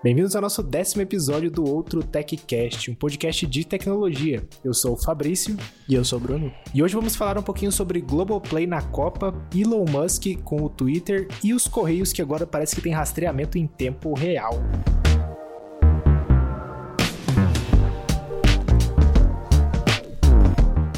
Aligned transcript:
Bem-vindos 0.00 0.36
ao 0.36 0.42
nosso 0.42 0.62
décimo 0.62 1.02
episódio 1.02 1.50
do 1.50 1.64
Outro 1.64 2.04
TechCast, 2.04 2.88
um 2.88 2.94
podcast 2.94 3.44
de 3.46 3.64
tecnologia. 3.64 4.46
Eu 4.64 4.72
sou 4.72 4.92
o 4.92 4.96
Fabrício. 4.96 5.56
E 5.88 5.94
eu 5.94 6.04
sou 6.04 6.20
o 6.20 6.22
Bruno. 6.22 6.52
E 6.72 6.82
hoje 6.82 6.94
vamos 6.94 7.16
falar 7.16 7.36
um 7.36 7.42
pouquinho 7.42 7.72
sobre 7.72 8.00
Globoplay 8.00 8.64
na 8.64 8.80
Copa, 8.80 9.34
Elon 9.52 9.84
Musk 9.90 10.40
com 10.44 10.62
o 10.62 10.68
Twitter 10.68 11.26
e 11.42 11.52
os 11.52 11.66
Correios 11.66 12.12
que 12.12 12.22
agora 12.22 12.46
parece 12.46 12.76
que 12.76 12.82
tem 12.82 12.92
rastreamento 12.92 13.58
em 13.58 13.66
tempo 13.66 14.14
real. 14.14 14.54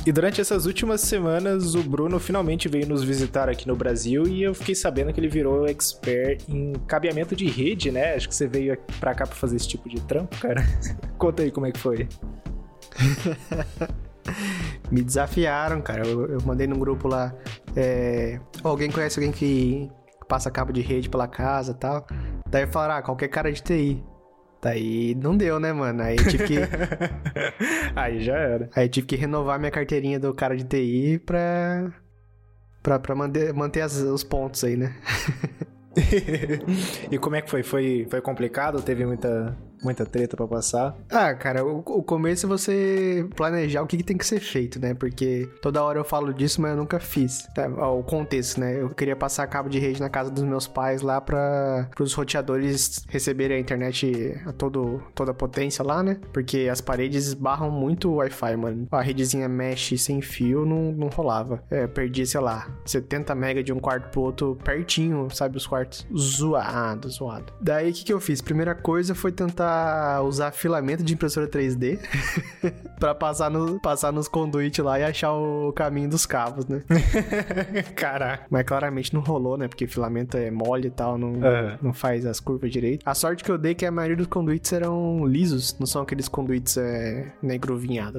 E 0.06 0.12
durante 0.12 0.40
essas 0.40 0.64
últimas 0.64 1.02
semanas, 1.02 1.74
o 1.74 1.82
Bruno 1.82 2.18
finalmente 2.18 2.68
veio 2.68 2.88
nos 2.88 3.04
visitar 3.04 3.50
aqui 3.50 3.68
no 3.68 3.76
Brasil 3.76 4.26
e 4.26 4.42
eu 4.42 4.54
fiquei 4.54 4.74
sabendo 4.74 5.12
que 5.12 5.20
ele 5.20 5.28
virou 5.28 5.66
expert 5.66 6.42
em 6.48 6.72
cabeamento 6.86 7.36
de 7.36 7.46
rede, 7.46 7.90
né? 7.90 8.14
Acho 8.14 8.28
que 8.28 8.34
você 8.34 8.46
veio 8.46 8.78
pra 8.98 9.14
cá 9.14 9.26
pra 9.26 9.36
fazer 9.36 9.56
esse 9.56 9.68
tipo 9.68 9.88
de 9.90 10.00
trampo, 10.00 10.36
cara. 10.38 10.64
Conta 11.18 11.42
aí 11.42 11.50
como 11.50 11.66
é 11.66 11.72
que 11.72 11.78
foi. 11.78 12.08
Me 14.90 15.02
desafiaram, 15.02 15.82
cara. 15.82 16.06
Eu, 16.06 16.26
eu 16.26 16.40
mandei 16.46 16.66
num 16.66 16.78
grupo 16.78 17.06
lá. 17.06 17.34
É... 17.76 18.40
Alguém 18.62 18.90
conhece 18.90 19.18
alguém 19.18 19.32
que 19.32 19.90
passa 20.26 20.50
cabo 20.50 20.72
de 20.72 20.80
rede 20.80 21.10
pela 21.10 21.28
casa 21.28 21.74
tal? 21.74 22.06
Daí 22.48 22.66
falaram, 22.66 22.94
ah, 22.96 23.02
qualquer 23.02 23.28
cara 23.28 23.52
de 23.52 23.62
TI. 23.62 24.02
Daí 24.62 25.14
não 25.14 25.36
deu, 25.36 25.58
né, 25.58 25.72
mano? 25.72 26.02
Aí 26.02 26.16
tive 26.16 26.44
que. 26.44 26.56
Aí 27.96 28.20
já 28.20 28.36
era. 28.36 28.68
Aí 28.76 28.88
tive 28.88 29.06
que 29.06 29.16
renovar 29.16 29.58
minha 29.58 29.70
carteirinha 29.70 30.20
do 30.20 30.34
cara 30.34 30.56
de 30.56 30.64
TI 30.64 31.18
pra. 31.24 31.90
pra, 32.82 32.98
pra 32.98 33.14
manter, 33.14 33.54
manter 33.54 33.80
as, 33.80 33.96
os 33.96 34.22
pontos 34.22 34.62
aí, 34.62 34.76
né? 34.76 34.94
e 37.10 37.18
como 37.18 37.36
é 37.36 37.42
que 37.42 37.50
foi? 37.50 37.62
Foi, 37.62 38.06
foi 38.10 38.20
complicado? 38.20 38.82
Teve 38.82 39.06
muita, 39.06 39.56
muita 39.82 40.04
treta 40.04 40.36
para 40.36 40.46
passar? 40.46 40.96
Ah, 41.10 41.34
cara, 41.34 41.64
o, 41.64 41.78
o, 41.78 42.02
começo 42.02 42.46
é 42.46 42.48
você 42.48 43.28
planejar 43.34 43.82
o 43.82 43.86
que, 43.86 43.96
que, 43.96 44.02
tem 44.02 44.16
que 44.16 44.26
ser 44.26 44.40
feito, 44.40 44.78
né? 44.80 44.94
Porque 44.94 45.48
toda 45.60 45.82
hora 45.82 45.98
eu 45.98 46.04
falo 46.04 46.32
disso, 46.32 46.60
mas 46.60 46.72
eu 46.72 46.76
nunca 46.76 47.00
fiz. 47.00 47.48
É, 47.56 47.66
o 47.66 48.02
contexto, 48.02 48.60
né? 48.60 48.80
Eu 48.80 48.90
queria 48.90 49.16
passar 49.16 49.46
cabo 49.46 49.68
de 49.68 49.78
rede 49.78 50.00
na 50.00 50.08
casa 50.08 50.30
dos 50.30 50.44
meus 50.44 50.66
pais 50.66 51.02
lá 51.02 51.20
para 51.20 51.88
os 51.98 52.12
roteadores 52.14 53.04
receberem 53.08 53.56
a 53.56 53.60
internet 53.60 54.40
a 54.46 54.52
todo, 54.52 55.02
toda 55.14 55.32
potência 55.32 55.84
lá, 55.84 56.02
né? 56.02 56.18
Porque 56.32 56.68
as 56.70 56.80
paredes 56.80 57.26
esbarram 57.26 57.70
muito 57.70 58.10
o 58.10 58.14
Wi-Fi, 58.16 58.56
mano. 58.56 58.88
A 58.90 59.00
redezinha 59.00 59.48
mesh 59.48 59.94
sem 59.98 60.20
fio 60.20 60.64
não, 60.64 60.92
não 60.92 61.08
rolava. 61.08 61.62
É, 61.70 61.86
perdi, 61.86 62.26
sei 62.26 62.40
lá, 62.40 62.68
70 62.84 63.34
mega 63.34 63.62
de 63.62 63.72
um 63.72 63.78
quarto 63.78 64.10
pro 64.10 64.20
outro 64.20 64.58
pertinho, 64.62 65.28
sabe? 65.30 65.56
Os 65.56 65.66
quartos 65.66 66.06
zoado, 66.16 67.08
zoado. 67.08 67.52
Daí 67.60 67.90
o 67.90 67.92
que, 67.92 68.04
que 68.04 68.12
eu 68.12 68.20
fiz? 68.20 68.40
Primeira 68.40 68.74
coisa 68.74 69.14
foi 69.14 69.32
tentar 69.32 69.69
usar 70.22 70.52
filamento 70.52 71.02
de 71.02 71.14
impressora 71.14 71.48
3D 71.48 71.98
para 72.98 73.14
passar, 73.14 73.50
no, 73.50 73.80
passar 73.80 74.12
nos 74.12 74.28
conduítes 74.28 74.84
lá 74.84 74.98
e 74.98 75.04
achar 75.04 75.32
o 75.32 75.72
caminho 75.72 76.08
dos 76.08 76.26
cabos, 76.26 76.66
né? 76.66 76.82
Caraca. 77.96 78.46
Mas 78.50 78.64
claramente 78.64 79.14
não 79.14 79.20
rolou, 79.20 79.56
né? 79.56 79.68
Porque 79.68 79.86
filamento 79.86 80.36
é 80.36 80.50
mole 80.50 80.88
e 80.88 80.90
tal, 80.90 81.18
não, 81.18 81.32
uhum. 81.32 81.78
não 81.82 81.92
faz 81.92 82.26
as 82.26 82.40
curvas 82.40 82.70
direito. 82.70 83.02
A 83.06 83.14
sorte 83.14 83.42
que 83.42 83.50
eu 83.50 83.58
dei 83.58 83.72
é 83.72 83.74
que 83.74 83.86
a 83.86 83.90
maioria 83.90 84.16
dos 84.16 84.26
conduítes 84.26 84.72
eram 84.72 85.26
lisos, 85.26 85.76
não 85.78 85.86
são 85.86 86.02
aqueles 86.02 86.28
conduítes 86.28 86.76
é, 86.76 87.32
né, 87.42 87.58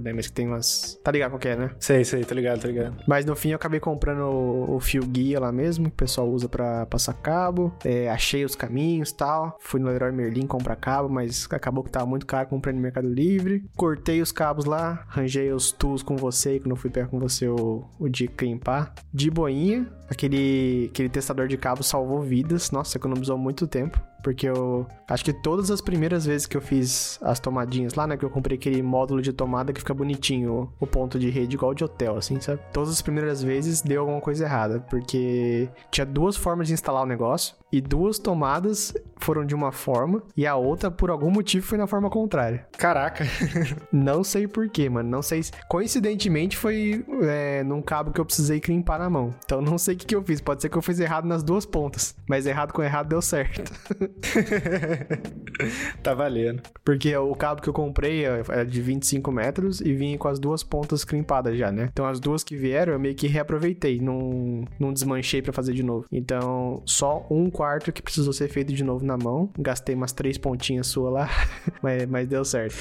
né? 0.01 0.13
Mas 0.13 0.27
que 0.27 0.33
tem 0.33 0.47
umas. 0.47 0.99
Tá 1.03 1.11
ligado 1.11 1.31
qual 1.31 1.41
é, 1.43 1.55
né? 1.55 1.71
Sei, 1.79 2.03
sei, 2.03 2.23
tá 2.23 2.35
ligado, 2.35 2.61
tá 2.61 2.67
ligado. 2.67 2.95
Mas 3.07 3.25
no 3.25 3.35
fim 3.35 3.49
eu 3.49 3.55
acabei 3.55 3.79
comprando 3.79 4.21
o, 4.21 4.75
o 4.75 4.79
fio 4.79 5.05
guia 5.05 5.39
lá 5.39 5.51
mesmo, 5.51 5.85
que 5.85 5.93
o 5.93 5.97
pessoal 5.97 6.29
usa 6.29 6.47
para 6.47 6.85
passar 6.85 7.13
cabo. 7.13 7.73
É, 7.83 8.09
achei 8.09 8.43
os 8.45 8.55
caminhos 8.55 9.09
e 9.09 9.15
tal. 9.15 9.57
Fui 9.59 9.79
no 9.79 9.87
Leroy 9.87 10.11
Merlin 10.11 10.47
comprar 10.47 10.75
cabo, 10.75 11.09
mas 11.09 11.40
acabou 11.49 11.83
que 11.83 11.89
tava 11.89 12.05
muito 12.05 12.25
caro, 12.25 12.47
comprei 12.47 12.73
no 12.73 12.81
Mercado 12.81 13.07
Livre. 13.07 13.63
Cortei 13.75 14.21
os 14.21 14.31
cabos 14.31 14.65
lá, 14.65 15.05
arranjei 15.09 15.51
os 15.51 15.71
tools 15.71 16.03
com 16.03 16.15
você, 16.15 16.59
quando 16.59 16.71
eu 16.71 16.75
fui 16.77 16.89
pegar 16.89 17.07
com 17.07 17.19
você 17.19 17.47
o, 17.47 17.83
o 17.99 18.09
de 18.09 18.27
crimpar. 18.27 18.93
De 19.13 19.29
boinha, 19.29 19.87
aquele, 20.09 20.89
aquele 20.91 21.09
testador 21.09 21.47
de 21.47 21.57
cabos 21.57 21.87
salvou 21.87 22.21
vidas. 22.21 22.71
Nossa, 22.71 22.97
economizou 22.97 23.37
muito 23.37 23.67
tempo. 23.67 24.01
Porque 24.23 24.47
eu 24.47 24.85
acho 25.07 25.23
que 25.23 25.33
todas 25.33 25.71
as 25.71 25.81
primeiras 25.81 26.25
vezes 26.25 26.47
que 26.47 26.55
eu 26.55 26.61
fiz 26.61 27.19
as 27.21 27.39
tomadinhas 27.39 27.93
lá, 27.93 28.05
né? 28.07 28.17
Que 28.17 28.25
eu 28.25 28.29
comprei 28.29 28.57
aquele 28.57 28.81
módulo 28.81 29.21
de 29.21 29.33
tomada 29.33 29.73
que 29.73 29.79
fica 29.79 29.93
bonitinho, 29.93 30.71
o 30.79 30.87
ponto 30.87 31.19
de 31.19 31.29
rede 31.29 31.55
igual 31.55 31.73
de 31.73 31.83
hotel, 31.83 32.17
assim, 32.17 32.39
sabe? 32.39 32.61
Todas 32.71 32.89
as 32.89 33.01
primeiras 33.01 33.41
vezes 33.41 33.81
deu 33.81 34.01
alguma 34.01 34.21
coisa 34.21 34.45
errada. 34.45 34.79
Porque 34.89 35.69
tinha 35.89 36.05
duas 36.05 36.35
formas 36.37 36.67
de 36.67 36.73
instalar 36.73 37.03
o 37.03 37.07
negócio. 37.07 37.55
E 37.71 37.79
duas 37.79 38.19
tomadas 38.19 38.93
foram 39.17 39.45
de 39.45 39.55
uma 39.55 39.71
forma 39.71 40.21
e 40.35 40.45
a 40.45 40.55
outra, 40.55 40.91
por 40.91 41.09
algum 41.09 41.31
motivo, 41.31 41.65
foi 41.65 41.77
na 41.77 41.87
forma 41.87 42.09
contrária. 42.09 42.67
Caraca. 42.77 43.23
não 43.91 44.23
sei 44.23 44.47
porquê, 44.47 44.89
mano. 44.89 45.09
Não 45.09 45.21
sei 45.21 45.43
se. 45.43 45.51
Coincidentemente 45.69 46.57
foi 46.57 47.05
é, 47.21 47.63
num 47.63 47.81
cabo 47.81 48.11
que 48.11 48.19
eu 48.19 48.25
precisei 48.25 48.59
crimpar 48.59 48.99
na 48.99 49.09
mão. 49.09 49.33
Então 49.45 49.61
não 49.61 49.77
sei 49.77 49.95
o 49.95 49.97
que, 49.97 50.05
que 50.05 50.15
eu 50.15 50.23
fiz. 50.23 50.41
Pode 50.41 50.61
ser 50.61 50.69
que 50.69 50.77
eu 50.77 50.81
fiz 50.81 50.99
errado 50.99 51.25
nas 51.25 51.43
duas 51.43 51.65
pontas. 51.65 52.15
Mas 52.27 52.45
errado 52.45 52.73
com 52.73 52.83
errado 52.83 53.07
deu 53.07 53.21
certo. 53.21 53.71
tá 56.01 56.13
valendo. 56.13 56.61
Porque 56.83 57.15
o 57.15 57.35
cabo 57.35 57.61
que 57.61 57.69
eu 57.69 57.73
comprei 57.73 58.25
é, 58.25 58.43
é 58.49 58.65
de 58.65 58.81
25 58.81 59.31
metros 59.31 59.81
e 59.81 59.93
vinha 59.93 60.17
com 60.17 60.27
as 60.27 60.39
duas 60.39 60.63
pontas 60.63 61.03
crimpadas 61.03 61.57
já, 61.57 61.71
né? 61.71 61.89
Então 61.91 62.05
as 62.05 62.19
duas 62.19 62.43
que 62.43 62.55
vieram 62.55 62.93
eu 62.93 62.99
meio 62.99 63.15
que 63.15 63.27
reaproveitei, 63.27 63.99
não, 63.99 64.65
não 64.79 64.93
desmanchei 64.93 65.41
para 65.41 65.53
fazer 65.53 65.73
de 65.73 65.83
novo. 65.83 66.05
Então 66.11 66.81
só 66.85 67.25
um 67.29 67.49
quarto 67.49 67.91
que 67.91 68.01
precisou 68.01 68.33
ser 68.33 68.47
feito 68.47 68.73
de 68.73 68.83
novo 68.83 69.05
na 69.05 69.17
mão. 69.17 69.49
Gastei 69.57 69.95
umas 69.95 70.11
três 70.11 70.37
pontinhas 70.37 70.87
sua 70.87 71.09
lá, 71.09 71.29
mas, 71.81 72.05
mas 72.05 72.27
deu 72.27 72.43
certo. 72.43 72.75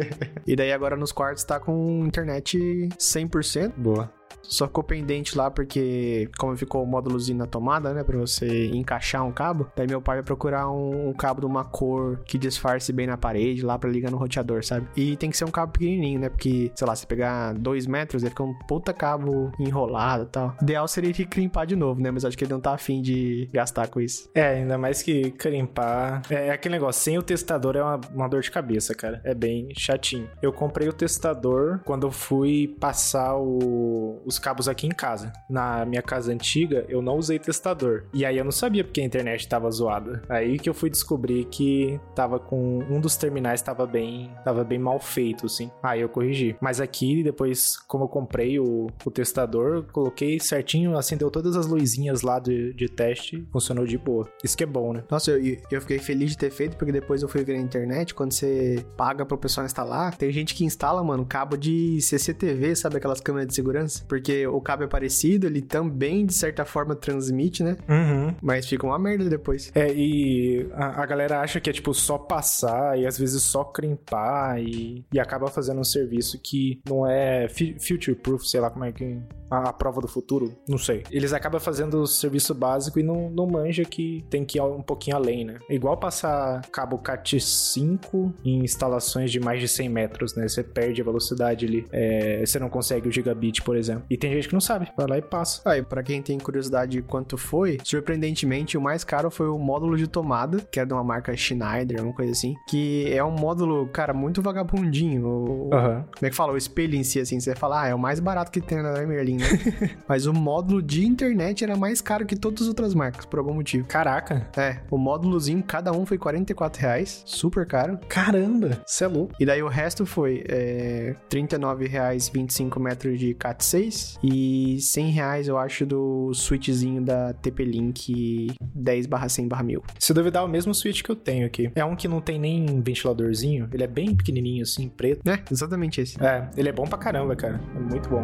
e 0.46 0.56
daí 0.56 0.72
agora 0.72 0.96
nos 0.96 1.12
quartos 1.12 1.44
tá 1.44 1.60
com 1.60 2.04
internet 2.06 2.58
100%. 2.98 3.72
Boa. 3.76 4.23
Só 4.42 4.66
ficou 4.66 4.84
pendente 4.84 5.36
lá 5.36 5.50
porque, 5.50 6.28
como 6.38 6.56
ficou 6.56 6.82
o 6.82 6.86
módulozinho 6.86 7.38
na 7.38 7.46
tomada, 7.46 7.92
né? 7.92 8.04
Pra 8.04 8.18
você 8.18 8.66
encaixar 8.66 9.24
um 9.24 9.32
cabo. 9.32 9.66
Daí 9.76 9.86
meu 9.86 10.00
pai 10.00 10.16
vai 10.16 10.24
procurar 10.24 10.70
um, 10.70 11.08
um, 11.08 11.12
cabo 11.12 11.40
de 11.40 11.46
uma 11.46 11.64
cor 11.64 12.20
que 12.24 12.38
disfarce 12.38 12.92
bem 12.92 13.06
na 13.06 13.16
parede 13.16 13.62
lá 13.62 13.78
pra 13.78 13.90
ligar 13.90 14.10
no 14.10 14.16
roteador, 14.16 14.64
sabe? 14.64 14.86
E 14.96 15.16
tem 15.16 15.30
que 15.30 15.36
ser 15.36 15.44
um 15.44 15.50
cabo 15.50 15.72
pequenininho, 15.72 16.20
né? 16.20 16.28
Porque, 16.28 16.70
sei 16.74 16.86
lá, 16.86 16.94
se 16.94 17.06
pegar 17.06 17.54
dois 17.54 17.86
metros, 17.86 18.22
ele 18.22 18.30
fica 18.30 18.42
um 18.42 18.54
puta 18.66 18.92
cabo 18.92 19.50
enrolado 19.58 20.24
e 20.24 20.26
tal. 20.26 20.56
O 20.60 20.64
ideal 20.64 20.86
seria 20.86 21.12
que 21.12 21.24
crimpar 21.24 21.64
de 21.64 21.76
novo, 21.76 22.00
né? 22.00 22.10
Mas 22.10 22.24
acho 22.24 22.36
que 22.36 22.44
ele 22.44 22.52
não 22.52 22.60
tá 22.60 22.74
afim 22.74 23.00
de 23.00 23.48
gastar 23.52 23.88
com 23.88 24.00
isso. 24.00 24.28
É, 24.34 24.56
ainda 24.56 24.76
mais 24.78 25.02
que 25.02 25.30
crimpar. 25.32 26.22
É, 26.30 26.48
é 26.48 26.50
aquele 26.50 26.74
negócio, 26.74 27.02
sem 27.02 27.18
o 27.18 27.22
testador 27.22 27.76
é 27.76 27.82
uma, 27.82 28.00
uma 28.14 28.28
dor 28.28 28.42
de 28.42 28.50
cabeça, 28.50 28.94
cara. 28.94 29.20
É 29.24 29.34
bem 29.34 29.68
chatinho. 29.76 30.28
Eu 30.42 30.52
comprei 30.52 30.88
o 30.88 30.92
testador 30.92 31.80
quando 31.84 32.06
eu 32.06 32.10
fui 32.10 32.76
passar 32.80 33.36
o, 33.36 34.22
os 34.24 34.38
cabos 34.38 34.68
aqui 34.68 34.86
em 34.86 34.90
casa. 34.90 35.32
Na 35.48 35.84
minha 35.84 36.02
casa 36.02 36.32
antiga, 36.32 36.84
eu 36.88 37.02
não 37.02 37.16
usei 37.16 37.38
testador. 37.38 38.04
E 38.12 38.24
aí 38.24 38.38
eu 38.38 38.44
não 38.44 38.52
sabia 38.52 38.84
porque 38.84 39.00
a 39.00 39.04
internet 39.04 39.48
tava 39.48 39.70
zoada. 39.70 40.22
Aí 40.28 40.58
que 40.58 40.68
eu 40.68 40.74
fui 40.74 40.90
descobrir 40.90 41.44
que 41.46 42.00
tava 42.14 42.38
com 42.38 42.78
um 42.90 43.00
dos 43.00 43.16
terminais 43.16 43.62
tava 43.62 43.86
bem, 43.86 44.30
tava 44.44 44.64
bem 44.64 44.78
mal 44.78 44.98
feito, 44.98 45.46
assim. 45.46 45.70
Aí 45.82 46.00
eu 46.00 46.08
corrigi. 46.08 46.56
Mas 46.60 46.80
aqui 46.80 47.22
depois, 47.22 47.76
como 47.76 48.04
eu 48.04 48.08
comprei 48.08 48.58
o, 48.58 48.88
o 49.04 49.10
testador, 49.10 49.84
coloquei 49.92 50.38
certinho, 50.40 50.96
acendeu 50.96 51.30
todas 51.30 51.56
as 51.56 51.66
luzinhas 51.66 52.22
lá 52.22 52.38
de, 52.38 52.72
de 52.74 52.88
teste, 52.88 53.46
funcionou 53.52 53.86
de 53.86 53.98
boa. 53.98 54.28
Isso 54.42 54.56
que 54.56 54.64
é 54.64 54.66
bom, 54.66 54.92
né? 54.92 55.04
Nossa, 55.10 55.30
eu, 55.32 55.58
eu 55.70 55.80
fiquei 55.80 55.98
feliz 55.98 56.30
de 56.30 56.38
ter 56.38 56.50
feito 56.50 56.76
porque 56.76 56.92
depois 56.92 57.22
eu 57.22 57.28
fui 57.28 57.44
ver 57.44 57.56
na 57.56 57.62
internet, 57.62 58.14
quando 58.14 58.32
você 58.32 58.84
paga 58.96 59.24
pro 59.24 59.38
pessoal 59.38 59.66
instalar, 59.66 60.16
tem 60.16 60.30
gente 60.30 60.54
que 60.54 60.64
instala, 60.64 61.02
mano, 61.02 61.24
cabo 61.24 61.56
de 61.56 62.00
CCTV, 62.00 62.76
sabe 62.76 62.96
aquelas 62.96 63.20
câmeras 63.20 63.48
de 63.48 63.54
segurança? 63.54 64.04
Porque 64.14 64.46
o 64.46 64.60
cabo 64.60 64.84
é 64.84 64.86
parecido, 64.86 65.48
ele 65.48 65.60
também, 65.60 66.24
de 66.24 66.32
certa 66.32 66.64
forma, 66.64 66.94
transmite, 66.94 67.64
né? 67.64 67.76
Uhum. 67.88 68.32
Mas 68.40 68.64
fica 68.64 68.86
uma 68.86 68.96
merda 68.96 69.28
depois. 69.28 69.72
É, 69.74 69.92
e 69.92 70.68
a, 70.72 71.02
a, 71.02 71.06
galera 71.06 71.40
acha 71.40 71.58
que 71.58 71.68
é, 71.68 71.72
tipo, 71.72 71.92
só 71.92 72.16
passar 72.16 72.96
e 72.96 73.08
às 73.08 73.18
vezes 73.18 73.42
só 73.42 73.64
crimpar 73.64 74.62
e, 74.62 75.04
e 75.12 75.18
acaba 75.18 75.48
fazendo 75.48 75.80
um 75.80 75.84
serviço 75.84 76.38
que 76.40 76.80
não 76.88 77.04
é 77.04 77.48
future 77.48 78.14
proof, 78.14 78.46
sei 78.46 78.60
lá 78.60 78.70
como 78.70 78.84
é 78.84 78.92
que 78.92 79.20
a, 79.50 79.70
a, 79.70 79.72
prova 79.72 80.00
do 80.00 80.08
futuro, 80.08 80.56
não 80.68 80.78
sei. 80.78 81.02
Eles 81.10 81.32
acabam 81.32 81.60
fazendo 81.60 82.02
o 82.02 82.06
serviço 82.06 82.54
básico 82.54 82.98
e 82.98 83.02
não, 83.02 83.30
não 83.30 83.46
manja 83.46 83.84
que 83.84 84.24
tem 84.30 84.44
que 84.44 84.58
ir 84.58 84.62
um 84.62 84.82
pouquinho 84.82 85.16
além, 85.16 85.44
né? 85.44 85.58
Igual 85.68 85.96
passar 85.96 86.62
cabo 86.70 86.98
CAT5 86.98 88.32
em 88.44 88.64
instalações 88.64 89.30
de 89.30 89.40
mais 89.40 89.60
de 89.60 89.68
100 89.68 89.88
metros, 89.88 90.34
né? 90.34 90.48
Você 90.48 90.62
perde 90.62 91.00
a 91.00 91.04
velocidade 91.04 91.66
ali. 91.66 91.86
É, 91.92 92.44
você 92.44 92.58
não 92.58 92.68
consegue 92.68 93.08
o 93.08 93.12
gigabit, 93.12 93.62
por 93.62 93.76
exemplo. 93.76 93.93
Exemplo. 93.94 94.06
E 94.10 94.16
tem 94.16 94.32
gente 94.32 94.48
que 94.48 94.54
não 94.54 94.60
sabe, 94.60 94.88
vai 94.96 95.06
lá 95.06 95.18
e 95.18 95.22
passa. 95.22 95.60
Aí, 95.64 95.82
pra 95.82 96.02
quem 96.02 96.22
tem 96.22 96.38
curiosidade 96.38 96.92
de 96.92 97.02
quanto 97.02 97.36
foi, 97.36 97.78
surpreendentemente, 97.82 98.76
o 98.76 98.80
mais 98.80 99.04
caro 99.04 99.30
foi 99.30 99.48
o 99.48 99.58
módulo 99.58 99.96
de 99.96 100.06
tomada, 100.06 100.58
que 100.70 100.78
é 100.80 100.84
de 100.84 100.92
uma 100.92 101.04
marca 101.04 101.36
Schneider, 101.36 101.98
alguma 101.98 102.14
coisa 102.14 102.32
assim, 102.32 102.54
que 102.68 103.12
é 103.12 103.22
um 103.24 103.32
módulo, 103.32 103.86
cara, 103.88 104.12
muito 104.12 104.42
vagabundinho. 104.42 105.70
Aham. 105.72 106.04
Como 106.14 106.26
é 106.26 106.30
que 106.30 106.36
fala? 106.36 106.52
O 106.52 106.56
espelho 106.56 106.94
em 106.94 107.02
si, 107.02 107.20
assim, 107.20 107.40
você 107.40 107.54
fala, 107.54 107.82
ah, 107.82 107.88
é 107.88 107.94
o 107.94 107.98
mais 107.98 108.20
barato 108.20 108.50
que 108.50 108.60
tem 108.60 108.82
na 108.82 108.92
Merlin, 109.04 109.38
né? 109.38 109.46
Mas 110.08 110.26
o 110.26 110.32
módulo 110.32 110.82
de 110.82 111.04
internet 111.04 111.64
era 111.64 111.76
mais 111.76 112.00
caro 112.00 112.26
que 112.26 112.36
todas 112.36 112.62
as 112.62 112.68
outras 112.68 112.94
marcas, 112.94 113.24
por 113.24 113.38
algum 113.38 113.54
motivo. 113.54 113.86
Caraca. 113.86 114.48
É, 114.56 114.78
o 114.90 114.98
módulozinho, 114.98 115.62
cada 115.62 115.92
um 115.92 116.06
foi 116.06 116.18
44 116.18 116.80
reais, 116.80 117.22
super 117.26 117.66
caro. 117.66 117.98
Caramba, 118.08 118.82
você 118.86 119.04
é 119.04 119.08
louco. 119.08 119.34
E 119.38 119.46
daí 119.46 119.62
o 119.62 119.68
resto 119.68 120.06
foi 120.06 120.44
é, 120.48 121.14
39 121.28 121.86
reais 121.86 122.28
25 122.28 122.80
metros 122.80 123.18
de 123.18 123.34
CAT6 123.84 124.18
e 124.22 124.80
100 124.80 125.10
reais, 125.10 125.48
eu 125.48 125.58
acho, 125.58 125.86
do 125.86 126.32
switchzinho 126.34 127.02
da 127.02 127.32
TP-Link 127.34 128.54
10 128.74 129.08
100 129.28 129.48
1000. 129.64 129.82
Se 129.98 130.14
duvidar, 130.14 130.42
é 130.42 130.46
o 130.46 130.48
mesmo 130.48 130.74
switch 130.74 131.02
que 131.02 131.10
eu 131.10 131.16
tenho 131.16 131.46
aqui. 131.46 131.70
É 131.74 131.84
um 131.84 131.96
que 131.96 132.08
não 132.08 132.20
tem 132.20 132.38
nem 132.38 132.80
ventiladorzinho, 132.80 133.68
ele 133.72 133.84
é 133.84 133.88
bem 133.88 134.14
pequenininho 134.14 134.62
assim, 134.62 134.88
preto. 134.88 135.28
É, 135.28 135.42
exatamente 135.50 136.00
esse. 136.00 136.22
É, 136.22 136.48
ele 136.56 136.68
é 136.68 136.72
bom 136.72 136.84
pra 136.84 136.98
caramba, 136.98 137.34
cara. 137.36 137.60
É 137.74 137.78
muito 137.78 138.08
bom. 138.08 138.22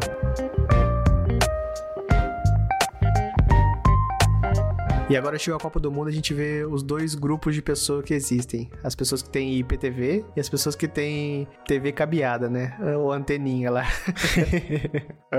E 5.10 5.16
agora 5.16 5.36
chegou 5.36 5.56
a 5.56 5.60
Copa 5.60 5.80
do 5.80 5.90
Mundo, 5.90 6.06
a 6.06 6.12
gente 6.12 6.32
vê 6.32 6.64
os 6.64 6.84
dois 6.84 7.16
grupos 7.16 7.52
de 7.52 7.60
pessoas 7.60 8.04
que 8.04 8.14
existem. 8.14 8.70
As 8.84 8.94
pessoas 8.94 9.20
que 9.20 9.28
têm 9.28 9.58
IPTV 9.58 10.24
e 10.36 10.40
as 10.40 10.48
pessoas 10.48 10.76
que 10.76 10.86
têm 10.86 11.48
TV 11.66 11.90
cabeada, 11.90 12.48
né? 12.48 12.78
Ou 12.96 13.10
anteninha 13.10 13.72
lá. 13.72 13.84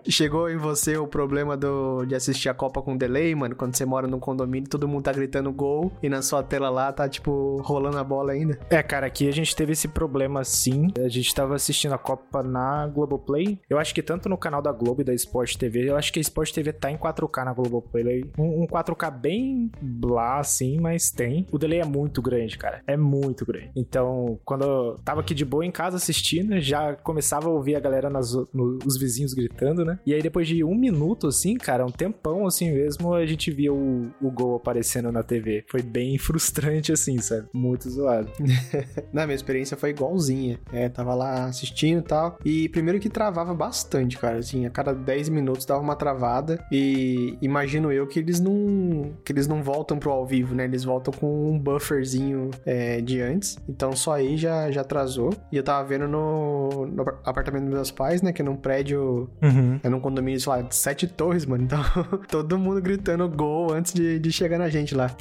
Chegou 0.08 0.48
em 0.50 0.56
você 0.56 0.96
o 0.96 1.06
problema 1.06 1.56
do, 1.56 2.04
de 2.04 2.14
assistir 2.14 2.48
a 2.48 2.54
Copa 2.54 2.80
com 2.82 2.96
delay, 2.96 3.34
mano? 3.34 3.54
Quando 3.56 3.74
você 3.76 3.84
mora 3.84 4.06
num 4.06 4.18
condomínio, 4.20 4.68
todo 4.68 4.88
mundo 4.88 5.02
tá 5.04 5.12
gritando 5.12 5.52
gol 5.52 5.92
e 6.02 6.08
na 6.08 6.22
sua 6.22 6.42
tela 6.42 6.68
lá 6.70 6.92
tá, 6.92 7.08
tipo, 7.08 7.60
rolando 7.62 7.98
a 7.98 8.04
bola 8.04 8.32
ainda. 8.32 8.58
É, 8.70 8.82
cara, 8.82 9.06
aqui 9.06 9.28
a 9.28 9.32
gente 9.32 9.54
teve 9.54 9.72
esse 9.72 9.88
problema 9.88 10.44
sim. 10.44 10.88
A 11.04 11.08
gente 11.08 11.34
tava 11.34 11.54
assistindo 11.54 11.92
a 11.94 11.98
Copa 11.98 12.42
na 12.42 12.86
Globoplay. 12.86 13.58
Eu 13.68 13.78
acho 13.78 13.94
que 13.94 14.02
tanto 14.02 14.28
no 14.28 14.36
canal 14.38 14.60
da 14.62 14.72
Globo 14.72 15.00
e 15.02 15.04
da 15.04 15.14
Sport 15.14 15.56
TV, 15.56 15.88
eu 15.90 15.96
acho 15.96 16.12
que 16.12 16.18
a 16.18 16.22
Sport 16.22 16.52
TV 16.52 16.72
tá 16.72 16.90
em 16.90 16.96
4K 16.96 17.44
na 17.44 17.52
Globoplay. 17.52 18.24
Um, 18.38 18.62
um 18.62 18.66
4K 18.66 19.10
bem 19.10 19.70
blá, 19.80 20.38
assim, 20.38 20.78
mas 20.80 21.10
tem. 21.10 21.46
O 21.52 21.58
delay 21.58 21.80
é 21.80 21.84
muito 21.84 22.20
grande, 22.22 22.56
cara. 22.58 22.82
É 22.86 22.96
muito 22.96 23.44
grande. 23.44 23.70
Então, 23.76 24.38
quando 24.44 24.64
eu 24.64 24.96
tava 25.04 25.20
aqui 25.20 25.34
de 25.34 25.44
boa 25.44 25.64
em 25.64 25.70
casa 25.70 25.96
assistindo, 25.96 26.60
já 26.60 26.94
começava 26.96 27.48
a 27.48 27.52
ouvir 27.52 27.76
a 27.76 27.80
galera, 27.80 28.08
nas, 28.10 28.32
no- 28.52 28.78
os 28.84 28.98
vizinhos 28.98 29.34
gritando, 29.34 29.83
né? 29.84 29.98
E 30.06 30.14
aí, 30.14 30.22
depois 30.22 30.46
de 30.48 30.62
um 30.64 30.74
minuto, 30.74 31.28
assim, 31.28 31.56
cara, 31.56 31.84
um 31.84 31.90
tempão 31.90 32.46
assim 32.46 32.72
mesmo, 32.72 33.14
a 33.14 33.24
gente 33.26 33.50
via 33.50 33.72
o, 33.72 34.10
o 34.20 34.30
gol 34.30 34.56
aparecendo 34.56 35.10
na 35.12 35.22
TV. 35.22 35.64
Foi 35.68 35.82
bem 35.82 36.16
frustrante, 36.18 36.92
assim, 36.92 37.18
sabe? 37.18 37.48
Muito 37.52 37.88
zoado. 37.88 38.30
Na 39.12 39.26
minha 39.26 39.36
experiência 39.36 39.76
foi 39.76 39.90
igualzinha. 39.90 40.58
É, 40.72 40.88
tava 40.88 41.14
lá 41.14 41.44
assistindo 41.44 42.00
e 42.00 42.02
tal. 42.02 42.38
E 42.44 42.68
primeiro 42.68 42.98
que 42.98 43.08
travava 43.08 43.54
bastante, 43.54 44.18
cara. 44.18 44.38
Assim, 44.38 44.66
a 44.66 44.70
cada 44.70 44.92
10 44.92 45.28
minutos 45.28 45.64
dava 45.64 45.80
uma 45.80 45.96
travada. 45.96 46.64
E 46.70 47.36
imagino 47.40 47.92
eu 47.92 48.06
que 48.06 48.18
eles 48.18 48.40
não. 48.40 49.12
que 49.24 49.32
eles 49.32 49.46
não 49.46 49.62
voltam 49.62 49.98
pro 49.98 50.10
ao 50.10 50.26
vivo, 50.26 50.54
né? 50.54 50.64
Eles 50.64 50.84
voltam 50.84 51.12
com 51.12 51.50
um 51.50 51.58
bufferzinho 51.58 52.50
é, 52.64 53.00
de 53.00 53.20
antes. 53.20 53.58
Então 53.68 53.94
só 53.94 54.14
aí 54.14 54.36
já, 54.36 54.70
já 54.70 54.80
atrasou. 54.80 55.32
E 55.52 55.56
eu 55.56 55.62
tava 55.62 55.86
vendo 55.86 56.08
no, 56.08 56.86
no 56.86 57.02
apartamento 57.24 57.64
dos 57.64 57.72
meus 57.74 57.90
pais, 57.90 58.22
né? 58.22 58.32
Que 58.32 58.42
é 58.42 58.44
num 58.44 58.56
prédio. 58.56 59.30
Uhum. 59.42 59.73
É 59.82 59.88
num 59.88 60.00
condomínio, 60.00 60.40
sei 60.40 60.52
lá, 60.52 60.62
de 60.62 60.74
sete 60.74 61.06
torres, 61.06 61.46
mano. 61.46 61.64
Então 61.64 61.80
todo 62.28 62.58
mundo 62.58 62.80
gritando 62.80 63.28
gol 63.28 63.72
antes 63.72 63.92
de, 63.92 64.18
de 64.18 64.32
chegar 64.32 64.58
na 64.58 64.68
gente 64.68 64.94
lá. 64.94 65.14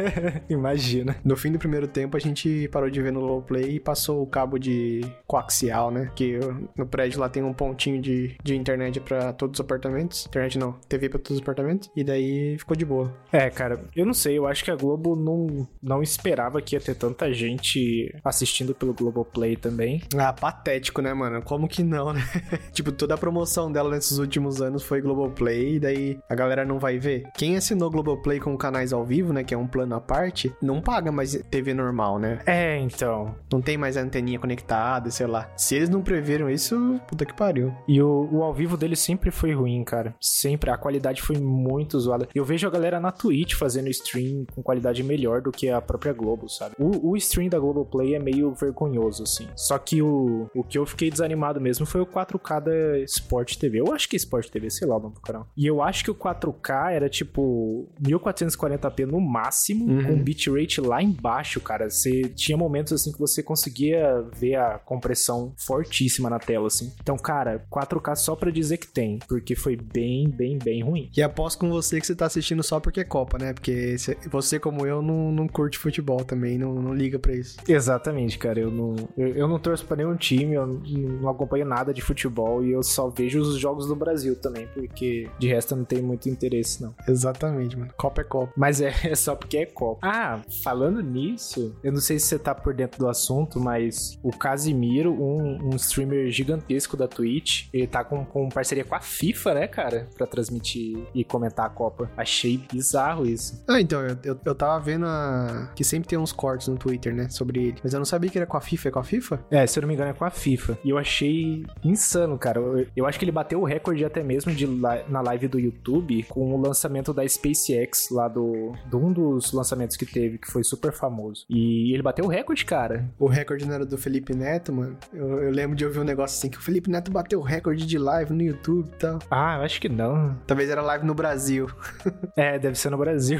Imagina. 0.48 1.16
No 1.24 1.36
fim 1.36 1.52
do 1.52 1.58
primeiro 1.58 1.86
tempo, 1.86 2.16
a 2.16 2.20
gente 2.20 2.68
parou 2.68 2.90
de 2.90 3.00
ver 3.00 3.12
no 3.12 3.20
low 3.20 3.42
play 3.42 3.76
e 3.76 3.80
passou 3.80 4.22
o 4.22 4.26
cabo 4.26 4.58
de 4.58 5.00
coaxial, 5.26 5.90
né? 5.90 6.10
Que 6.14 6.38
no 6.76 6.86
prédio 6.86 7.20
lá 7.20 7.28
tem 7.28 7.42
um 7.42 7.52
pontinho 7.52 8.00
de, 8.00 8.36
de 8.42 8.56
internet 8.56 9.00
pra 9.00 9.32
todos 9.32 9.58
os 9.58 9.64
apartamentos. 9.64 10.26
Internet 10.26 10.58
não, 10.58 10.72
TV 10.88 11.08
pra 11.08 11.18
todos 11.18 11.36
os 11.36 11.42
apartamentos. 11.42 11.90
E 11.96 12.04
daí 12.04 12.56
ficou 12.58 12.76
de 12.76 12.84
boa. 12.84 13.14
É, 13.32 13.50
cara, 13.50 13.84
eu 13.94 14.06
não 14.06 14.14
sei, 14.14 14.38
eu 14.38 14.46
acho 14.46 14.64
que 14.64 14.70
a 14.70 14.76
Globo 14.76 15.16
não, 15.16 15.68
não 15.82 16.02
esperava 16.02 16.60
que 16.60 16.74
ia 16.74 16.80
ter 16.80 16.94
tanta 16.94 17.32
gente 17.32 18.14
assistindo 18.24 18.74
pelo 18.74 18.94
Globoplay 18.94 19.56
também. 19.56 20.02
Ah, 20.16 20.32
patético, 20.32 21.00
né, 21.02 21.12
mano? 21.12 21.42
Como 21.42 21.68
que 21.68 21.82
não, 21.82 22.12
né? 22.12 22.22
tipo, 22.72 22.92
toda 22.92 23.14
a 23.14 23.18
promoção 23.18 23.70
dela 23.70 23.89
nesses 23.90 24.18
últimos 24.18 24.62
anos 24.62 24.82
foi 24.82 25.00
Globoplay, 25.00 25.76
e 25.76 25.80
daí 25.80 26.18
a 26.28 26.34
galera 26.34 26.64
não 26.64 26.78
vai 26.78 26.98
ver. 26.98 27.24
Quem 27.36 27.56
assinou 27.56 27.90
Globoplay 27.90 28.40
com 28.40 28.56
canais 28.56 28.92
ao 28.92 29.04
vivo, 29.04 29.32
né? 29.32 29.44
Que 29.44 29.54
é 29.54 29.58
um 29.58 29.66
plano 29.66 29.94
à 29.94 30.00
parte, 30.00 30.54
não 30.62 30.80
paga 30.80 31.10
mais 31.12 31.32
TV 31.50 31.74
normal, 31.74 32.18
né? 32.18 32.40
É, 32.46 32.78
então. 32.78 33.34
Não 33.52 33.60
tem 33.60 33.76
mais 33.76 33.96
anteninha 33.96 34.38
conectada, 34.38 35.10
sei 35.10 35.26
lá. 35.26 35.50
Se 35.56 35.74
eles 35.74 35.88
não 35.88 36.02
preveram 36.02 36.48
isso, 36.48 37.00
puta 37.08 37.24
que 37.24 37.34
pariu. 37.34 37.72
E 37.86 38.00
o, 38.00 38.28
o 38.30 38.42
ao 38.42 38.54
vivo 38.54 38.76
dele 38.76 38.96
sempre 38.96 39.30
foi 39.30 39.52
ruim, 39.52 39.82
cara. 39.84 40.14
Sempre. 40.20 40.70
A 40.70 40.76
qualidade 40.76 41.22
foi 41.22 41.36
muito 41.38 41.98
zoada. 41.98 42.28
Eu 42.34 42.44
vejo 42.44 42.66
a 42.66 42.70
galera 42.70 43.00
na 43.00 43.10
Twitch 43.10 43.54
fazendo 43.54 43.88
stream 43.88 44.44
com 44.54 44.62
qualidade 44.62 45.02
melhor 45.02 45.40
do 45.40 45.50
que 45.50 45.68
a 45.68 45.80
própria 45.80 46.12
Globo, 46.12 46.48
sabe? 46.48 46.74
O, 46.78 47.10
o 47.10 47.16
stream 47.16 47.48
da 47.48 47.58
Globoplay 47.58 48.14
é 48.14 48.18
meio 48.18 48.52
vergonhoso, 48.54 49.22
assim. 49.22 49.48
Só 49.56 49.78
que 49.78 50.02
o, 50.02 50.48
o 50.54 50.62
que 50.62 50.78
eu 50.78 50.86
fiquei 50.86 51.10
desanimado 51.10 51.60
mesmo 51.60 51.86
foi 51.86 52.00
o 52.00 52.06
4K 52.06 52.60
da 52.60 52.98
Sport 53.00 53.56
TV. 53.56 53.79
Eu 53.80 53.92
acho 53.92 54.08
que 54.08 54.16
é 54.16 54.18
Sport 54.18 54.48
TV, 54.48 54.70
sei 54.70 54.86
lá 54.86 54.96
o 54.96 55.00
nome 55.00 55.14
do 55.14 55.20
canal. 55.20 55.46
E 55.56 55.66
eu 55.66 55.82
acho 55.82 56.04
que 56.04 56.10
o 56.10 56.14
4K 56.14 56.92
era 56.92 57.08
tipo 57.08 57.88
1440p 58.00 59.06
no 59.06 59.20
máximo, 59.20 59.86
Uhum. 59.90 60.04
com 60.04 60.22
bitrate 60.22 60.80
lá 60.80 61.02
embaixo, 61.02 61.60
cara. 61.60 61.88
Você 61.90 62.22
tinha 62.24 62.56
momentos 62.56 62.92
assim 62.92 63.12
que 63.12 63.18
você 63.18 63.42
conseguia 63.42 64.22
ver 64.38 64.56
a 64.56 64.78
compressão 64.78 65.52
fortíssima 65.56 66.28
na 66.30 66.38
tela, 66.38 66.66
assim. 66.66 66.92
Então, 67.00 67.16
cara, 67.16 67.64
4K 67.70 68.14
só 68.16 68.34
pra 68.36 68.50
dizer 68.50 68.76
que 68.78 68.86
tem, 68.86 69.18
porque 69.28 69.54
foi 69.54 69.76
bem, 69.76 70.28
bem, 70.28 70.58
bem 70.58 70.82
ruim. 70.82 71.10
E 71.16 71.22
aposto 71.22 71.58
com 71.60 71.70
você 71.70 72.00
que 72.00 72.06
você 72.06 72.14
tá 72.14 72.26
assistindo 72.26 72.62
só 72.62 72.78
porque 72.80 73.00
é 73.00 73.04
Copa, 73.04 73.38
né? 73.38 73.52
Porque 73.52 73.96
cê- 73.98 74.16
você, 74.30 74.58
como 74.58 74.86
eu, 74.86 75.02
não, 75.02 75.32
não 75.32 75.48
curte 75.48 75.78
futebol 75.78 76.24
também, 76.24 76.58
não, 76.58 76.74
não 76.74 76.94
liga 76.94 77.18
pra 77.18 77.34
isso. 77.34 77.56
Exatamente, 77.68 78.38
cara. 78.38 78.60
Eu 78.60 78.70
não, 78.70 78.94
eu, 79.16 79.28
eu 79.28 79.48
não 79.48 79.58
torço 79.58 79.84
pra 79.84 79.96
nenhum 79.96 80.16
time, 80.16 80.54
eu 80.54 80.66
não, 80.66 80.74
não 81.22 81.28
acompanho 81.28 81.64
nada 81.66 81.92
de 81.92 82.00
futebol 82.02 82.64
e 82.64 82.70
eu 82.72 82.82
só 82.82 83.08
vejo 83.08 83.40
os 83.40 83.58
jogos 83.58 83.69
do 83.78 83.96
Brasil 83.96 84.36
também, 84.36 84.66
porque 84.68 85.28
de 85.38 85.48
resto 85.48 85.72
eu 85.72 85.78
não 85.78 85.84
tenho 85.84 86.02
muito 86.02 86.28
interesse, 86.28 86.82
não. 86.82 86.94
Exatamente, 87.08 87.76
mano. 87.76 87.92
Copa 87.96 88.20
é 88.20 88.24
Copa. 88.24 88.52
Mas 88.56 88.80
é, 88.80 88.92
é 89.04 89.14
só 89.14 89.34
porque 89.34 89.58
é 89.58 89.66
Copa. 89.66 90.00
Ah, 90.02 90.40
falando 90.62 91.02
nisso, 91.02 91.74
eu 91.82 91.92
não 91.92 92.00
sei 92.00 92.18
se 92.18 92.26
você 92.26 92.38
tá 92.38 92.54
por 92.54 92.74
dentro 92.74 92.98
do 92.98 93.08
assunto, 93.08 93.60
mas 93.60 94.18
o 94.22 94.30
Casimiro, 94.30 95.12
um, 95.12 95.70
um 95.72 95.76
streamer 95.76 96.30
gigantesco 96.30 96.96
da 96.96 97.08
Twitch, 97.08 97.68
ele 97.72 97.86
tá 97.86 98.04
com, 98.04 98.24
com 98.24 98.48
parceria 98.48 98.84
com 98.84 98.94
a 98.94 99.00
FIFA, 99.00 99.54
né, 99.54 99.66
cara? 99.66 100.08
Pra 100.16 100.26
transmitir 100.26 100.98
e 101.14 101.24
comentar 101.24 101.66
a 101.66 101.70
Copa. 101.70 102.10
Achei 102.16 102.58
bizarro 102.70 103.26
isso. 103.26 103.62
Ah, 103.68 103.80
então, 103.80 104.00
eu, 104.00 104.16
eu, 104.24 104.40
eu 104.44 104.54
tava 104.54 104.78
vendo 104.80 105.06
a... 105.06 105.70
que 105.74 105.84
sempre 105.84 106.08
tem 106.08 106.18
uns 106.18 106.32
cortes 106.32 106.68
no 106.68 106.76
Twitter, 106.76 107.14
né? 107.14 107.28
Sobre 107.28 107.60
ele. 107.60 107.76
Mas 107.82 107.92
eu 107.92 107.98
não 107.98 108.04
sabia 108.04 108.30
que 108.30 108.38
era 108.38 108.46
com 108.46 108.56
a 108.56 108.60
FIFA. 108.60 108.88
É 108.88 108.92
com 108.92 108.98
a 108.98 109.04
FIFA? 109.04 109.40
É, 109.50 109.66
se 109.66 109.78
eu 109.78 109.82
não 109.82 109.88
me 109.88 109.94
engano, 109.94 110.10
é 110.10 110.14
com 110.14 110.24
a 110.24 110.30
FIFA. 110.30 110.78
E 110.84 110.90
eu 110.90 110.98
achei 110.98 111.64
insano, 111.82 112.38
cara. 112.38 112.60
Eu, 112.60 112.86
eu 112.96 113.06
acho 113.06 113.18
que 113.18 113.24
ele 113.24 113.32
bateu 113.32 113.59
o 113.60 113.64
recorde 113.64 114.04
até 114.04 114.22
mesmo 114.22 114.52
de 114.52 114.66
na 114.66 115.20
live 115.20 115.48
do 115.48 115.58
YouTube 115.58 116.24
com 116.24 116.54
o 116.54 116.60
lançamento 116.60 117.12
da 117.12 117.26
SpaceX 117.26 118.08
lá 118.10 118.28
do, 118.28 118.72
de 118.86 118.96
um 118.96 119.12
dos 119.12 119.52
lançamentos 119.52 119.96
que 119.96 120.06
teve, 120.06 120.38
que 120.38 120.50
foi 120.50 120.64
super 120.64 120.92
famoso. 120.92 121.44
E 121.48 121.92
ele 121.92 122.02
bateu 122.02 122.24
o 122.24 122.28
recorde, 122.28 122.64
cara. 122.64 123.08
O 123.18 123.26
recorde 123.26 123.66
não 123.66 123.74
era 123.74 123.86
do 123.86 123.98
Felipe 123.98 124.34
Neto, 124.34 124.72
mano. 124.72 124.96
Eu, 125.12 125.42
eu 125.42 125.50
lembro 125.50 125.76
de 125.76 125.84
ouvir 125.84 125.98
um 125.98 126.04
negócio 126.04 126.36
assim, 126.38 126.48
que 126.50 126.58
o 126.58 126.62
Felipe 126.62 126.90
Neto 126.90 127.10
bateu 127.10 127.38
o 127.40 127.42
recorde 127.42 127.86
de 127.86 127.98
live 127.98 128.32
no 128.32 128.42
YouTube 128.42 128.88
e 128.88 128.98
tal. 128.98 129.18
Ah, 129.30 129.56
eu 129.58 129.62
acho 129.62 129.80
que 129.80 129.88
não. 129.88 130.36
Talvez 130.46 130.70
era 130.70 130.82
live 130.82 131.06
no 131.06 131.14
Brasil. 131.14 131.68
É, 132.36 132.58
deve 132.58 132.76
ser 132.78 132.90
no 132.90 132.96
Brasil. 132.96 133.38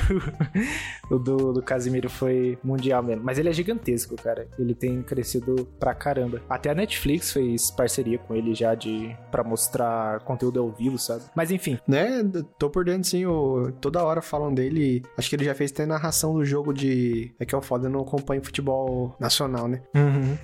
o 1.10 1.18
do, 1.18 1.52
do 1.52 1.62
Casimiro 1.62 2.10
foi 2.10 2.58
mundial 2.62 3.02
mesmo. 3.02 3.22
Mas 3.24 3.38
ele 3.38 3.48
é 3.48 3.52
gigantesco, 3.52 4.16
cara. 4.16 4.48
Ele 4.58 4.74
tem 4.74 5.02
crescido 5.02 5.66
pra 5.78 5.94
caramba. 5.94 6.42
Até 6.48 6.70
a 6.70 6.74
Netflix 6.74 7.32
fez 7.32 7.70
parceria 7.70 8.18
com 8.18 8.34
ele 8.34 8.54
já 8.54 8.74
de 8.74 9.16
para 9.30 9.42
mostrar 9.44 10.09
conteúdo 10.18 10.60
ao 10.60 10.70
vivo, 10.70 10.98
sabe? 10.98 11.22
Mas 11.34 11.50
enfim. 11.50 11.78
Né? 11.86 12.22
Tô 12.58 12.68
por 12.70 12.84
dentro, 12.84 13.08
sim. 13.08 13.26
o- 13.26 13.70
toda 13.80 14.02
hora 14.04 14.20
falam 14.22 14.52
dele. 14.52 15.02
Acho 15.16 15.28
que 15.30 15.36
ele 15.36 15.44
já 15.44 15.54
fez 15.54 15.70
até 15.70 15.86
narração 15.86 16.34
do 16.34 16.44
jogo 16.44 16.72
de. 16.72 17.32
É 17.38 17.44
que 17.44 17.54
é 17.54 17.58
o 17.58 17.62
foda, 17.62 17.86
eu 17.86 17.90
não 17.90 18.00
acompanho 18.00 18.42
futebol 18.44 19.14
nacional, 19.20 19.68
né? 19.68 19.82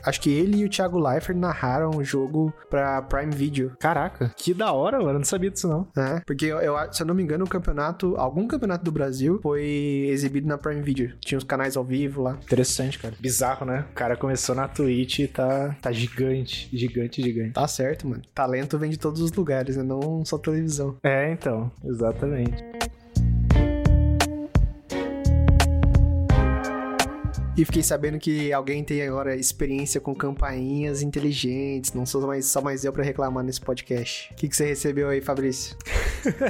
Acho 0.04 0.20
que 0.20 0.30
ele 0.30 0.58
e 0.58 0.64
o 0.64 0.68
Thiago 0.68 0.99
Leifert 0.99 1.37
narraram 1.38 1.90
o 1.90 2.04
jogo 2.04 2.52
pra 2.70 3.00
Prime 3.02 3.35
Video. 3.35 3.73
Caraca, 3.78 4.32
que 4.37 4.52
da 4.54 4.73
hora, 4.73 4.99
mano. 4.99 5.11
Eu 5.11 5.18
não 5.18 5.25
sabia 5.25 5.50
disso, 5.50 5.68
não. 5.68 5.87
né? 5.96 6.20
Porque 6.26 6.44
eu, 6.46 6.58
eu- 6.58 6.92
se 6.92 7.02
eu 7.02 7.06
não 7.06 7.14
me 7.14 7.23
engano, 7.23 7.44
o 7.44 7.49
campeonato, 7.49 8.14
algum 8.16 8.46
campeonato 8.46 8.85
do 8.85 8.92
Brasil 8.92 9.38
foi 9.42 9.62
exibido 10.11 10.46
na 10.46 10.58
Prime 10.58 10.82
Video. 10.82 11.16
Tinha 11.20 11.38
os 11.38 11.44
canais 11.44 11.76
ao 11.76 11.85
vivo 11.85 12.23
lá. 12.23 12.38
Interessante, 12.42 12.99
cara. 12.99 13.14
Bizarro, 13.18 13.64
né? 13.66 13.87
O 13.90 13.94
cara 13.94 14.16
começou 14.16 14.54
na 14.54 14.68
Twitch 14.68 15.20
e 15.20 15.28
tá, 15.28 15.75
tá 15.80 15.90
gigante, 15.92 16.68
gigante, 16.76 17.23
gigante. 17.23 17.52
Tá 17.52 17.66
certo, 17.66 18.06
mano. 18.08 18.23
Talento 18.35 18.78
vem 18.78 18.90
de 18.90 18.99
todos 18.99 19.20
os 19.20 19.32
lugares, 19.32 19.55
né? 19.76 19.82
Não 19.82 20.25
só 20.25 20.38
televisão. 20.38 20.96
É, 21.02 21.32
então, 21.32 21.70
exatamente. 21.84 22.64
E 27.56 27.64
fiquei 27.64 27.82
sabendo 27.82 28.18
que 28.18 28.52
alguém 28.52 28.84
tem 28.84 29.00
agora 29.02 29.34
experiência 29.34 29.98
com 29.98 30.14
campainhas 30.14 31.00
inteligentes. 31.00 31.94
Não 31.94 32.04
sou 32.04 32.26
mais, 32.26 32.44
só 32.44 32.60
mais 32.60 32.84
eu 32.84 32.92
pra 32.92 33.02
reclamar 33.02 33.42
nesse 33.42 33.62
podcast. 33.62 34.30
O 34.32 34.36
que, 34.36 34.46
que 34.46 34.54
você 34.54 34.66
recebeu 34.66 35.08
aí, 35.08 35.22
Fabrício? 35.22 35.75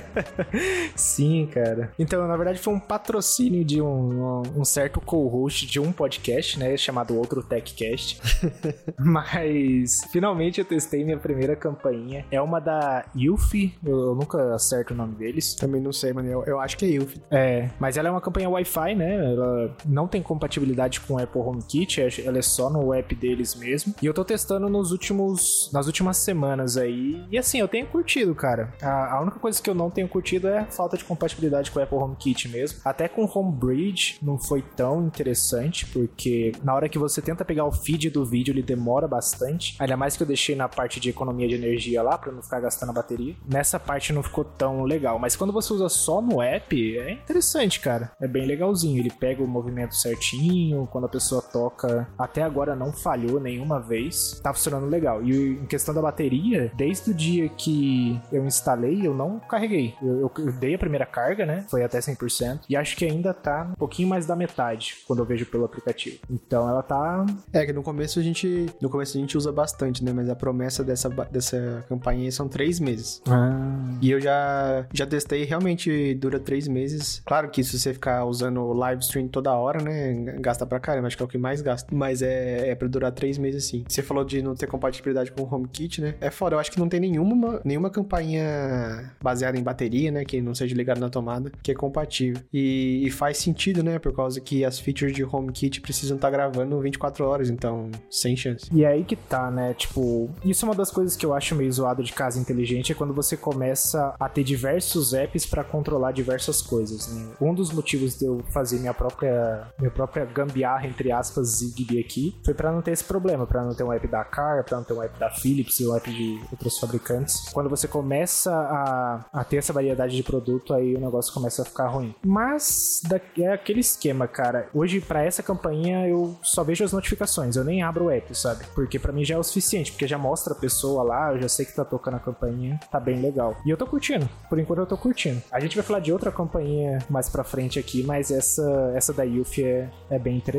Sim, 0.96 1.48
cara. 1.52 1.92
Então, 1.96 2.26
na 2.26 2.36
verdade, 2.36 2.58
foi 2.58 2.74
um 2.74 2.80
patrocínio 2.80 3.64
de 3.64 3.80
um, 3.80 4.42
um 4.56 4.64
certo 4.64 5.00
co-host 5.00 5.64
de 5.66 5.78
um 5.78 5.92
podcast, 5.92 6.58
né? 6.58 6.76
Chamado 6.76 7.16
Outro 7.16 7.40
TechCast. 7.40 8.20
Mas, 8.98 10.00
finalmente, 10.10 10.58
eu 10.58 10.64
testei 10.64 11.04
minha 11.04 11.18
primeira 11.18 11.54
campainha. 11.54 12.26
É 12.32 12.42
uma 12.42 12.60
da 12.60 13.04
Yuffie. 13.14 13.74
Eu, 13.84 13.96
eu, 14.08 14.14
nunca 14.16 14.56
acerto 14.56 14.92
o 14.92 14.96
nome 14.96 15.14
deles. 15.14 15.54
Também 15.54 15.80
não 15.80 15.92
sei, 15.92 16.12
mano. 16.12 16.28
Eu, 16.28 16.44
eu 16.46 16.58
acho 16.58 16.76
que 16.76 16.84
é 16.84 16.88
Yuffie. 16.88 17.22
É, 17.30 17.70
mas 17.78 17.96
ela 17.96 18.08
é 18.08 18.10
uma 18.10 18.20
campainha 18.20 18.50
Wi-Fi, 18.50 18.96
né? 18.96 19.32
Ela 19.32 19.76
não 19.84 20.08
tem 20.08 20.20
compatibilidade 20.20 20.95
com 21.00 21.14
o 21.14 21.18
Apple 21.18 21.40
HomeKit. 21.40 22.00
Ela 22.24 22.38
é 22.38 22.42
só 22.42 22.70
no 22.70 22.92
app 22.92 23.14
deles 23.14 23.54
mesmo. 23.54 23.94
E 24.02 24.06
eu 24.06 24.14
tô 24.14 24.24
testando 24.24 24.68
nos 24.68 24.92
últimos, 24.92 25.70
nas 25.72 25.86
últimas 25.86 26.18
semanas 26.18 26.76
aí. 26.76 27.24
E 27.30 27.38
assim, 27.38 27.58
eu 27.58 27.68
tenho 27.68 27.86
curtido, 27.86 28.34
cara. 28.34 28.72
A, 28.82 29.14
a 29.16 29.20
única 29.20 29.38
coisa 29.38 29.60
que 29.60 29.68
eu 29.68 29.74
não 29.74 29.90
tenho 29.90 30.08
curtido 30.08 30.48
é 30.48 30.60
a 30.60 30.66
falta 30.66 30.96
de 30.96 31.04
compatibilidade 31.04 31.70
com 31.70 31.78
o 31.78 31.82
Apple 31.82 31.98
HomeKit 31.98 32.48
mesmo. 32.48 32.80
Até 32.84 33.08
com 33.08 33.24
o 33.24 33.38
Homebridge 33.38 34.18
não 34.22 34.38
foi 34.38 34.62
tão 34.62 35.06
interessante, 35.06 35.86
porque 35.86 36.52
na 36.62 36.74
hora 36.74 36.88
que 36.88 36.98
você 36.98 37.20
tenta 37.20 37.44
pegar 37.44 37.64
o 37.64 37.72
feed 37.72 38.10
do 38.10 38.24
vídeo, 38.24 38.52
ele 38.52 38.62
demora 38.62 39.06
bastante. 39.08 39.76
Ainda 39.78 39.96
mais 39.96 40.16
que 40.16 40.22
eu 40.22 40.26
deixei 40.26 40.54
na 40.54 40.68
parte 40.68 41.00
de 41.00 41.10
economia 41.10 41.48
de 41.48 41.54
energia 41.54 42.02
lá, 42.02 42.16
para 42.16 42.32
não 42.32 42.42
ficar 42.42 42.60
gastando 42.60 42.90
a 42.90 42.92
bateria. 42.92 43.34
Nessa 43.48 43.78
parte 43.78 44.12
não 44.12 44.22
ficou 44.22 44.44
tão 44.44 44.84
legal. 44.84 45.18
Mas 45.18 45.36
quando 45.36 45.52
você 45.52 45.72
usa 45.72 45.88
só 45.88 46.20
no 46.20 46.40
app, 46.40 46.98
é 46.98 47.12
interessante, 47.12 47.80
cara. 47.80 48.12
É 48.20 48.26
bem 48.26 48.46
legalzinho. 48.46 48.98
Ele 48.98 49.10
pega 49.10 49.42
o 49.42 49.48
movimento 49.48 49.94
certinho, 49.94 50.85
quando 50.86 51.04
a 51.04 51.08
pessoa 51.08 51.42
toca. 51.42 52.08
Até 52.18 52.42
agora 52.42 52.74
não 52.74 52.92
falhou 52.92 53.40
nenhuma 53.40 53.80
vez. 53.80 54.40
Tá 54.42 54.52
funcionando 54.52 54.86
legal. 54.86 55.22
E 55.22 55.52
em 55.52 55.66
questão 55.66 55.94
da 55.94 56.02
bateria, 56.02 56.70
desde 56.74 57.10
o 57.10 57.14
dia 57.14 57.48
que 57.48 58.20
eu 58.32 58.44
instalei, 58.44 59.06
eu 59.06 59.14
não 59.14 59.38
carreguei. 59.38 59.94
Eu, 60.02 60.30
eu, 60.38 60.52
dei 60.52 60.74
a 60.74 60.78
primeira 60.78 61.06
carga, 61.06 61.44
né? 61.46 61.64
Foi 61.68 61.82
até 61.82 61.98
100%. 61.98 62.60
E 62.68 62.76
acho 62.76 62.96
que 62.96 63.04
ainda 63.04 63.32
tá 63.32 63.68
um 63.70 63.74
pouquinho 63.74 64.08
mais 64.08 64.26
da 64.26 64.36
metade 64.36 64.96
quando 65.06 65.20
eu 65.20 65.24
vejo 65.24 65.46
pelo 65.46 65.64
aplicativo. 65.64 66.18
Então 66.30 66.68
ela 66.68 66.82
tá. 66.82 67.24
É 67.52 67.64
que 67.64 67.72
no 67.72 67.82
começo 67.82 68.18
a 68.18 68.22
gente. 68.22 68.66
No 68.80 68.90
começo 68.90 69.16
a 69.16 69.20
gente 69.20 69.36
usa 69.36 69.52
bastante, 69.52 70.04
né? 70.04 70.12
Mas 70.12 70.28
a 70.28 70.36
promessa 70.36 70.84
dessa, 70.84 71.08
dessa 71.08 71.84
campanha 71.88 72.30
são 72.30 72.48
três 72.48 72.80
meses. 72.80 73.22
Ah. 73.28 73.76
E 74.00 74.10
eu 74.10 74.20
já, 74.20 74.86
já 74.92 75.06
testei, 75.06 75.44
realmente 75.44 76.14
dura 76.14 76.38
três 76.38 76.68
meses. 76.68 77.22
Claro 77.24 77.50
que 77.50 77.62
se 77.62 77.78
você 77.78 77.92
ficar 77.92 78.24
usando 78.24 78.60
o 78.60 78.72
live 78.72 79.02
stream 79.02 79.28
toda 79.28 79.52
hora, 79.52 79.82
né? 79.82 80.14
Gasta 80.40 80.66
pra 80.66 80.75
caramba, 80.80 81.06
acho 81.06 81.16
que 81.16 81.22
é 81.22 81.26
o 81.26 81.28
que 81.28 81.38
mais 81.38 81.60
gasta. 81.60 81.94
Mas 81.94 82.22
é, 82.22 82.70
é 82.70 82.74
pra 82.74 82.88
durar 82.88 83.12
três 83.12 83.38
meses 83.38 83.64
sim. 83.64 83.84
Você 83.88 84.02
falou 84.02 84.24
de 84.24 84.42
não 84.42 84.54
ter 84.54 84.66
compatibilidade 84.66 85.32
com 85.32 85.42
o 85.42 85.54
HomeKit, 85.54 86.00
né? 86.00 86.14
É 86.20 86.30
foda, 86.30 86.56
eu 86.56 86.60
acho 86.60 86.70
que 86.70 86.78
não 86.78 86.88
tem 86.88 87.00
nenhuma, 87.00 87.60
nenhuma 87.64 87.90
campanha 87.90 89.12
baseada 89.22 89.58
em 89.58 89.62
bateria, 89.62 90.10
né? 90.10 90.24
Que 90.24 90.40
não 90.40 90.54
seja 90.54 90.74
ligado 90.74 90.98
na 90.98 91.08
tomada, 91.08 91.50
que 91.62 91.70
é 91.70 91.74
compatível. 91.74 92.42
E, 92.52 93.02
e 93.04 93.10
faz 93.10 93.38
sentido, 93.38 93.82
né? 93.82 93.98
Por 93.98 94.14
causa 94.14 94.40
que 94.40 94.64
as 94.64 94.78
features 94.78 95.14
de 95.14 95.24
HomeKit 95.24 95.80
precisam 95.80 96.16
estar 96.16 96.28
tá 96.28 96.36
gravando 96.36 96.80
24 96.80 97.24
horas, 97.24 97.50
então 97.50 97.90
sem 98.10 98.36
chance. 98.36 98.66
E 98.72 98.84
aí 98.84 99.04
que 99.04 99.16
tá, 99.16 99.50
né? 99.50 99.74
Tipo, 99.74 100.30
isso 100.44 100.64
é 100.64 100.68
uma 100.68 100.74
das 100.74 100.90
coisas 100.90 101.16
que 101.16 101.24
eu 101.24 101.34
acho 101.34 101.54
meio 101.54 101.72
zoado 101.72 102.02
de 102.02 102.12
casa 102.12 102.38
inteligente, 102.38 102.92
é 102.92 102.94
quando 102.94 103.14
você 103.14 103.36
começa 103.36 104.14
a 104.18 104.28
ter 104.28 104.44
diversos 104.44 105.12
apps 105.14 105.46
para 105.46 105.64
controlar 105.64 106.12
diversas 106.12 106.60
coisas, 106.62 107.12
né? 107.12 107.32
Um 107.40 107.54
dos 107.54 107.72
motivos 107.72 108.18
de 108.18 108.24
eu 108.24 108.42
fazer 108.52 108.78
minha 108.78 108.94
própria, 108.94 109.68
minha 109.78 109.90
própria 109.90 110.24
gambiarra, 110.24 110.65
entre 110.82 111.12
aspas, 111.12 111.58
Zigbee 111.58 112.00
aqui, 112.00 112.34
foi 112.44 112.54
para 112.54 112.72
não 112.72 112.82
ter 112.82 112.92
esse 112.92 113.04
problema, 113.04 113.46
para 113.46 113.64
não 113.64 113.74
ter 113.74 113.84
um 113.84 113.92
app 113.92 114.06
da 114.08 114.24
Car, 114.24 114.64
para 114.64 114.76
não 114.76 114.84
ter 114.84 114.92
um 114.92 115.02
app 115.02 115.18
da 115.18 115.30
Philips 115.30 115.80
e 115.80 115.86
um 115.86 115.94
app 115.94 116.10
de 116.10 116.40
outros 116.50 116.78
fabricantes. 116.78 117.48
Quando 117.52 117.68
você 117.68 117.86
começa 117.86 118.52
a, 118.52 119.24
a 119.32 119.44
ter 119.44 119.58
essa 119.58 119.72
variedade 119.72 120.16
de 120.16 120.22
produto, 120.22 120.74
aí 120.74 120.94
o 120.94 121.00
negócio 121.00 121.32
começa 121.32 121.62
a 121.62 121.64
ficar 121.64 121.88
ruim. 121.88 122.14
Mas 122.24 123.00
da, 123.08 123.20
é 123.38 123.52
aquele 123.52 123.80
esquema, 123.80 124.26
cara. 124.26 124.68
Hoje, 124.74 125.00
para 125.00 125.22
essa 125.22 125.42
campanha, 125.42 126.08
eu 126.08 126.36
só 126.42 126.62
vejo 126.64 126.84
as 126.84 126.92
notificações, 126.92 127.56
eu 127.56 127.64
nem 127.64 127.82
abro 127.82 128.06
o 128.06 128.10
app, 128.10 128.34
sabe? 128.34 128.64
Porque 128.74 128.98
para 128.98 129.12
mim 129.12 129.24
já 129.24 129.34
é 129.34 129.38
o 129.38 129.42
suficiente, 129.42 129.92
porque 129.92 130.06
já 130.06 130.18
mostra 130.18 130.52
a 130.52 130.56
pessoa 130.56 131.02
lá, 131.02 131.32
eu 131.32 131.42
já 131.42 131.48
sei 131.48 131.64
que 131.64 131.74
tá 131.74 131.84
tocando 131.84 132.16
a 132.16 132.20
campainha, 132.20 132.78
tá 132.90 132.98
bem 132.98 133.20
legal. 133.20 133.56
E 133.64 133.70
eu 133.70 133.76
tô 133.76 133.86
curtindo, 133.86 134.28
por 134.48 134.58
enquanto 134.58 134.80
eu 134.80 134.86
tô 134.86 134.96
curtindo. 134.96 135.42
A 135.50 135.60
gente 135.60 135.76
vai 135.76 135.84
falar 135.84 136.00
de 136.00 136.12
outra 136.12 136.32
campainha 136.32 136.98
mais 137.08 137.28
pra 137.28 137.44
frente 137.44 137.78
aqui, 137.78 138.02
mas 138.02 138.30
essa, 138.30 138.92
essa 138.94 139.12
da 139.12 139.22
Yuffie 139.22 139.64
é, 139.64 139.90
é 140.10 140.18
bem 140.18 140.36
interessante. 140.36 140.55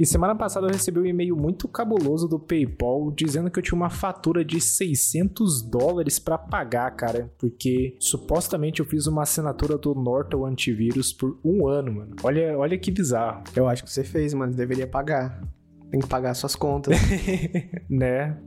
E 0.00 0.06
semana 0.06 0.34
passada 0.34 0.66
eu 0.66 0.72
recebi 0.72 0.98
um 0.98 1.04
e-mail 1.04 1.36
muito 1.36 1.68
cabuloso 1.68 2.26
do 2.26 2.38
PayPal 2.38 3.10
dizendo 3.10 3.50
que 3.50 3.58
eu 3.58 3.62
tinha 3.62 3.76
uma 3.76 3.90
fatura 3.90 4.42
de 4.42 4.58
600 4.58 5.60
dólares 5.60 6.18
para 6.18 6.38
pagar, 6.38 6.90
cara, 6.92 7.30
porque 7.36 7.98
supostamente 8.00 8.80
eu 8.80 8.86
fiz 8.86 9.06
uma 9.06 9.24
assinatura 9.24 9.76
do 9.76 9.94
Norton 9.94 10.46
Antivírus 10.46 11.12
por 11.12 11.38
um 11.44 11.68
ano, 11.68 11.92
mano. 11.92 12.16
Olha, 12.22 12.56
olha 12.56 12.78
que 12.78 12.90
bizarro. 12.90 13.44
Eu 13.54 13.68
acho 13.68 13.84
que 13.84 13.92
você 13.92 14.02
fez, 14.02 14.32
mano, 14.32 14.54
deveria 14.54 14.86
pagar. 14.86 15.38
Tem 15.90 16.00
que 16.00 16.06
pagar 16.06 16.34
suas 16.34 16.54
contas. 16.54 16.96
né? 17.88 18.38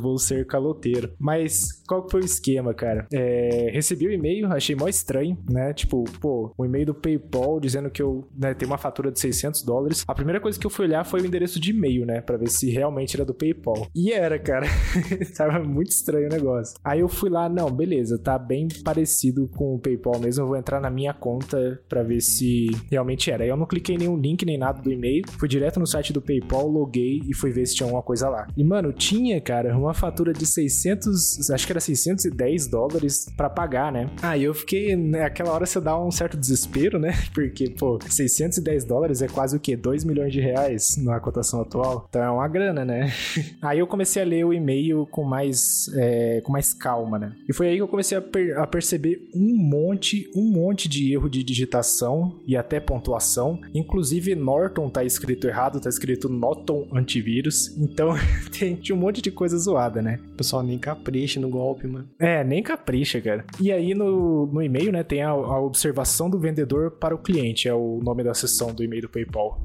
Vou 0.00 0.18
ser 0.18 0.46
caloteiro. 0.46 1.12
Mas 1.18 1.82
qual 1.86 2.06
foi 2.08 2.20
o 2.20 2.24
esquema, 2.24 2.74
cara? 2.74 3.06
É, 3.12 3.70
recebi 3.72 4.06
o 4.06 4.10
um 4.10 4.12
e-mail, 4.12 4.52
achei 4.52 4.76
mó 4.76 4.88
estranho, 4.88 5.38
né? 5.48 5.72
Tipo, 5.72 6.04
pô, 6.20 6.54
um 6.58 6.64
e-mail 6.64 6.86
do 6.86 6.94
PayPal 6.94 7.58
dizendo 7.58 7.90
que 7.90 8.02
eu 8.02 8.28
né, 8.36 8.54
tenho 8.54 8.70
uma 8.70 8.78
fatura 8.78 9.10
de 9.10 9.18
600 9.18 9.62
dólares. 9.62 10.04
A 10.06 10.14
primeira 10.14 10.40
coisa 10.40 10.58
que 10.58 10.66
eu 10.66 10.70
fui 10.70 10.86
olhar 10.86 11.04
foi 11.04 11.20
o 11.20 11.26
endereço 11.26 11.58
de 11.58 11.70
e-mail, 11.70 12.04
né? 12.04 12.20
Pra 12.20 12.36
ver 12.36 12.48
se 12.48 12.70
realmente 12.70 13.16
era 13.16 13.24
do 13.24 13.34
PayPal. 13.34 13.88
E 13.94 14.12
era, 14.12 14.38
cara. 14.38 14.66
Tava 15.36 15.62
muito 15.64 15.90
estranho 15.90 16.26
o 16.26 16.30
negócio. 16.30 16.78
Aí 16.84 17.00
eu 17.00 17.08
fui 17.08 17.30
lá, 17.30 17.48
não, 17.48 17.70
beleza, 17.70 18.18
tá 18.18 18.38
bem 18.38 18.68
parecido 18.84 19.48
com 19.48 19.74
o 19.74 19.78
PayPal 19.78 20.18
mesmo. 20.20 20.44
Eu 20.44 20.48
vou 20.48 20.56
entrar 20.56 20.80
na 20.80 20.90
minha 20.90 21.14
conta 21.14 21.80
pra 21.88 22.02
ver 22.02 22.20
se 22.20 22.68
realmente 22.90 23.30
era. 23.30 23.46
Eu 23.46 23.56
não 23.56 23.66
cliquei 23.66 23.96
nenhum 23.96 24.16
link 24.16 24.44
nem 24.44 24.58
nada 24.58 24.80
do 24.80 24.92
e-mail. 24.92 25.24
Fui 25.38 25.48
direto 25.48 25.80
no 25.80 25.86
site 25.86 26.12
do 26.12 26.20
PayPal, 26.20 26.66
loguei 26.68 26.89
e 26.98 27.34
fui 27.34 27.50
ver 27.50 27.66
se 27.66 27.74
tinha 27.74 27.86
alguma 27.86 28.02
coisa 28.02 28.28
lá. 28.28 28.46
E, 28.56 28.64
mano, 28.64 28.92
tinha, 28.92 29.40
cara, 29.40 29.76
uma 29.76 29.94
fatura 29.94 30.32
de 30.32 30.46
600, 30.46 31.50
acho 31.50 31.66
que 31.66 31.72
era 31.72 31.80
610 31.80 32.66
dólares 32.68 33.26
para 33.36 33.48
pagar, 33.48 33.92
né? 33.92 34.10
Aí 34.22 34.44
eu 34.44 34.54
fiquei, 34.54 34.96
naquela 34.96 35.52
hora 35.52 35.66
você 35.66 35.80
dá 35.80 35.98
um 35.98 36.10
certo 36.10 36.36
desespero, 36.36 36.98
né? 36.98 37.12
Porque, 37.34 37.70
pô, 37.70 37.98
610 38.08 38.84
dólares 38.84 39.22
é 39.22 39.28
quase 39.28 39.56
o 39.56 39.60
quê? 39.60 39.76
2 39.76 40.04
milhões 40.04 40.32
de 40.32 40.40
reais 40.40 40.96
na 40.98 41.20
cotação 41.20 41.60
atual. 41.60 42.06
Então 42.08 42.22
é 42.22 42.30
uma 42.30 42.48
grana, 42.48 42.84
né? 42.84 43.12
Aí 43.62 43.78
eu 43.78 43.86
comecei 43.86 44.22
a 44.22 44.24
ler 44.24 44.44
o 44.44 44.52
e-mail 44.52 45.06
com 45.06 45.24
mais, 45.24 45.88
é, 45.94 46.40
com 46.42 46.52
mais 46.52 46.72
calma, 46.72 47.18
né? 47.18 47.32
E 47.48 47.52
foi 47.52 47.68
aí 47.68 47.76
que 47.76 47.82
eu 47.82 47.88
comecei 47.88 48.16
a, 48.16 48.22
per 48.22 48.58
a 48.58 48.66
perceber 48.66 49.28
um 49.34 49.56
monte, 49.56 50.30
um 50.34 50.50
monte 50.50 50.88
de 50.88 51.12
erro 51.12 51.28
de 51.28 51.42
digitação 51.42 52.40
e 52.46 52.56
até 52.56 52.80
pontuação. 52.80 53.60
Inclusive, 53.74 54.34
Norton 54.34 54.88
tá 54.88 55.04
escrito 55.04 55.46
errado, 55.46 55.80
tá 55.80 55.88
escrito 55.88 56.28
Norton 56.28 56.79
antivírus. 56.92 57.76
Então 57.76 58.14
tem, 58.56 58.74
tinha 58.76 58.96
um 58.96 59.00
monte 59.00 59.20
de 59.20 59.30
coisa 59.30 59.56
zoada, 59.58 60.00
né? 60.02 60.18
O 60.32 60.36
pessoal 60.36 60.62
nem 60.62 60.78
capricha 60.78 61.40
no 61.40 61.48
golpe, 61.48 61.86
mano. 61.86 62.08
É, 62.18 62.44
nem 62.44 62.62
capricha, 62.62 63.20
cara. 63.20 63.44
E 63.60 63.72
aí 63.72 63.94
no, 63.94 64.46
no 64.46 64.62
e-mail, 64.62 64.92
né, 64.92 65.02
tem 65.02 65.22
a, 65.22 65.30
a 65.30 65.60
observação 65.60 66.30
do 66.30 66.38
vendedor 66.38 66.92
para 66.92 67.14
o 67.14 67.18
cliente, 67.18 67.68
é 67.68 67.74
o 67.74 68.00
nome 68.02 68.22
da 68.22 68.34
seção 68.34 68.74
do 68.74 68.82
e-mail 68.82 69.02
do 69.02 69.08
PayPal. 69.08 69.60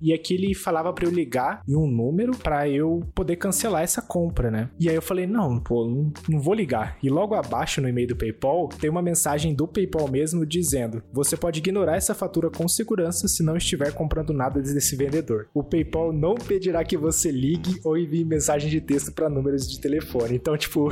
E 0.00 0.14
aqui 0.14 0.34
ele 0.34 0.54
falava 0.54 0.92
para 0.92 1.04
eu 1.04 1.10
ligar 1.10 1.62
em 1.68 1.76
um 1.76 1.86
número 1.86 2.32
para 2.36 2.68
eu 2.68 3.02
poder 3.14 3.36
cancelar 3.36 3.82
essa 3.82 4.00
compra, 4.00 4.50
né? 4.50 4.70
E 4.78 4.88
aí 4.88 4.94
eu 4.94 5.02
falei, 5.02 5.26
não, 5.26 5.60
pô, 5.60 5.86
não, 5.86 6.12
não 6.28 6.40
vou 6.40 6.54
ligar. 6.54 6.96
E 7.02 7.10
logo 7.10 7.34
abaixo 7.34 7.80
no 7.82 7.88
e-mail 7.88 8.08
do 8.08 8.16
PayPal 8.16 8.68
tem 8.68 8.88
uma 8.88 9.02
mensagem 9.02 9.54
do 9.54 9.68
PayPal 9.68 10.08
mesmo 10.08 10.46
dizendo: 10.46 11.02
você 11.12 11.36
pode 11.36 11.58
ignorar 11.58 11.96
essa 11.96 12.14
fatura 12.14 12.48
com 12.50 12.66
segurança 12.66 13.28
se 13.28 13.42
não 13.42 13.56
estiver 13.56 13.92
comprando 13.92 14.32
nada 14.32 14.60
desse 14.60 14.96
vendedor. 14.96 15.48
O 15.52 15.62
PayPal 15.62 16.12
não 16.12 16.34
pedirá 16.60 16.84
que 16.84 16.96
você 16.96 17.30
ligue 17.30 17.80
ou 17.82 17.96
envie 17.96 18.22
mensagem 18.22 18.68
de 18.68 18.82
texto 18.82 19.10
para 19.12 19.30
números 19.30 19.66
de 19.66 19.80
telefone. 19.80 20.36
Então, 20.36 20.56
tipo, 20.58 20.90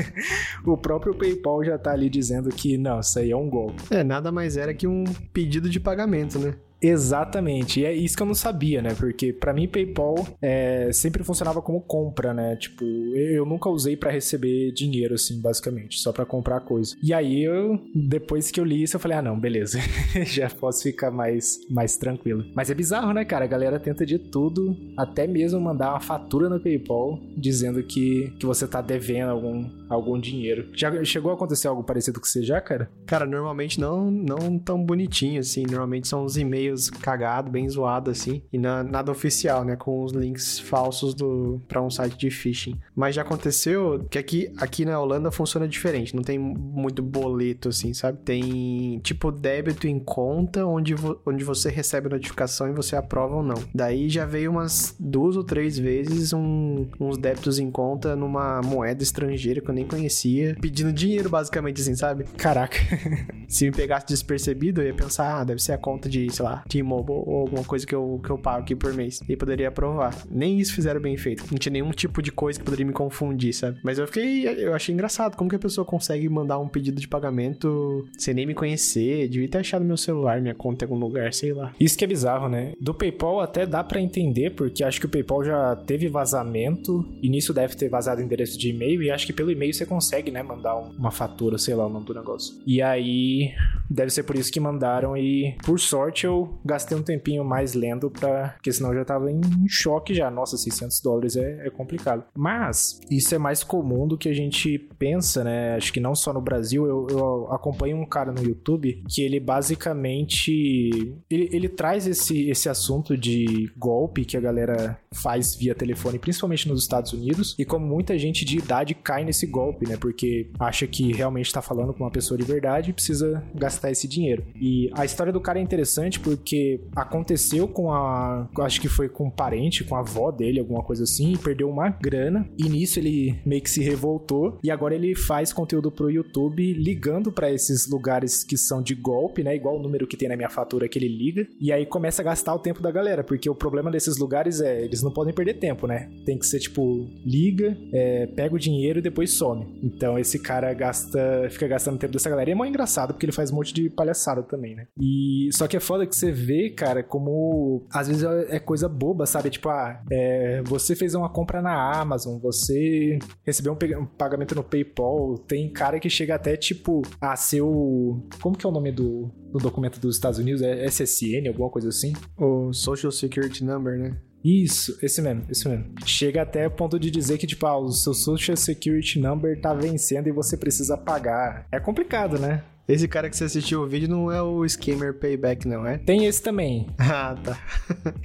o 0.66 0.76
próprio 0.76 1.14
PayPal 1.14 1.64
já 1.64 1.78
tá 1.78 1.92
ali 1.92 2.10
dizendo 2.10 2.50
que 2.50 2.76
não, 2.76 3.00
isso 3.00 3.18
aí 3.18 3.30
é 3.30 3.36
um 3.36 3.48
golpe. 3.48 3.82
É, 3.90 4.04
nada 4.04 4.30
mais 4.30 4.58
era 4.58 4.74
que 4.74 4.86
um 4.86 5.04
pedido 5.32 5.70
de 5.70 5.80
pagamento, 5.80 6.38
né? 6.38 6.54
Exatamente. 6.80 7.80
E 7.80 7.84
é 7.84 7.92
isso 7.94 8.16
que 8.16 8.22
eu 8.22 8.26
não 8.26 8.34
sabia, 8.34 8.80
né? 8.80 8.94
Porque 8.94 9.32
para 9.32 9.52
mim 9.52 9.68
PayPal 9.68 10.14
é, 10.40 10.90
sempre 10.92 11.24
funcionava 11.24 11.60
como 11.60 11.80
compra, 11.80 12.32
né? 12.32 12.56
Tipo, 12.56 12.84
eu 12.84 13.44
nunca 13.44 13.68
usei 13.68 13.96
para 13.96 14.10
receber 14.10 14.72
dinheiro 14.72 15.14
assim, 15.14 15.40
basicamente, 15.40 15.98
só 15.98 16.12
para 16.12 16.24
comprar 16.24 16.60
coisa. 16.60 16.96
E 17.02 17.12
aí 17.12 17.42
eu 17.42 17.78
depois 17.94 18.50
que 18.50 18.60
eu 18.60 18.64
li 18.64 18.82
isso, 18.82 18.96
eu 18.96 19.00
falei: 19.00 19.18
"Ah, 19.18 19.22
não, 19.22 19.38
beleza. 19.38 19.78
Já 20.24 20.48
posso 20.48 20.82
ficar 20.82 21.10
mais 21.10 21.58
mais 21.70 21.96
tranquilo". 21.96 22.44
Mas 22.54 22.70
é 22.70 22.74
bizarro, 22.74 23.12
né, 23.12 23.24
cara? 23.24 23.44
A 23.44 23.48
galera 23.48 23.80
tenta 23.80 24.06
de 24.06 24.18
tudo, 24.18 24.76
até 24.96 25.26
mesmo 25.26 25.60
mandar 25.60 25.90
uma 25.90 26.00
fatura 26.00 26.48
no 26.48 26.60
PayPal 26.60 27.18
dizendo 27.36 27.82
que 27.82 28.32
que 28.38 28.46
você 28.46 28.66
tá 28.66 28.80
devendo 28.80 29.30
algum 29.30 29.68
algum 29.88 30.18
dinheiro. 30.18 30.68
Já 30.74 31.02
chegou 31.04 31.30
a 31.30 31.34
acontecer 31.34 31.68
algo 31.68 31.82
parecido 31.82 32.20
com 32.20 32.26
você 32.26 32.42
já, 32.42 32.60
cara? 32.60 32.90
Cara, 33.06 33.26
normalmente 33.26 33.80
não 33.80 34.10
não 34.10 34.58
tão 34.58 34.82
bonitinho 34.82 35.40
assim, 35.40 35.64
normalmente 35.64 36.08
são 36.08 36.24
uns 36.24 36.36
e-mails 36.36 36.68
e-mails 36.68 36.90
cagado, 36.90 37.50
bem 37.50 37.68
zoado 37.68 38.10
assim, 38.10 38.42
e 38.52 38.58
na, 38.58 38.82
nada 38.82 39.10
oficial, 39.10 39.64
né, 39.64 39.76
com 39.76 40.02
os 40.02 40.12
links 40.12 40.58
falsos 40.58 41.14
do 41.14 41.60
para 41.68 41.82
um 41.82 41.90
site 41.90 42.16
de 42.16 42.30
phishing. 42.30 42.78
Mas 42.94 43.14
já 43.14 43.22
aconteceu 43.22 44.06
que 44.10 44.18
aqui 44.18 44.52
aqui 44.58 44.84
na 44.84 45.00
Holanda 45.00 45.30
funciona 45.30 45.66
diferente, 45.68 46.14
não 46.14 46.22
tem 46.22 46.38
muito 46.38 47.02
boleto 47.02 47.68
assim, 47.68 47.94
sabe? 47.94 48.18
Tem 48.24 48.98
tipo 49.00 49.30
débito 49.30 49.86
em 49.86 49.98
conta 49.98 50.66
onde, 50.66 50.94
vo, 50.94 51.20
onde 51.26 51.44
você 51.44 51.70
recebe 51.70 52.08
a 52.08 52.10
notificação 52.10 52.68
e 52.68 52.72
você 52.72 52.96
aprova 52.96 53.36
ou 53.36 53.42
não. 53.42 53.62
Daí 53.74 54.08
já 54.08 54.24
veio 54.24 54.50
umas 54.50 54.94
duas 54.98 55.36
ou 55.36 55.44
três 55.44 55.78
vezes 55.78 56.32
um, 56.32 56.86
uns 57.00 57.18
débitos 57.18 57.58
em 57.58 57.70
conta 57.70 58.16
numa 58.16 58.60
moeda 58.62 59.02
estrangeira 59.02 59.60
que 59.60 59.70
eu 59.70 59.74
nem 59.78 59.86
conhecia, 59.86 60.56
pedindo 60.60 60.92
dinheiro 60.92 61.30
basicamente 61.30 61.80
assim, 61.80 61.94
sabe? 61.94 62.24
Caraca. 62.36 62.76
Se 63.48 63.64
me 63.64 63.72
pegasse 63.72 64.06
despercebido, 64.06 64.82
eu 64.82 64.88
ia 64.88 64.94
pensar, 64.94 65.40
ah, 65.40 65.44
deve 65.44 65.62
ser 65.62 65.72
a 65.72 65.78
conta 65.78 66.08
de, 66.08 66.30
sei 66.30 66.44
lá, 66.44 66.62
T-Mobile 66.68 67.22
ou 67.24 67.40
alguma 67.42 67.64
coisa 67.64 67.86
que 67.86 67.94
eu, 67.94 68.20
que 68.22 68.30
eu 68.30 68.36
pago 68.36 68.60
aqui 68.60 68.74
por 68.74 68.92
mês. 68.92 69.20
E 69.26 69.36
poderia 69.36 69.68
aprovar. 69.68 70.14
Nem 70.30 70.58
isso 70.58 70.74
fizeram 70.74 71.00
bem 71.00 71.16
feito. 71.16 71.44
Não 71.50 71.58
tinha 71.58 71.72
nenhum 71.72 71.90
tipo 71.90 72.20
de 72.20 72.30
coisa 72.30 72.58
que 72.58 72.64
poderia 72.64 72.84
me 72.84 72.92
confundir, 72.92 73.54
sabe? 73.54 73.78
Mas 73.82 73.98
eu 73.98 74.06
fiquei. 74.06 74.46
Eu 74.46 74.74
achei 74.74 74.92
engraçado. 74.92 75.36
Como 75.36 75.48
que 75.48 75.56
a 75.56 75.58
pessoa 75.58 75.84
consegue 75.84 76.28
mandar 76.28 76.58
um 76.58 76.68
pedido 76.68 77.00
de 77.00 77.08
pagamento 77.08 78.06
sem 78.18 78.34
nem 78.34 78.46
me 78.46 78.54
conhecer? 78.54 79.28
Devia 79.28 79.48
ter 79.48 79.58
achado 79.58 79.84
meu 79.84 79.96
celular, 79.96 80.40
minha 80.40 80.54
conta 80.54 80.84
em 80.84 80.88
algum 80.88 80.98
lugar, 80.98 81.32
sei 81.32 81.52
lá. 81.52 81.72
Isso 81.80 81.96
que 81.96 82.04
é 82.04 82.08
bizarro, 82.08 82.48
né? 82.48 82.72
Do 82.80 82.92
PayPal 82.92 83.40
até 83.40 83.64
dá 83.64 83.82
para 83.82 84.00
entender, 84.00 84.50
porque 84.50 84.84
acho 84.84 85.00
que 85.00 85.06
o 85.06 85.08
PayPal 85.08 85.44
já 85.44 85.76
teve 85.76 86.08
vazamento. 86.08 87.06
E 87.22 87.28
nisso 87.28 87.54
deve 87.54 87.74
ter 87.76 87.88
vazado 87.88 88.20
endereço 88.20 88.58
de 88.58 88.70
e-mail. 88.70 89.02
E 89.02 89.10
acho 89.10 89.26
que 89.26 89.32
pelo 89.32 89.50
e-mail 89.50 89.67
você 89.72 89.86
consegue, 89.86 90.30
né? 90.30 90.42
Mandar 90.42 90.76
uma 90.76 91.10
fatura, 91.10 91.58
sei 91.58 91.74
lá 91.74 91.86
o 91.86 91.90
nome 91.90 92.06
do 92.06 92.14
negócio. 92.14 92.54
E 92.66 92.82
aí. 92.82 93.52
Deve 93.90 94.10
ser 94.10 94.22
por 94.24 94.36
isso 94.36 94.52
que 94.52 94.60
mandaram. 94.60 95.16
E 95.16 95.56
por 95.64 95.80
sorte 95.80 96.26
eu 96.26 96.58
gastei 96.64 96.96
um 96.96 97.02
tempinho 97.02 97.44
mais 97.44 97.72
lendo 97.74 98.10
para 98.10 98.50
porque 98.50 98.72
senão 98.72 98.90
eu 98.90 98.98
já 98.98 99.04
tava 99.04 99.30
em 99.30 99.40
choque 99.66 100.12
já. 100.14 100.30
Nossa, 100.30 100.56
600 100.56 101.00
dólares 101.00 101.36
é, 101.36 101.66
é, 101.66 101.70
complicado. 101.70 102.24
Mas 102.36 103.00
isso 103.10 103.34
é 103.34 103.38
mais 103.38 103.64
comum 103.64 104.06
do 104.06 104.18
que 104.18 104.28
a 104.28 104.34
gente 104.34 104.78
pensa, 104.98 105.42
né? 105.42 105.76
Acho 105.76 105.92
que 105.92 106.00
não 106.00 106.14
só 106.14 106.32
no 106.32 106.40
Brasil. 106.40 106.86
Eu, 106.86 107.06
eu 107.10 107.52
acompanho 107.52 107.96
um 107.96 108.06
cara 108.06 108.32
no 108.32 108.42
YouTube 108.42 109.02
que 109.08 109.22
ele 109.22 109.40
basicamente 109.40 111.16
ele, 111.30 111.48
ele 111.52 111.68
traz 111.68 112.06
esse, 112.06 112.48
esse 112.50 112.68
assunto 112.68 113.16
de 113.16 113.70
golpe 113.76 114.24
que 114.24 114.36
a 114.36 114.40
galera 114.40 114.98
faz 115.12 115.54
via 115.54 115.74
telefone, 115.74 116.18
principalmente 116.18 116.68
nos 116.68 116.82
Estados 116.82 117.12
Unidos, 117.12 117.54
e 117.58 117.64
como 117.64 117.86
muita 117.86 118.18
gente 118.18 118.44
de 118.44 118.58
idade 118.58 118.94
cai 118.94 119.24
nesse 119.24 119.46
golpe, 119.46 119.57
né? 119.86 119.96
Porque 119.96 120.50
acha 120.58 120.86
que 120.86 121.12
realmente 121.12 121.52
tá 121.52 121.62
falando 121.62 121.92
com 121.92 122.04
uma 122.04 122.10
pessoa 122.10 122.38
de 122.38 122.44
verdade 122.44 122.90
e 122.90 122.92
precisa 122.92 123.42
gastar 123.54 123.90
esse 123.90 124.06
dinheiro. 124.06 124.44
E 124.60 124.90
a 124.94 125.04
história 125.04 125.32
do 125.32 125.40
cara 125.40 125.58
é 125.58 125.62
interessante 125.62 126.20
porque 126.20 126.80
aconteceu 126.94 127.68
com 127.68 127.92
a. 127.92 128.48
Acho 128.60 128.80
que 128.80 128.88
foi 128.88 129.08
com 129.08 129.26
um 129.26 129.30
parente, 129.30 129.84
com 129.84 129.96
a 129.96 130.00
avó 130.00 130.30
dele, 130.30 130.60
alguma 130.60 130.82
coisa 130.82 131.04
assim, 131.04 131.32
e 131.32 131.38
perdeu 131.38 131.68
uma 131.68 131.88
grana. 131.88 132.48
E 132.58 132.68
nisso 132.68 132.98
ele 132.98 133.40
meio 133.44 133.62
que 133.62 133.70
se 133.70 133.82
revoltou. 133.82 134.58
E 134.62 134.70
agora 134.70 134.94
ele 134.94 135.14
faz 135.14 135.52
conteúdo 135.52 135.90
pro 135.90 136.10
YouTube 136.10 136.72
ligando 136.74 137.32
para 137.32 137.52
esses 137.52 137.88
lugares 137.88 138.44
que 138.44 138.56
são 138.56 138.82
de 138.82 138.94
golpe, 138.94 139.42
né? 139.42 139.54
Igual 139.54 139.78
o 139.78 139.82
número 139.82 140.06
que 140.06 140.16
tem 140.16 140.28
na 140.28 140.36
minha 140.36 140.50
fatura 140.50 140.88
que 140.88 140.98
ele 140.98 141.08
liga. 141.08 141.46
E 141.60 141.72
aí 141.72 141.86
começa 141.86 142.22
a 142.22 142.24
gastar 142.24 142.54
o 142.54 142.58
tempo 142.58 142.82
da 142.82 142.90
galera, 142.90 143.24
porque 143.24 143.48
o 143.48 143.54
problema 143.54 143.90
desses 143.90 144.18
lugares 144.18 144.60
é 144.60 144.84
eles 144.84 145.02
não 145.02 145.10
podem 145.10 145.34
perder 145.34 145.54
tempo, 145.54 145.86
né? 145.86 146.08
Tem 146.24 146.38
que 146.38 146.46
ser 146.46 146.60
tipo, 146.60 147.08
liga, 147.24 147.76
é, 147.92 148.26
pega 148.26 148.54
o 148.54 148.58
dinheiro 148.58 148.98
e 148.98 149.02
depois 149.02 149.32
some. 149.48 149.66
Então 149.82 150.18
esse 150.18 150.38
cara 150.38 150.72
gasta, 150.74 151.48
fica 151.50 151.66
gastando 151.66 151.98
tempo 151.98 152.12
dessa 152.12 152.28
galera. 152.28 152.50
E 152.50 152.52
é 152.52 152.54
muito 152.54 152.70
engraçado 152.70 153.14
porque 153.14 153.24
ele 153.24 153.32
faz 153.32 153.50
um 153.50 153.56
monte 153.56 153.72
de 153.72 153.88
palhaçada 153.88 154.42
também, 154.42 154.74
né? 154.74 154.86
E 155.00 155.48
só 155.52 155.66
que 155.66 155.76
é 155.76 155.80
foda 155.80 156.06
que 156.06 156.14
você 156.14 156.30
vê, 156.30 156.70
cara, 156.70 157.02
como 157.02 157.86
às 157.90 158.08
vezes 158.08 158.22
é, 158.22 158.56
é 158.56 158.58
coisa 158.58 158.88
boba, 158.88 159.26
sabe? 159.26 159.50
Tipo, 159.50 159.68
ah, 159.70 160.02
é, 160.10 160.62
você 160.64 160.94
fez 160.94 161.14
uma 161.14 161.28
compra 161.28 161.62
na 161.62 162.00
Amazon, 162.00 162.38
você 162.38 163.18
recebeu 163.44 163.72
um, 163.72 164.06
pagamento 164.06 164.54
no 164.54 164.62
PayPal. 164.62 165.38
Tem 165.46 165.70
cara 165.72 165.98
que 165.98 166.10
chega 166.10 166.34
até, 166.34 166.56
tipo, 166.56 167.02
a 167.20 167.36
ser 167.36 167.62
o. 167.62 168.26
Como 168.40 168.56
que 168.56 168.66
é 168.66 168.68
o 168.68 168.72
nome 168.72 168.92
do, 168.92 169.30
do 169.52 169.58
documento 169.58 170.00
dos 170.00 170.16
Estados 170.16 170.38
Unidos? 170.38 170.62
É 170.62 170.84
SSN, 170.86 171.48
alguma 171.48 171.70
coisa 171.70 171.88
assim? 171.88 172.12
O 172.36 172.72
Social 172.72 173.12
Security 173.12 173.64
Number, 173.64 173.98
né? 173.98 174.16
Isso, 174.44 174.98
esse 175.02 175.20
mesmo, 175.20 175.44
esse 175.50 175.68
mesmo. 175.68 175.86
Chega 176.04 176.42
até 176.42 176.66
o 176.66 176.70
ponto 176.70 176.98
de 176.98 177.10
dizer 177.10 177.38
que, 177.38 177.46
tipo, 177.46 177.66
ah, 177.66 177.78
o 177.78 177.90
seu 177.90 178.14
Social 178.14 178.56
Security 178.56 179.18
Number 179.18 179.60
tá 179.60 179.74
vencendo 179.74 180.28
e 180.28 180.32
você 180.32 180.56
precisa 180.56 180.96
pagar. 180.96 181.66
É 181.72 181.80
complicado, 181.80 182.38
né? 182.38 182.62
Esse 182.88 183.06
cara 183.06 183.28
que 183.28 183.36
você 183.36 183.44
assistiu 183.44 183.82
o 183.82 183.86
vídeo 183.86 184.08
não 184.08 184.32
é 184.32 184.40
o 184.40 184.66
Scammer 184.66 185.12
Payback, 185.12 185.68
não 185.68 185.86
é? 185.86 185.98
Tem 185.98 186.24
esse 186.24 186.42
também. 186.42 186.86
Ah, 186.98 187.34
tá. 187.34 187.58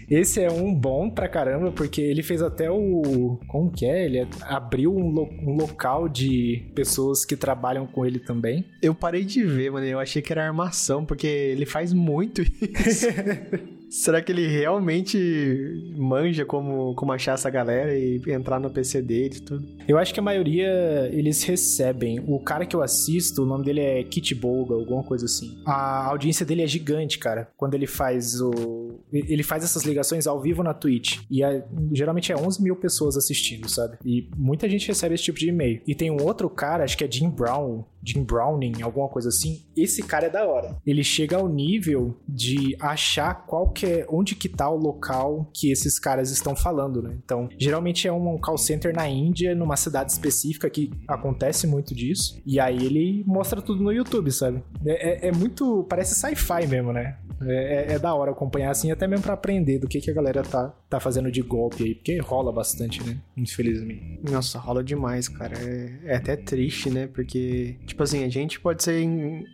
esse 0.09 0.41
é 0.41 0.51
um 0.51 0.73
bom 0.73 1.09
pra 1.09 1.27
caramba, 1.27 1.71
porque 1.71 1.99
ele 1.99 2.21
fez 2.21 2.41
até 2.41 2.69
o. 2.69 3.39
Como 3.47 3.71
que 3.71 3.85
é? 3.85 4.05
Ele 4.05 4.27
abriu 4.41 4.95
um, 4.95 5.09
lo... 5.09 5.29
um 5.41 5.55
local 5.55 6.07
de 6.07 6.71
pessoas 6.75 7.25
que 7.25 7.35
trabalham 7.35 7.87
com 7.87 8.05
ele 8.05 8.19
também. 8.19 8.65
Eu 8.81 8.93
parei 8.93 9.25
de 9.25 9.43
ver, 9.43 9.71
mano. 9.71 9.85
Eu 9.85 9.99
achei 9.99 10.21
que 10.21 10.31
era 10.31 10.45
armação, 10.45 11.05
porque 11.05 11.27
ele 11.27 11.65
faz 11.65 11.91
muito 11.91 12.41
isso. 12.85 13.07
Será 13.93 14.23
que 14.23 14.31
ele 14.31 14.47
realmente 14.47 15.93
manja 15.95 16.43
como, 16.43 16.95
como 16.95 17.11
achar 17.11 17.33
essa 17.33 17.47
galera 17.47 17.95
e 17.95 18.19
entrar 18.27 18.59
no 18.59 18.71
PC 18.71 19.03
dele 19.03 19.35
e 19.37 19.39
tudo? 19.39 19.67
Eu 19.87 19.99
acho 19.99 20.11
que 20.11 20.19
a 20.19 20.23
maioria 20.23 21.07
eles 21.13 21.43
recebem. 21.43 22.19
O 22.25 22.39
cara 22.39 22.65
que 22.65 22.75
eu 22.75 22.81
assisto, 22.81 23.43
o 23.43 23.45
nome 23.45 23.63
dele 23.63 23.81
é 23.81 24.03
Kit 24.03 24.33
Bolga, 24.33 24.73
alguma 24.73 25.03
coisa 25.03 25.25
assim. 25.25 25.61
A 25.63 26.07
audiência 26.07 26.43
dele 26.43 26.63
é 26.63 26.67
gigante, 26.67 27.19
cara. 27.19 27.51
Quando 27.55 27.75
ele 27.75 27.85
faz 27.85 28.41
o. 28.41 28.99
Ele 29.13 29.43
faz 29.43 29.63
essas 29.63 29.83
ligações 29.83 30.25
ao 30.25 30.41
vivo 30.41 30.63
na 30.63 30.73
Twitch. 30.73 31.19
E 31.29 31.43
é... 31.43 31.63
geralmente 31.91 32.31
é 32.31 32.35
11 32.35 32.63
mil 32.63 32.75
pessoas 32.75 33.15
assistindo, 33.15 33.69
sabe? 33.69 33.99
E 34.03 34.27
muita 34.35 34.67
gente 34.67 34.87
recebe 34.87 35.13
esse 35.13 35.25
tipo 35.25 35.37
de 35.37 35.49
e-mail. 35.49 35.81
E 35.85 35.93
tem 35.93 36.09
um 36.09 36.23
outro 36.23 36.49
cara, 36.49 36.83
acho 36.83 36.97
que 36.97 37.03
é 37.03 37.11
Jim 37.11 37.29
Brown, 37.29 37.83
Jim 38.03 38.23
Browning, 38.23 38.81
alguma 38.81 39.07
coisa 39.07 39.29
assim. 39.29 39.63
Esse 39.75 40.03
cara 40.03 40.27
é 40.27 40.29
da 40.29 40.45
hora. 40.45 40.75
Ele 40.85 41.03
chega 41.03 41.37
ao 41.37 41.47
nível 41.47 42.17
de 42.27 42.75
achar 42.79 43.45
qual 43.45 43.69
que 43.69 43.85
é, 43.85 44.05
onde 44.09 44.35
que 44.35 44.49
tá 44.49 44.69
o 44.69 44.77
local 44.77 45.49
que 45.53 45.71
esses 45.71 45.97
caras 45.97 46.31
estão 46.31 46.55
falando, 46.55 47.01
né? 47.01 47.17
Então, 47.23 47.49
geralmente 47.57 48.07
é 48.07 48.11
um 48.11 48.37
call 48.37 48.57
center 48.57 48.93
na 48.93 49.07
Índia, 49.07 49.55
numa 49.55 49.77
cidade 49.77 50.11
específica 50.11 50.69
que 50.69 50.91
acontece 51.07 51.67
muito 51.67 51.95
disso. 51.95 52.41
E 52.45 52.59
aí 52.59 52.85
ele 52.85 53.23
mostra 53.25 53.61
tudo 53.61 53.83
no 53.83 53.91
YouTube, 53.91 54.31
sabe? 54.31 54.63
É, 54.85 55.27
é, 55.27 55.29
é 55.29 55.31
muito. 55.31 55.85
Parece 55.89 56.15
sci-fi 56.15 56.67
mesmo, 56.67 56.91
né? 56.91 57.17
É, 57.41 57.91
é, 57.91 57.93
é, 57.93 57.99
da 57.99 58.13
hora 58.13 58.31
acompanhar 58.31 58.71
assim, 58.71 58.91
até 58.91 59.07
mesmo 59.07 59.23
para 59.23 59.33
aprender 59.33 59.79
do 59.79 59.87
que, 59.87 59.99
que 59.99 60.09
a 60.09 60.13
galera 60.13 60.43
tá, 60.43 60.73
tá 60.89 60.99
fazendo 60.99 61.31
de 61.31 61.41
golpe 61.41 61.83
aí, 61.83 61.95
porque 61.95 62.17
rola 62.19 62.51
bastante, 62.51 63.03
né? 63.03 63.17
Infelizmente. 63.35 64.19
Nossa, 64.23 64.59
rola 64.59 64.83
demais, 64.83 65.27
cara. 65.27 65.57
É, 65.57 65.99
é 66.05 66.15
até 66.15 66.35
triste, 66.35 66.89
né? 66.89 67.07
Porque, 67.07 67.77
assim, 68.01 68.23
a 68.23 68.29
gente 68.29 68.59
pode 68.59 68.83
ser. 68.83 69.05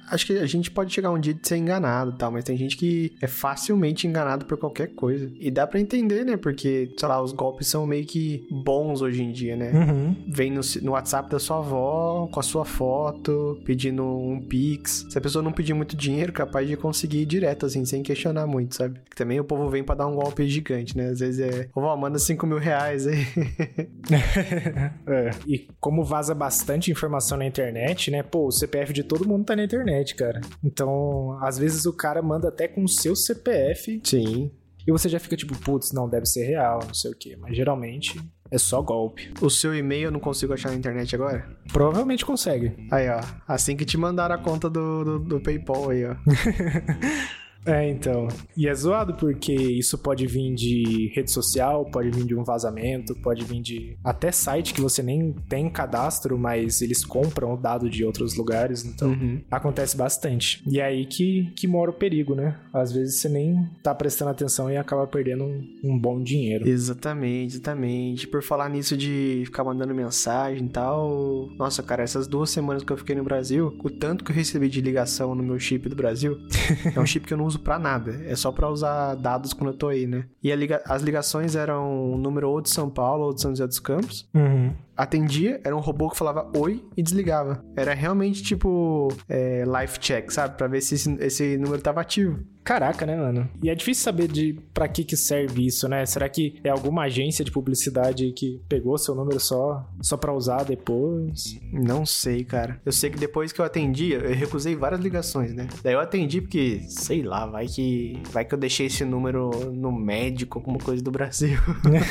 Acho 0.10 0.28
que 0.28 0.38
a 0.38 0.46
gente 0.46 0.72
pode 0.72 0.94
chegar 0.94 1.12
um 1.12 1.20
dia 1.20 1.34
de 1.34 1.46
ser 1.46 1.58
enganado 1.58 2.14
tal, 2.14 2.32
mas 2.32 2.44
tem 2.44 2.56
gente 2.56 2.78
que 2.78 3.14
é 3.22 3.28
facilmente 3.28 4.08
enganado 4.08 4.46
por 4.46 4.58
qualquer 4.58 4.88
coisa. 4.96 5.30
E 5.40 5.52
dá 5.52 5.68
para 5.68 5.80
entender, 5.80 6.24
né? 6.24 6.38
Porque, 6.38 6.94
sei 6.98 7.08
lá, 7.08 7.22
os 7.22 7.34
golpes 7.34 7.68
são 7.68 7.86
meio 7.86 8.06
que 8.06 8.48
bons 8.50 9.02
hoje 9.02 9.24
em 9.24 9.32
dia, 9.32 9.56
né? 9.56 9.72
Uhum. 9.72 10.16
Vem 10.28 10.52
no, 10.52 10.62
no 10.82 10.92
WhatsApp 10.92 11.30
da 11.30 11.40
sua 11.40 11.58
avó, 11.58 12.28
com 12.32 12.40
a 12.40 12.44
sua 12.44 12.64
foto, 12.64 13.60
pedindo 13.66 14.04
um 14.04 14.40
Pix. 14.40 15.06
Se 15.10 15.18
a 15.18 15.22
pessoa 15.22 15.44
não 15.44 15.52
pedir 15.52 15.74
muito 15.74 15.98
dinheiro, 15.98 16.32
capaz 16.32 16.68
de 16.68 16.78
conseguir 16.78 17.26
direto, 17.26 17.66
assim, 17.66 17.84
sem 17.84 18.04
questionar 18.04 18.48
muito, 18.48 18.76
sabe? 18.76 19.00
Também 19.16 19.40
o 19.40 19.44
povo 19.44 19.70
vem 19.70 19.84
para 19.84 19.96
dar 19.96 20.08
um 20.08 20.16
golpe 20.16 20.48
gigante, 20.48 20.96
né? 20.96 21.08
Às 21.10 21.20
vezes 21.20 21.40
é, 21.40 21.70
vó, 21.74 21.96
manda 21.98 22.20
5 22.20 22.46
mil 22.46 22.58
reais 22.58 23.08
aí. 23.08 23.26
é. 25.08 25.32
E 25.48 25.68
como 25.80 26.04
vaza 26.04 26.34
bastante 26.34 26.92
informação 26.92 27.38
na 27.38 27.46
internet, 27.46 28.12
né? 28.12 28.24
Pô, 28.32 28.48
o 28.48 28.52
CPF 28.52 28.94
de 28.94 29.04
todo 29.04 29.28
mundo 29.28 29.46
tá 29.46 29.56
na 29.56 29.64
internet, 29.64 30.16
cara. 30.16 30.42
Então, 30.64 31.38
às 31.42 31.58
vezes 31.58 31.86
o 31.86 31.94
cara 31.94 32.22
manda 32.22 32.50
até 32.50 32.68
com 32.68 32.84
o 32.84 32.90
seu 32.90 33.16
CPF. 33.16 34.02
Sim. 34.04 34.52
E 34.88 34.92
você 34.92 35.08
já 35.10 35.20
fica 35.20 35.36
tipo, 35.36 35.58
putz, 35.60 35.92
não, 35.92 36.10
deve 36.10 36.26
ser 36.26 36.46
real, 36.46 36.80
não 36.86 36.94
sei 36.94 37.12
o 37.12 37.16
quê. 37.16 37.38
Mas 37.40 37.56
geralmente 37.56 38.20
é 38.52 38.58
só 38.58 38.82
golpe. 38.82 39.32
O 39.42 39.50
seu 39.50 39.76
e-mail 39.76 40.06
eu 40.06 40.12
não 40.12 40.20
consigo 40.20 40.54
achar 40.54 40.70
na 40.70 40.76
internet 40.76 41.14
agora? 41.16 41.48
Provavelmente 41.72 42.26
consegue. 42.26 42.76
Aí, 42.92 43.08
ó. 43.10 43.22
Assim 43.48 43.76
que 43.76 43.86
te 43.86 43.98
mandaram 43.98 44.36
a 44.36 44.38
conta 44.38 44.70
do, 44.70 45.04
do, 45.04 45.20
do 45.20 45.40
PayPal 45.42 45.90
aí, 45.90 46.06
ó. 46.06 46.16
É, 47.66 47.88
então. 47.90 48.28
E 48.56 48.68
é 48.68 48.74
zoado 48.74 49.14
porque 49.16 49.54
isso 49.54 49.98
pode 49.98 50.26
vir 50.26 50.54
de 50.56 51.12
rede 51.14 51.32
social, 51.32 51.86
pode 51.86 52.10
vir 52.10 52.26
de 52.26 52.36
um 52.36 52.44
vazamento, 52.44 53.14
pode 53.16 53.44
vir 53.44 53.62
de 53.62 53.98
até 54.04 54.32
site 54.32 54.74
que 54.74 54.82
você 54.82 55.04
nem 55.04 55.34
tem 55.50 55.70
cadastro, 55.70 56.38
mas 56.38 56.82
eles 56.82 57.04
compram 57.06 57.54
o 57.54 57.58
dado 57.58 57.90
de 57.90 58.04
outros 58.06 58.36
lugares, 58.36 58.86
então 58.86 59.10
Uhum. 59.10 59.42
acontece 59.52 59.98
bastante. 59.98 60.64
E 60.68 60.80
é 60.80 60.86
aí 60.86 61.06
que, 61.06 61.52
que 61.56 61.68
mora 61.68 61.92
o 61.92 61.94
perigo, 61.94 62.34
né? 62.36 62.58
Às 62.74 62.92
vezes 62.92 63.20
você 63.20 63.28
nem 63.30 63.68
tá 63.84 63.94
prestando 63.94 64.32
atenção 64.32 64.72
e 64.72 64.78
acaba 64.78 65.06
perdendo 65.08 65.44
um, 65.44 65.62
um 65.84 66.00
bom 66.00 66.22
dinheiro. 66.22 66.68
Exatamente, 66.68 67.56
exatamente. 67.56 68.28
Por 68.28 68.42
falar 68.42 68.70
nisso 68.70 68.96
de 68.96 69.44
ficar 69.46 69.64
mandando 69.64 69.94
mensagem 69.94 70.66
e 70.66 70.70
tal. 70.70 71.50
Nossa, 71.58 71.84
cara, 71.84 72.04
essas 72.04 72.28
duas 72.28 72.50
semanas 72.50 72.84
que 72.84 72.92
eu 72.92 72.98
fiquei 72.98 73.16
no 73.16 73.24
Brasil, 73.24 73.76
o 73.84 73.90
tanto 73.90 74.24
que 74.24 74.32
eu 74.32 74.36
recebi 74.36 74.70
de 74.70 74.80
ligação 74.82 75.36
no 75.36 75.44
meu 75.44 75.60
chip 75.60 75.90
do 75.90 75.96
Brasil, 75.96 76.38
é 76.96 77.00
um 77.00 77.06
chip 77.06 77.26
que 77.28 77.34
eu 77.34 77.38
não 77.38 77.49
uso 77.50 77.60
pra 77.60 77.78
nada. 77.78 78.12
É 78.26 78.36
só 78.36 78.52
pra 78.52 78.70
usar 78.70 79.16
dados 79.16 79.52
quando 79.54 79.72
eu 79.72 79.78
tô 79.78 79.88
aí, 79.90 80.08
né? 80.08 80.26
E 80.42 80.56
liga- 80.56 80.82
as 80.86 81.02
ligações 81.02 81.56
eram 81.56 82.14
um 82.14 82.18
número 82.18 82.50
ou 82.50 82.62
de 82.62 82.70
São 82.70 82.90
Paulo 82.90 83.26
ou 83.26 83.34
de 83.34 83.42
São 83.42 83.52
José 83.52 83.68
dos 83.68 83.80
Campos. 83.80 84.28
Uhum. 84.34 84.74
Atendia, 85.00 85.62
era 85.64 85.74
um 85.74 85.80
robô 85.80 86.10
que 86.10 86.18
falava 86.18 86.52
oi 86.58 86.84
e 86.98 87.02
desligava. 87.02 87.64
Era 87.74 87.94
realmente 87.94 88.44
tipo 88.44 89.08
é, 89.30 89.64
life 89.64 89.98
check, 89.98 90.30
sabe? 90.30 90.58
Pra 90.58 90.68
ver 90.68 90.82
se 90.82 90.96
esse, 90.96 91.16
esse 91.22 91.58
número 91.58 91.82
tava 91.82 92.02
ativo. 92.02 92.44
Caraca, 92.64 93.06
né, 93.06 93.16
mano? 93.16 93.50
E 93.64 93.70
é 93.70 93.74
difícil 93.74 94.04
saber 94.04 94.28
de 94.28 94.60
pra 94.74 94.88
que 94.88 95.04
que 95.04 95.18
serve 95.18 95.66
isso, 95.66 95.88
né? 95.88 96.06
Será 96.06 96.28
que 96.30 96.60
é 96.64 96.70
alguma 96.70 97.04
agência 97.04 97.44
de 97.44 97.52
publicidade 97.52 98.32
que 98.34 98.62
pegou 98.68 98.98
seu 98.98 99.16
número 99.16 99.40
só 99.40 99.90
só 100.02 100.18
para 100.18 100.34
usar 100.34 100.64
depois? 100.64 101.58
Não 101.72 102.06
sei, 102.06 102.44
cara. 102.44 102.80
Eu 102.86 102.92
sei 102.92 103.10
que 103.10 103.18
depois 103.18 103.52
que 103.52 103.60
eu 103.60 103.66
atendi, 103.66 104.12
eu 104.12 104.22
recusei 104.36 104.76
várias 104.76 105.00
ligações, 105.00 105.54
né? 105.54 105.68
Daí 105.82 105.94
eu 105.94 106.00
atendi 106.00 106.42
porque, 106.42 106.82
sei 106.90 107.24
lá, 107.24 107.46
vai 107.46 107.66
que 107.66 108.22
vai 108.32 108.46
que 108.46 108.54
eu 108.54 108.60
deixei 108.60 108.88
esse 108.88 109.04
número 109.06 109.50
no 109.72 109.92
médico, 109.92 110.60
alguma 110.60 110.78
coisa 110.78 111.02
do 111.02 111.10
Brasil. 111.10 111.58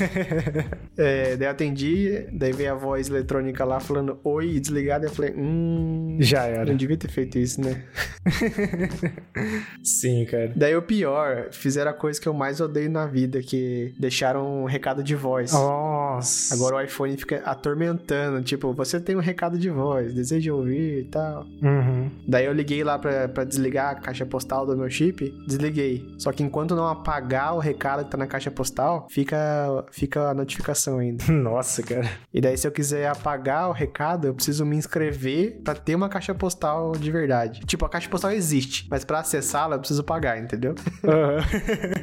é, 0.97 1.37
daí 1.37 1.47
eu 1.47 1.53
atendi, 1.53 2.27
daí 2.33 2.53
veio 2.53 2.73
a 2.73 2.78
voz 2.79 3.09
eletrônica 3.11 3.65
lá 3.65 3.81
falando 3.81 4.19
oi 4.25 4.57
e 4.57 4.61
desligada. 4.61 5.07
Eu 5.07 5.11
falei, 5.11 5.35
hum. 5.37 6.17
Já 6.21 6.45
era. 6.45 6.65
Não 6.65 6.77
devia 6.77 6.97
ter 6.97 7.11
feito 7.11 7.39
isso, 7.39 7.61
né? 7.61 7.85
Sim, 9.85 10.25
cara. 10.25 10.53
Daí 10.57 10.75
o 10.75 10.83
pior, 10.83 11.49
fizeram 11.53 11.91
a 11.91 11.95
coisa 11.95 12.21
que 12.21 12.29
eu 12.29 12.33
mais 12.33 12.61
odeio 12.61 12.91
na 12.91 13.07
vida, 13.07 13.43
que 13.43 13.95
deixaram 13.99 14.63
um 14.63 14.65
recado 14.65 15.03
de 15.03 15.15
voz. 15.15 15.53
Nossa. 15.53 16.55
Agora 16.55 16.77
o 16.77 16.81
iPhone 16.81 17.17
fica 17.17 17.43
atormentando, 17.45 18.43
tipo, 18.43 18.73
você 18.73 19.01
tem 19.01 19.17
um 19.17 19.21
recado 19.21 19.59
de 19.59 19.69
voz, 19.69 20.15
deseja 20.15 20.55
ouvir 20.55 21.01
e 21.01 21.05
tal. 21.05 21.45
Uhum. 21.63 22.11
Daí 22.27 22.47
eu 22.47 22.53
liguei 22.53 22.85
lá 22.85 22.99
pra, 22.99 23.29
pra 23.29 23.45
desligar 23.45 23.91
a 23.91 23.95
caixa 23.97 24.25
postal 24.25 24.67
do 24.67 24.77
meu 24.77 24.89
chip, 24.89 25.31
desliguei. 25.47 26.15
Só 26.19 26.33
que 26.33 26.43
enquanto 26.43 26.75
não 26.75 26.87
apagar 26.87 27.55
o 27.55 27.59
recado 27.59 28.05
que 28.05 28.11
tá 28.11 28.17
na 28.17 28.27
caixa 28.27 28.51
postal, 28.51 29.07
fica, 29.11 29.85
fica 29.91 30.31
a 30.31 30.35
notificação 30.35 30.99
ainda. 30.99 31.25
Nossa, 31.33 31.83
cara. 31.83 32.09
E 32.33 32.41
daí 32.41 32.57
se 32.57 32.67
eu 32.69 32.73
quiser 32.73 33.09
apagar 33.09 33.69
o 33.69 33.73
recado, 33.73 34.27
eu 34.27 34.35
preciso 34.35 34.65
me 34.65 34.77
inscrever 34.77 35.61
pra 35.65 35.75
ter 35.75 35.95
uma 35.95 36.09
caixa 36.09 36.35
postal 36.35 36.93
de 36.93 37.11
verdade. 37.11 37.61
Tipo, 37.67 37.85
a 37.85 37.89
caixa 37.89 38.09
postal 38.09 38.31
existe, 38.33 38.87
mas 38.91 39.05
pra 39.05 39.21
acessá-la 39.21 39.77
eu 39.77 39.81
preciso 39.81 40.05
pagar, 40.05 40.39
entendeu? 40.43 40.75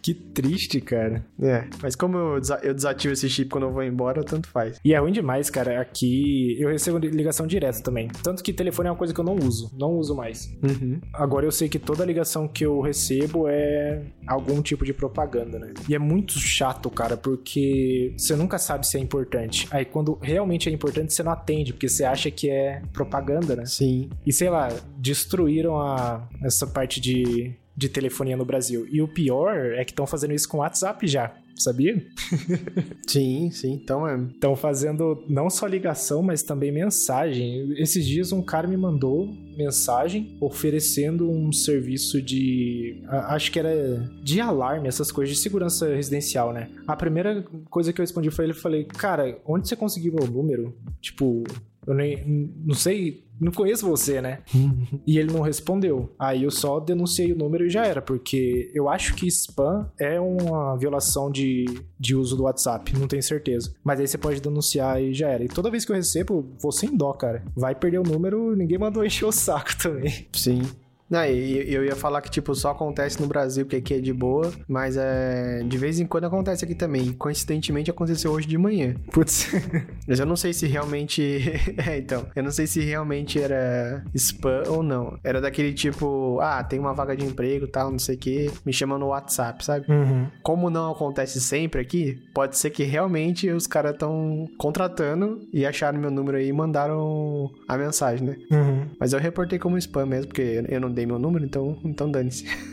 Que 0.00 0.14
triste, 0.14 0.80
cara. 0.80 1.22
É, 1.38 1.66
mas 1.82 1.94
como 1.94 2.16
eu, 2.16 2.40
desa- 2.40 2.60
eu 2.62 2.72
desativo 2.72 3.12
esse 3.12 3.28
chip 3.28 3.50
quando 3.50 3.64
eu 3.64 3.72
vou 3.72 3.82
embora, 3.82 4.24
tanto 4.24 4.48
faz. 4.48 4.80
E 4.82 4.94
é 4.94 4.98
ruim 4.98 5.12
demais, 5.12 5.50
cara. 5.50 5.78
Aqui 5.78 6.56
eu 6.58 6.70
recebo 6.70 6.96
ligação 6.96 7.46
direta 7.46 7.82
também. 7.82 8.08
Tanto 8.22 8.42
que 8.42 8.54
telefone 8.54 8.88
é 8.88 8.90
uma 8.90 8.96
coisa 8.96 9.12
que 9.12 9.20
eu 9.20 9.24
não 9.24 9.36
uso. 9.36 9.70
Não 9.78 9.90
uso 9.90 10.14
mais. 10.16 10.46
Uhum. 10.62 10.98
Agora 11.12 11.44
eu 11.44 11.52
sei 11.52 11.68
que 11.68 11.78
toda 11.78 12.06
ligação 12.06 12.48
que 12.48 12.64
eu 12.64 12.80
recebo 12.80 13.48
é 13.48 14.02
algum 14.26 14.62
tipo 14.62 14.82
de 14.82 14.94
propaganda, 14.94 15.58
né? 15.58 15.74
E 15.86 15.94
é 15.94 15.98
muito 15.98 16.38
chato, 16.38 16.88
cara, 16.88 17.18
porque 17.18 18.14
você 18.16 18.34
nunca 18.34 18.56
sabe 18.58 18.86
se 18.86 18.96
é 18.96 19.00
importante. 19.00 19.59
Aí 19.70 19.84
quando 19.84 20.18
realmente 20.20 20.68
é 20.68 20.72
importante, 20.72 21.12
você 21.12 21.22
não 21.22 21.32
atende, 21.32 21.72
porque 21.72 21.88
você 21.88 22.04
acha 22.04 22.30
que 22.30 22.48
é 22.48 22.82
propaganda, 22.92 23.56
né? 23.56 23.66
Sim. 23.66 24.10
E 24.26 24.32
sei 24.32 24.50
lá, 24.50 24.68
destruíram 24.96 25.80
a, 25.80 26.28
essa 26.42 26.66
parte 26.66 27.00
de, 27.00 27.54
de 27.76 27.88
telefonia 27.88 28.36
no 28.36 28.44
Brasil. 28.44 28.86
E 28.90 29.00
o 29.00 29.08
pior 29.08 29.72
é 29.74 29.84
que 29.84 29.92
estão 29.92 30.06
fazendo 30.06 30.34
isso 30.34 30.48
com 30.48 30.58
o 30.58 30.60
WhatsApp 30.60 31.06
já, 31.06 31.34
sabia? 31.56 32.02
Sim, 33.06 33.50
sim. 33.50 33.72
Então 33.72 34.06
é. 34.06 34.20
Estão 34.20 34.54
fazendo 34.54 35.24
não 35.28 35.50
só 35.50 35.66
ligação, 35.66 36.22
mas 36.22 36.42
também 36.42 36.70
mensagem. 36.72 37.72
Esses 37.76 38.06
dias 38.06 38.32
um 38.32 38.42
cara 38.42 38.68
me 38.68 38.76
mandou 38.76 39.34
mensagem 39.56 40.36
oferecendo 40.40 41.30
um 41.30 41.52
serviço 41.52 42.22
de. 42.22 43.02
Acho 43.08 43.50
que 43.50 43.58
era 43.58 44.08
de 44.22 44.40
alarme, 44.40 44.88
essas 44.88 45.10
coisas 45.10 45.34
de 45.34 45.42
segurança 45.42 45.94
residencial, 45.94 46.52
né? 46.52 46.70
A 46.86 46.96
primeira 46.96 47.42
coisa 47.68 47.92
que 47.92 48.00
eu 48.00 48.02
respondi 48.02 48.30
foi 48.30 48.46
ele: 48.46 48.54
falei, 48.54 48.84
cara, 48.84 49.38
onde 49.44 49.68
você 49.68 49.76
conseguiu 49.76 50.14
meu 50.14 50.26
número? 50.26 50.74
Tipo, 51.00 51.44
eu 51.90 51.94
nem. 51.94 52.52
Não 52.64 52.74
sei. 52.74 53.24
Não 53.40 53.50
conheço 53.50 53.86
você, 53.86 54.20
né? 54.20 54.40
E 55.06 55.18
ele 55.18 55.32
não 55.32 55.40
respondeu. 55.40 56.14
Aí 56.18 56.42
eu 56.42 56.50
só 56.50 56.78
denunciei 56.78 57.32
o 57.32 57.36
número 57.38 57.66
e 57.66 57.70
já 57.70 57.86
era, 57.86 58.02
porque 58.02 58.70
eu 58.74 58.86
acho 58.86 59.14
que 59.14 59.26
spam 59.28 59.90
é 59.98 60.20
uma 60.20 60.76
violação 60.76 61.30
de, 61.30 61.64
de 61.98 62.14
uso 62.14 62.36
do 62.36 62.42
WhatsApp, 62.42 62.94
não 62.98 63.08
tenho 63.08 63.22
certeza. 63.22 63.72
Mas 63.82 63.98
aí 63.98 64.06
você 64.06 64.18
pode 64.18 64.42
denunciar 64.42 65.02
e 65.02 65.14
já 65.14 65.30
era. 65.30 65.42
E 65.42 65.48
toda 65.48 65.70
vez 65.70 65.86
que 65.86 65.92
eu 65.92 65.96
recebo, 65.96 66.54
vou 66.60 66.70
sem 66.70 66.94
dó, 66.94 67.14
cara. 67.14 67.42
Vai 67.56 67.74
perder 67.74 68.00
o 68.00 68.02
número, 68.02 68.54
ninguém 68.54 68.76
mandou 68.76 69.02
encher 69.06 69.24
o 69.24 69.32
saco 69.32 69.70
também. 69.82 70.26
Sim. 70.34 70.60
Não, 71.10 71.24
e 71.24 71.72
eu 71.72 71.84
ia 71.84 71.96
falar 71.96 72.20
que, 72.20 72.30
tipo, 72.30 72.54
só 72.54 72.70
acontece 72.70 73.20
no 73.20 73.26
Brasil, 73.26 73.64
porque 73.64 73.76
aqui 73.76 73.94
é 73.94 74.00
de 74.00 74.12
boa, 74.12 74.52
mas 74.68 74.96
é. 74.96 75.62
De 75.64 75.76
vez 75.76 75.98
em 75.98 76.06
quando 76.06 76.24
acontece 76.24 76.64
aqui 76.64 76.74
também. 76.74 77.12
Coincidentemente 77.12 77.90
aconteceu 77.90 78.30
hoje 78.30 78.46
de 78.46 78.56
manhã. 78.56 78.94
Putz. 79.10 79.50
Mas 80.06 80.20
eu 80.20 80.26
não 80.26 80.36
sei 80.36 80.52
se 80.52 80.66
realmente. 80.66 81.22
é, 81.86 81.98
então. 81.98 82.26
Eu 82.34 82.42
não 82.42 82.50
sei 82.50 82.66
se 82.66 82.80
realmente 82.80 83.40
era 83.40 84.04
spam 84.14 84.62
ou 84.68 84.82
não. 84.82 85.18
Era 85.24 85.40
daquele 85.40 85.72
tipo, 85.72 86.38
ah, 86.40 86.62
tem 86.62 86.78
uma 86.78 86.92
vaga 86.92 87.16
de 87.16 87.24
emprego 87.24 87.66
tal, 87.66 87.90
não 87.90 87.98
sei 87.98 88.16
o 88.16 88.18
quê. 88.18 88.50
Me 88.64 88.72
chama 88.72 88.98
no 88.98 89.08
WhatsApp, 89.08 89.64
sabe? 89.64 89.86
Uhum. 89.90 90.26
Como 90.42 90.70
não 90.70 90.92
acontece 90.92 91.40
sempre 91.40 91.80
aqui, 91.80 92.20
pode 92.34 92.56
ser 92.56 92.70
que 92.70 92.84
realmente 92.84 93.50
os 93.50 93.66
caras 93.66 93.92
estão 93.92 94.48
contratando 94.58 95.40
e 95.52 95.66
acharam 95.66 95.98
meu 95.98 96.10
número 96.10 96.36
aí 96.36 96.48
e 96.48 96.52
mandaram 96.52 97.50
a 97.68 97.76
mensagem, 97.76 98.26
né? 98.26 98.36
Uhum. 98.50 98.86
Mas 98.98 99.12
eu 99.12 99.18
reportei 99.18 99.58
como 99.58 99.78
spam 99.78 100.06
mesmo, 100.06 100.28
porque 100.28 100.64
eu 100.68 100.80
não 100.80 100.90
dei 100.90 100.99
meu 101.06 101.18
número, 101.18 101.44
então, 101.44 101.78
então 101.84 102.10
dane-se. 102.10 102.44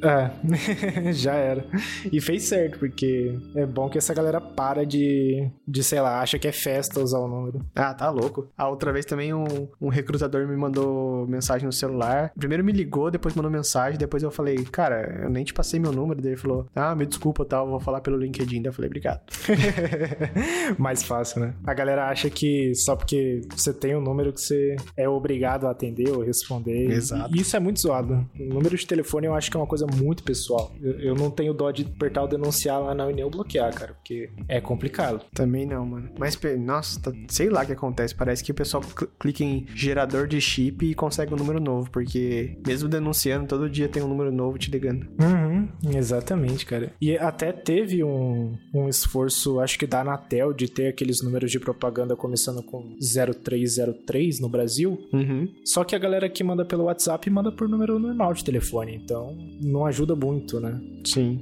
É, 0.00 0.30
já 1.12 1.34
era. 1.34 1.66
E 2.12 2.20
fez 2.20 2.44
certo, 2.44 2.78
porque 2.78 3.36
é 3.56 3.66
bom 3.66 3.88
que 3.88 3.98
essa 3.98 4.14
galera 4.14 4.40
para 4.40 4.86
de, 4.86 5.50
de, 5.66 5.82
sei 5.82 6.00
lá, 6.00 6.20
acha 6.20 6.38
que 6.38 6.46
é 6.46 6.52
festa 6.52 7.00
usar 7.00 7.18
o 7.18 7.26
número. 7.26 7.64
Ah, 7.74 7.92
tá 7.92 8.08
louco. 8.08 8.48
A 8.56 8.68
outra 8.68 8.92
vez 8.92 9.04
também 9.04 9.34
um, 9.34 9.68
um 9.80 9.88
recrutador 9.88 10.46
me 10.46 10.56
mandou 10.56 11.26
mensagem 11.26 11.66
no 11.66 11.72
celular. 11.72 12.30
Primeiro 12.38 12.62
me 12.64 12.72
ligou, 12.72 13.10
depois 13.10 13.34
mandou 13.34 13.50
mensagem, 13.50 13.98
depois 13.98 14.22
eu 14.22 14.30
falei, 14.30 14.58
cara, 14.64 15.22
eu 15.24 15.30
nem 15.30 15.44
te 15.44 15.52
passei 15.52 15.80
meu 15.80 15.92
número. 15.92 16.22
Daí 16.22 16.32
ele 16.32 16.40
falou, 16.40 16.66
ah, 16.74 16.94
me 16.94 17.04
desculpa, 17.06 17.44
tal, 17.44 17.68
vou 17.68 17.80
falar 17.80 18.00
pelo 18.00 18.16
LinkedIn. 18.16 18.62
Daí 18.62 18.70
eu 18.70 18.72
falei, 18.72 18.88
obrigado. 18.88 19.22
Mais 20.78 21.02
fácil, 21.02 21.40
né? 21.40 21.54
A 21.66 21.74
galera 21.74 22.08
acha 22.08 22.30
que 22.30 22.74
só 22.74 22.94
porque 22.94 23.40
você 23.54 23.72
tem 23.72 23.96
um 23.96 24.00
número 24.00 24.32
que 24.32 24.40
você 24.40 24.76
é 24.96 25.08
obrigado 25.08 25.66
a 25.66 25.70
atender 25.70 26.10
ou 26.10 26.22
responder. 26.22 26.90
Exato. 26.90 27.34
E 27.34 27.40
isso 27.40 27.56
é 27.56 27.60
muito 27.60 27.67
zoado. 27.76 28.26
O 28.38 28.44
número 28.54 28.76
de 28.76 28.86
telefone 28.86 29.26
eu 29.26 29.34
acho 29.34 29.50
que 29.50 29.56
é 29.56 29.60
uma 29.60 29.66
coisa 29.66 29.86
muito 29.86 30.22
pessoal. 30.22 30.72
Eu, 30.80 30.92
eu 31.00 31.14
não 31.14 31.30
tenho 31.30 31.52
dó 31.52 31.70
de 31.70 31.82
apertar 31.84 32.22
o 32.22 32.26
denunciar 32.28 32.80
lá 32.80 32.94
na 32.94 33.06
União 33.06 33.28
bloquear, 33.30 33.74
cara, 33.74 33.94
porque 33.94 34.30
é 34.48 34.60
complicado. 34.60 35.24
Também 35.34 35.66
não, 35.66 35.84
mano. 35.84 36.10
Mas, 36.18 36.38
nossa, 36.58 37.00
tá- 37.00 37.12
sei 37.28 37.48
lá 37.48 37.62
o 37.62 37.66
que 37.66 37.72
acontece. 37.72 38.14
Parece 38.14 38.44
que 38.44 38.52
o 38.52 38.54
pessoal 38.54 38.82
cl- 38.82 39.10
clica 39.18 39.42
em 39.44 39.66
gerador 39.74 40.26
de 40.28 40.40
chip 40.40 40.84
e 40.86 40.94
consegue 40.94 41.34
um 41.34 41.36
número 41.36 41.60
novo, 41.60 41.90
porque 41.90 42.56
mesmo 42.66 42.88
denunciando, 42.88 43.46
todo 43.46 43.68
dia 43.68 43.88
tem 43.88 44.02
um 44.02 44.08
número 44.08 44.30
novo 44.32 44.58
te 44.58 44.70
ligando. 44.70 45.06
Uhum, 45.20 45.68
exatamente, 45.94 46.64
cara. 46.66 46.92
E 47.00 47.16
até 47.16 47.52
teve 47.52 48.02
um, 48.04 48.56
um 48.74 48.88
esforço, 48.88 49.60
acho 49.60 49.78
que 49.78 49.86
da 49.86 50.00
Anatel, 50.00 50.52
de 50.52 50.68
ter 50.68 50.88
aqueles 50.88 51.22
números 51.22 51.50
de 51.50 51.58
propaganda 51.58 52.14
começando 52.16 52.62
com 52.62 52.94
0303 53.00 54.40
no 54.40 54.48
Brasil. 54.48 54.98
Uhum. 55.12 55.48
Só 55.64 55.84
que 55.84 55.94
a 55.94 55.98
galera 55.98 56.28
que 56.28 56.42
manda 56.44 56.64
pelo 56.64 56.84
WhatsApp 56.84 57.28
manda 57.30 57.50
por 57.58 57.68
número 57.68 57.98
normal 57.98 58.32
de 58.32 58.44
telefone. 58.44 58.94
Então 58.94 59.36
não 59.60 59.84
ajuda 59.84 60.14
muito, 60.14 60.60
né? 60.60 60.80
Sim. 61.04 61.40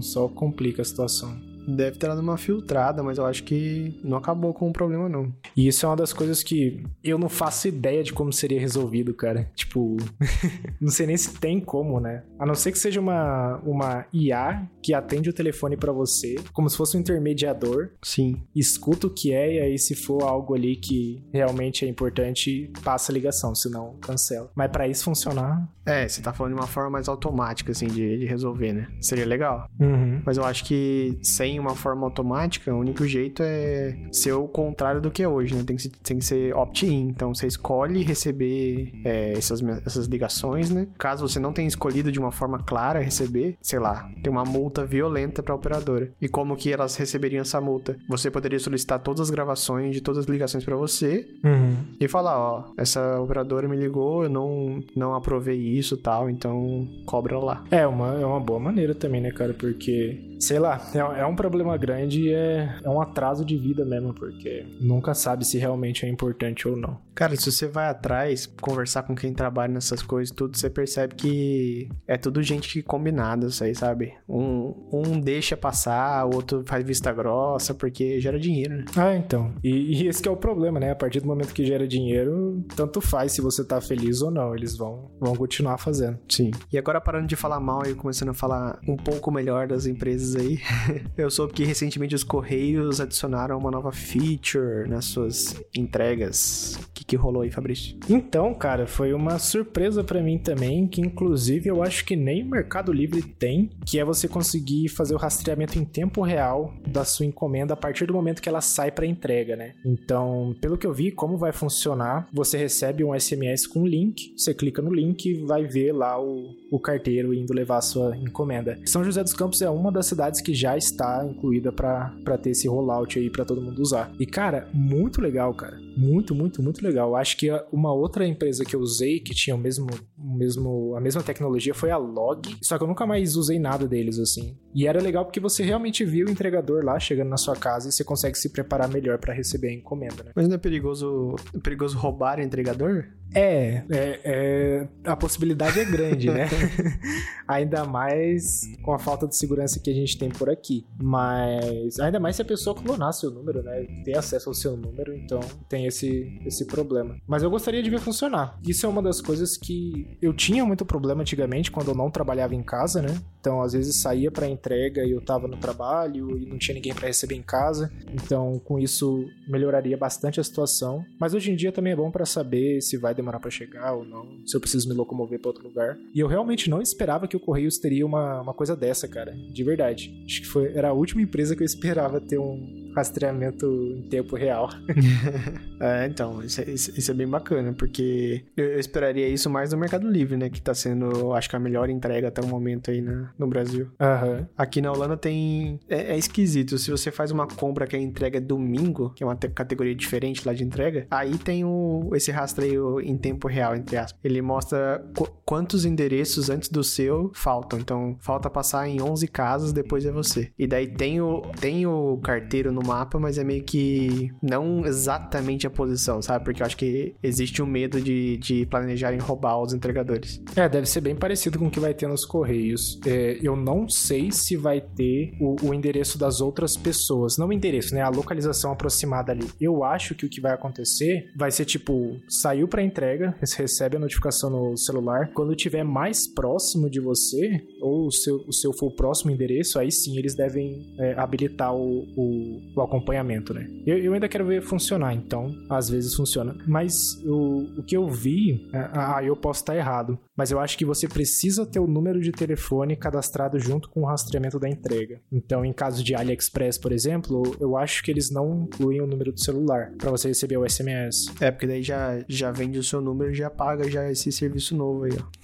Só 0.00 0.28
complica 0.28 0.82
a 0.82 0.84
situação. 0.84 1.49
Deve 1.76 1.98
ter 1.98 2.08
dado 2.08 2.20
uma 2.20 2.36
filtrada, 2.36 3.02
mas 3.02 3.18
eu 3.18 3.26
acho 3.26 3.44
que 3.44 3.98
não 4.02 4.16
acabou 4.16 4.52
com 4.52 4.68
o 4.68 4.72
problema, 4.72 5.08
não. 5.08 5.32
E 5.56 5.66
isso 5.66 5.84
é 5.84 5.88
uma 5.88 5.96
das 5.96 6.12
coisas 6.12 6.42
que 6.42 6.84
eu 7.02 7.18
não 7.18 7.28
faço 7.28 7.68
ideia 7.68 8.02
de 8.02 8.12
como 8.12 8.32
seria 8.32 8.60
resolvido, 8.60 9.14
cara. 9.14 9.50
Tipo, 9.54 9.96
não 10.80 10.90
sei 10.90 11.06
nem 11.06 11.16
se 11.16 11.38
tem 11.38 11.60
como, 11.60 12.00
né? 12.00 12.22
A 12.38 12.46
não 12.46 12.54
ser 12.54 12.72
que 12.72 12.78
seja 12.78 13.00
uma, 13.00 13.56
uma 13.64 14.06
IA 14.12 14.68
que 14.82 14.94
atende 14.94 15.30
o 15.30 15.32
telefone 15.32 15.76
pra 15.76 15.92
você, 15.92 16.36
como 16.52 16.68
se 16.68 16.76
fosse 16.76 16.96
um 16.96 17.00
intermediador, 17.00 17.90
Sim. 18.02 18.42
escuta 18.54 19.06
o 19.06 19.10
que 19.10 19.32
é, 19.32 19.54
e 19.54 19.60
aí 19.60 19.78
se 19.78 19.94
for 19.94 20.22
algo 20.22 20.54
ali 20.54 20.76
que 20.76 21.22
realmente 21.32 21.84
é 21.84 21.88
importante, 21.88 22.70
passa 22.82 23.12
a 23.12 23.14
ligação, 23.14 23.54
senão 23.54 23.96
cancela. 24.00 24.50
Mas 24.54 24.70
pra 24.70 24.88
isso 24.88 25.04
funcionar, 25.04 25.68
É, 25.90 26.08
você 26.08 26.20
tá 26.22 26.32
falando 26.32 26.54
de 26.54 26.60
uma 26.60 26.66
forma 26.66 26.90
mais 26.90 27.08
automática, 27.08 27.72
assim, 27.72 27.86
de, 27.86 28.18
de 28.18 28.24
resolver, 28.26 28.72
né? 28.72 28.86
Seria 29.00 29.26
legal. 29.26 29.68
Uhum. 29.78 30.20
Mas 30.24 30.36
eu 30.36 30.44
acho 30.44 30.64
que 30.64 31.18
sem 31.22 31.58
uma 31.58 31.74
forma 31.74 32.04
automática, 32.06 32.72
o 32.74 32.78
único 32.78 33.06
jeito 33.06 33.42
é 33.42 33.96
ser 34.12 34.32
o 34.32 34.46
contrário 34.46 35.00
do 35.00 35.10
que 35.10 35.22
é 35.22 35.28
hoje, 35.28 35.54
né? 35.54 35.62
Tem 35.66 35.76
que, 35.76 35.82
ser- 35.82 35.92
tem 36.02 36.18
que 36.18 36.24
ser 36.24 36.54
opt-in. 36.54 37.08
Então 37.08 37.34
você 37.34 37.46
escolhe 37.46 38.02
receber 38.02 38.92
é, 39.04 39.32
essas, 39.32 39.62
essas 39.84 40.06
ligações, 40.06 40.70
né? 40.70 40.86
Caso 40.98 41.26
você 41.26 41.38
não 41.40 41.52
tenha 41.52 41.66
escolhido 41.68 42.12
de 42.12 42.18
uma 42.18 42.30
forma 42.30 42.58
clara 42.62 43.00
receber, 43.00 43.56
sei 43.60 43.78
lá, 43.78 44.08
tem 44.22 44.30
uma 44.30 44.44
multa 44.44 44.84
violenta 44.84 45.42
pra 45.42 45.54
operadora. 45.54 46.10
E 46.20 46.28
como 46.28 46.56
que 46.56 46.72
elas 46.72 46.96
receberiam 46.96 47.40
essa 47.42 47.60
multa? 47.60 47.96
Você 48.08 48.30
poderia 48.30 48.58
solicitar 48.58 48.98
todas 49.00 49.22
as 49.22 49.30
gravações 49.30 49.94
de 49.94 50.00
todas 50.00 50.20
as 50.20 50.26
ligações 50.26 50.64
pra 50.64 50.76
você 50.76 51.26
Uhum. 51.44 51.76
e 51.98 52.06
falar, 52.06 52.38
ó, 52.38 52.64
essa 52.76 53.20
operadora 53.20 53.66
me 53.68 53.76
ligou, 53.76 54.22
eu 54.24 54.28
não, 54.30 54.80
não 54.94 55.14
aprovei 55.14 55.56
isso 55.58 55.79
e 55.80 55.98
tal, 55.98 56.28
então 56.30 56.88
cobra 57.06 57.38
lá. 57.38 57.64
É 57.70 57.86
uma, 57.86 58.20
é 58.20 58.24
uma 58.24 58.40
boa 58.40 58.60
maneira 58.60 58.94
também, 58.94 59.20
né, 59.20 59.30
cara? 59.30 59.54
Porque, 59.54 60.29
sei 60.40 60.58
lá, 60.58 60.80
é, 60.94 61.20
é 61.20 61.26
um 61.26 61.36
problema 61.36 61.76
grande 61.76 62.22
e 62.22 62.32
é, 62.32 62.76
é 62.82 62.88
um 62.88 63.00
atraso 63.00 63.44
de 63.44 63.56
vida 63.56 63.84
mesmo, 63.84 64.14
porque 64.14 64.66
nunca 64.80 65.14
sabe 65.14 65.44
se 65.44 65.58
realmente 65.58 66.06
é 66.06 66.08
importante 66.08 66.66
ou 66.66 66.76
não. 66.76 66.98
Cara, 67.14 67.36
se 67.36 67.52
você 67.52 67.66
vai 67.66 67.88
atrás, 67.88 68.46
conversar 68.60 69.02
com 69.02 69.14
quem 69.14 69.34
trabalha 69.34 69.74
nessas 69.74 70.02
coisas, 70.02 70.34
tudo, 70.34 70.56
você 70.56 70.70
percebe 70.70 71.14
que 71.14 71.88
é 72.08 72.16
tudo 72.16 72.42
gente 72.42 72.72
que 72.72 72.82
combinada, 72.82 73.46
isso 73.46 73.62
aí, 73.62 73.74
sabe? 73.74 74.14
Um, 74.26 74.74
um 74.90 75.20
deixa 75.20 75.56
passar, 75.56 76.24
o 76.24 76.34
outro 76.34 76.62
faz 76.64 76.84
vista 76.84 77.12
grossa, 77.12 77.74
porque 77.74 78.18
gera 78.20 78.40
dinheiro, 78.40 78.78
né? 78.78 78.84
Ah, 78.96 79.14
então. 79.14 79.52
E, 79.62 80.02
e 80.02 80.08
esse 80.08 80.22
que 80.22 80.28
é 80.28 80.32
o 80.32 80.36
problema, 80.36 80.80
né? 80.80 80.92
A 80.92 80.96
partir 80.96 81.20
do 81.20 81.26
momento 81.26 81.52
que 81.52 81.66
gera 81.66 81.86
dinheiro, 81.86 82.64
tanto 82.74 83.02
faz 83.02 83.32
se 83.32 83.42
você 83.42 83.62
tá 83.62 83.80
feliz 83.80 84.22
ou 84.22 84.30
não. 84.30 84.54
Eles 84.54 84.76
vão, 84.76 85.10
vão 85.20 85.36
continuar 85.36 85.76
fazendo. 85.76 86.18
Sim. 86.26 86.50
E 86.72 86.78
agora 86.78 87.00
parando 87.00 87.26
de 87.26 87.36
falar 87.36 87.60
mal 87.60 87.82
e 87.86 87.94
começando 87.94 88.30
a 88.30 88.34
falar 88.34 88.78
um 88.88 88.96
pouco 88.96 89.30
melhor 89.30 89.68
das 89.68 89.84
empresas 89.84 90.29
aí, 90.36 90.58
eu 91.16 91.30
soube 91.30 91.52
que 91.52 91.64
recentemente 91.64 92.14
os 92.14 92.24
Correios 92.24 93.00
adicionaram 93.00 93.58
uma 93.58 93.70
nova 93.70 93.92
feature 93.92 94.88
nas 94.88 95.06
suas 95.06 95.60
entregas. 95.76 96.78
O 96.82 96.92
que, 96.94 97.04
que 97.04 97.16
rolou 97.16 97.42
aí, 97.42 97.50
Fabrício? 97.50 97.96
Então, 98.08 98.54
cara, 98.54 98.86
foi 98.86 99.12
uma 99.12 99.38
surpresa 99.38 100.04
pra 100.04 100.22
mim 100.22 100.38
também, 100.38 100.86
que 100.86 101.00
inclusive 101.00 101.68
eu 101.68 101.82
acho 101.82 102.04
que 102.04 102.16
nem 102.16 102.42
o 102.42 102.50
Mercado 102.50 102.92
Livre 102.92 103.22
tem, 103.22 103.70
que 103.86 103.98
é 103.98 104.04
você 104.04 104.28
conseguir 104.28 104.88
fazer 104.88 105.14
o 105.14 105.18
rastreamento 105.18 105.78
em 105.78 105.84
tempo 105.84 106.22
real 106.22 106.72
da 106.86 107.04
sua 107.04 107.26
encomenda 107.26 107.74
a 107.74 107.76
partir 107.76 108.06
do 108.06 108.12
momento 108.12 108.42
que 108.42 108.48
ela 108.48 108.60
sai 108.60 108.90
pra 108.90 109.06
entrega, 109.06 109.56
né? 109.56 109.74
Então, 109.84 110.54
pelo 110.60 110.76
que 110.76 110.86
eu 110.86 110.92
vi, 110.92 111.10
como 111.10 111.36
vai 111.36 111.52
funcionar, 111.52 112.28
você 112.32 112.56
recebe 112.56 113.04
um 113.04 113.18
SMS 113.18 113.66
com 113.66 113.80
um 113.80 113.86
link, 113.86 114.34
você 114.36 114.54
clica 114.54 114.82
no 114.82 114.92
link 114.92 115.26
e 115.26 115.34
vai 115.44 115.64
ver 115.64 115.92
lá 115.92 116.20
o, 116.20 116.54
o 116.70 116.78
carteiro 116.78 117.34
indo 117.34 117.52
levar 117.52 117.78
a 117.78 117.82
sua 117.82 118.16
encomenda. 118.16 118.78
São 118.84 119.04
José 119.04 119.22
dos 119.22 119.32
Campos 119.32 119.62
é 119.62 119.70
uma 119.70 119.90
das 119.90 120.06
cidades 120.06 120.19
que 120.42 120.52
já 120.52 120.76
está 120.76 121.24
incluída 121.24 121.72
pra 121.72 122.38
ter 122.42 122.50
esse 122.50 122.68
rollout 122.68 123.18
aí 123.18 123.30
pra 123.30 123.44
todo 123.44 123.62
mundo 123.62 123.80
usar. 123.80 124.12
E 124.18 124.26
cara, 124.26 124.68
muito 124.72 125.20
legal, 125.20 125.54
cara. 125.54 125.78
Muito, 125.96 126.34
muito, 126.34 126.62
muito 126.62 126.82
legal. 126.84 127.16
Acho 127.16 127.36
que 127.36 127.50
uma 127.72 127.92
outra 127.92 128.26
empresa 128.26 128.64
que 128.64 128.74
eu 128.74 128.80
usei 128.80 129.20
que 129.20 129.34
tinha 129.34 129.54
o 129.54 129.58
mesmo, 129.58 129.86
o 130.18 130.36
mesmo, 130.36 130.94
a 130.96 131.00
mesma 131.00 131.22
tecnologia 131.22 131.74
foi 131.74 131.90
a 131.90 131.96
Log, 131.96 132.56
só 132.62 132.76
que 132.76 132.84
eu 132.84 132.88
nunca 132.88 133.06
mais 133.06 133.36
usei 133.36 133.58
nada 133.58 133.86
deles 133.86 134.18
assim. 134.18 134.56
E 134.74 134.86
era 134.86 135.00
legal 135.00 135.24
porque 135.24 135.40
você 135.40 135.62
realmente 135.62 136.04
via 136.04 136.24
o 136.24 136.30
entregador 136.30 136.84
lá 136.84 136.98
chegando 136.98 137.28
na 137.28 137.36
sua 137.36 137.56
casa 137.56 137.88
e 137.88 137.92
você 137.92 138.04
consegue 138.04 138.36
se 138.38 138.50
preparar 138.50 138.88
melhor 138.88 139.18
pra 139.18 139.34
receber 139.34 139.68
a 139.68 139.74
encomenda, 139.74 140.24
né? 140.24 140.32
Mas 140.34 140.48
não 140.48 140.54
é 140.54 140.58
perigoso, 140.58 141.34
é 141.54 141.58
perigoso 141.58 141.98
roubar 141.98 142.38
o 142.38 142.42
entregador? 142.42 143.06
É, 143.34 143.82
é, 143.90 144.20
é, 144.24 144.88
a 145.04 145.16
possibilidade 145.16 145.78
é 145.78 145.84
grande, 145.84 146.30
né? 146.30 146.48
ainda 147.46 147.84
mais 147.84 148.62
com 148.82 148.92
a 148.92 148.98
falta 148.98 149.26
de 149.26 149.36
segurança 149.36 149.80
que 149.80 149.90
a 149.90 149.94
gente 149.94 150.18
tem 150.18 150.28
por 150.28 150.48
aqui. 150.48 150.86
Mas 151.00 151.98
ainda 151.98 152.20
mais 152.20 152.36
se 152.36 152.42
a 152.42 152.44
pessoa 152.44 152.74
clonar 152.74 153.12
seu 153.12 153.30
número, 153.30 153.62
né? 153.62 153.86
Ter 154.04 154.16
acesso 154.16 154.48
ao 154.48 154.54
seu 154.54 154.76
número, 154.76 155.14
então 155.14 155.40
tem 155.68 155.86
esse, 155.86 156.38
esse 156.44 156.64
problema. 156.64 157.16
Mas 157.26 157.42
eu 157.42 157.50
gostaria 157.50 157.82
de 157.82 157.90
ver 157.90 158.00
funcionar. 158.00 158.58
Isso 158.66 158.86
é 158.86 158.88
uma 158.88 159.02
das 159.02 159.20
coisas 159.20 159.56
que 159.56 160.16
eu 160.20 160.32
tinha 160.32 160.64
muito 160.64 160.84
problema 160.84 161.22
antigamente 161.22 161.70
quando 161.70 161.88
eu 161.88 161.94
não 161.94 162.10
trabalhava 162.10 162.54
em 162.54 162.62
casa, 162.62 163.02
né? 163.02 163.20
Então 163.40 163.62
às 163.62 163.72
vezes 163.72 163.96
saía 163.96 164.30
para 164.30 164.48
entrega 164.48 165.04
e 165.04 165.10
eu 165.10 165.20
tava 165.20 165.48
no 165.48 165.56
trabalho 165.56 166.36
e 166.38 166.46
não 166.46 166.58
tinha 166.58 166.74
ninguém 166.74 166.94
para 166.94 167.06
receber 167.06 167.34
em 167.34 167.42
casa. 167.42 167.90
Então 168.12 168.60
com 168.64 168.78
isso 168.78 169.26
melhoraria 169.48 169.96
bastante 169.96 170.38
a 170.38 170.44
situação. 170.44 171.04
Mas 171.18 171.34
hoje 171.34 171.50
em 171.50 171.56
dia 171.56 171.72
também 171.72 171.92
é 171.92 171.96
bom 171.96 172.10
para 172.10 172.26
saber 172.26 172.80
se 172.80 172.96
vai 172.96 173.14
demorar 173.20 173.40
para 173.40 173.50
chegar 173.50 173.92
ou 173.92 174.04
não, 174.04 174.26
se 174.46 174.56
eu 174.56 174.60
preciso 174.60 174.88
me 174.88 174.94
locomover 174.94 175.38
para 175.38 175.48
outro 175.48 175.64
lugar. 175.64 175.98
E 176.14 176.20
eu 176.20 176.26
realmente 176.26 176.68
não 176.68 176.82
esperava 176.82 177.28
que 177.28 177.36
o 177.36 177.40
Correios 177.40 177.78
teria 177.78 178.04
uma, 178.04 178.40
uma 178.40 178.54
coisa 178.54 178.76
dessa, 178.76 179.06
cara, 179.06 179.32
de 179.32 179.64
verdade. 179.64 180.12
Acho 180.24 180.40
que 180.40 180.46
foi, 180.46 180.72
era 180.74 180.88
a 180.88 180.92
última 180.92 181.22
empresa 181.22 181.54
que 181.54 181.62
eu 181.62 181.66
esperava 181.66 182.20
ter 182.20 182.38
um 182.38 182.89
rastreamento 182.94 183.66
em 183.96 184.02
tempo 184.08 184.36
real. 184.36 184.68
É, 185.82 186.06
então, 186.06 186.42
isso 186.42 186.60
é, 186.60 186.64
isso- 186.70 186.92
isso 186.98 187.10
é 187.10 187.14
bem 187.14 187.26
bacana, 187.26 187.72
porque 187.72 188.44
eu, 188.54 188.66
eu 188.72 188.78
esperaria 188.78 189.26
isso 189.28 189.48
mais 189.48 189.72
no 189.72 189.78
Mercado 189.78 190.06
Livre, 190.10 190.36
né? 190.36 190.50
Que 190.50 190.60
tá 190.60 190.74
sendo, 190.74 191.32
acho 191.32 191.48
que 191.48 191.56
a 191.56 191.58
melhor 191.58 191.88
entrega 191.88 192.28
até 192.28 192.42
o 192.42 192.46
momento 192.46 192.90
aí 192.90 193.00
na- 193.00 193.30
no 193.38 193.46
Brasil. 193.46 193.88
Aham. 193.98 194.46
Aqui 194.58 194.82
na 194.82 194.92
Holanda 194.92 195.16
tem. 195.16 195.80
É, 195.88 196.12
é 196.12 196.18
esquisito. 196.18 196.76
Se 196.76 196.90
você 196.90 197.10
faz 197.10 197.30
uma 197.30 197.46
compra 197.46 197.86
que 197.86 197.96
a 197.96 197.98
entrega 197.98 198.36
é 198.36 198.40
domingo, 198.42 199.08
que 199.14 199.22
é 199.22 199.26
uma 199.26 199.34
te- 199.34 199.48
categoria 199.48 199.94
diferente 199.94 200.46
lá 200.46 200.52
de 200.52 200.62
entrega, 200.62 201.06
aí 201.10 201.38
tem 201.38 201.64
o, 201.64 202.10
esse 202.14 202.30
rastreio 202.30 203.00
em 203.00 203.16
tempo 203.16 203.48
real, 203.48 203.74
entre 203.74 203.96
aspas. 203.96 204.20
Ele 204.22 204.42
mostra 204.42 205.02
qu- 205.16 205.30
quantos 205.46 205.86
endereços 205.86 206.50
antes 206.50 206.68
do 206.68 206.84
seu 206.84 207.30
faltam. 207.34 207.78
Então, 207.78 208.16
falta 208.20 208.50
passar 208.50 208.86
em 208.86 209.00
11 209.00 209.26
casas, 209.28 209.72
depois 209.72 210.04
é 210.04 210.12
você. 210.12 210.50
E 210.58 210.66
daí 210.66 210.86
tem 210.88 211.22
o, 211.22 211.40
tem 211.58 211.86
o 211.86 212.18
carteiro 212.22 212.70
no 212.70 212.79
mapa, 212.82 213.18
mas 213.18 213.38
é 213.38 213.44
meio 213.44 213.62
que 213.62 214.32
não 214.42 214.84
exatamente 214.84 215.66
a 215.66 215.70
posição, 215.70 216.20
sabe? 216.22 216.44
Porque 216.44 216.62
eu 216.62 216.66
acho 216.66 216.76
que 216.76 217.14
existe 217.22 217.62
um 217.62 217.66
medo 217.66 218.00
de, 218.00 218.36
de 218.38 218.66
planejarem 218.66 219.18
roubar 219.18 219.60
os 219.60 219.72
entregadores. 219.72 220.42
É, 220.56 220.68
deve 220.68 220.86
ser 220.86 221.00
bem 221.00 221.14
parecido 221.14 221.58
com 221.58 221.66
o 221.66 221.70
que 221.70 221.80
vai 221.80 221.94
ter 221.94 222.08
nos 222.08 222.24
Correios. 222.24 223.00
É, 223.06 223.38
eu 223.42 223.56
não 223.56 223.88
sei 223.88 224.30
se 224.30 224.56
vai 224.56 224.80
ter 224.80 225.34
o, 225.40 225.56
o 225.68 225.74
endereço 225.74 226.18
das 226.18 226.40
outras 226.40 226.76
pessoas. 226.76 227.36
Não 227.38 227.48
o 227.48 227.52
endereço, 227.52 227.94
né? 227.94 228.02
A 228.02 228.08
localização 228.08 228.72
aproximada 228.72 229.32
ali. 229.32 229.46
Eu 229.60 229.84
acho 229.84 230.14
que 230.14 230.26
o 230.26 230.28
que 230.28 230.40
vai 230.40 230.52
acontecer 230.52 231.30
vai 231.36 231.50
ser 231.50 231.64
tipo: 231.64 232.16
saiu 232.28 232.68
pra 232.68 232.82
entrega, 232.82 233.34
você 233.40 233.62
recebe 233.62 233.96
a 233.96 234.00
notificação 234.00 234.50
no 234.50 234.76
celular. 234.76 235.30
Quando 235.34 235.54
tiver 235.54 235.84
mais 235.84 236.26
próximo 236.32 236.88
de 236.88 237.00
você, 237.00 237.62
ou 237.80 238.06
o 238.06 238.12
seu, 238.12 238.36
o 238.46 238.52
seu 238.52 238.72
for 238.72 238.86
o 238.86 238.96
próximo 238.96 239.30
endereço, 239.30 239.78
aí 239.78 239.90
sim 239.90 240.16
eles 240.18 240.34
devem 240.34 240.94
é, 240.98 241.14
habilitar 241.18 241.74
o, 241.74 242.04
o, 242.16 242.69
o 242.74 242.80
acompanhamento, 242.80 243.52
né? 243.52 243.68
Eu, 243.86 243.98
eu 243.98 244.14
ainda 244.14 244.28
quero 244.28 244.46
ver 244.46 244.62
funcionar, 244.62 245.14
então 245.14 245.50
às 245.68 245.88
vezes 245.88 246.14
funciona. 246.14 246.56
Mas 246.66 246.94
o, 247.24 247.80
o 247.80 247.82
que 247.82 247.96
eu 247.96 248.08
vi, 248.08 248.68
é, 248.72 248.90
ah, 248.92 249.22
eu 249.24 249.36
posso 249.36 249.60
estar 249.60 249.76
errado, 249.76 250.18
mas 250.36 250.50
eu 250.50 250.58
acho 250.58 250.78
que 250.78 250.84
você 250.84 251.08
precisa 251.08 251.66
ter 251.66 251.80
o 251.80 251.86
número 251.86 252.20
de 252.20 252.32
telefone 252.32 252.96
cadastrado 252.96 253.58
junto 253.58 253.88
com 253.90 254.02
o 254.02 254.06
rastreamento 254.06 254.58
da 254.58 254.68
entrega. 254.68 255.20
Então, 255.30 255.64
em 255.64 255.72
caso 255.72 256.02
de 256.02 256.14
AliExpress, 256.14 256.78
por 256.78 256.92
exemplo, 256.92 257.42
eu 257.60 257.76
acho 257.76 258.02
que 258.02 258.10
eles 258.10 258.30
não 258.30 258.62
incluem 258.64 259.00
o 259.00 259.06
número 259.06 259.32
do 259.32 259.40
celular 259.40 259.92
para 259.98 260.10
você 260.10 260.28
receber 260.28 260.56
o 260.56 260.68
SMS. 260.68 261.32
É, 261.40 261.50
porque 261.50 261.66
daí 261.66 261.82
já, 261.82 262.24
já 262.28 262.50
vende 262.50 262.78
o 262.78 262.82
seu 262.82 263.00
número 263.00 263.32
e 263.32 263.34
já 263.34 263.50
paga 263.50 263.88
já 263.90 264.10
esse 264.10 264.30
serviço 264.32 264.76
novo 264.76 265.04
aí, 265.04 265.12
ó. 265.18 265.40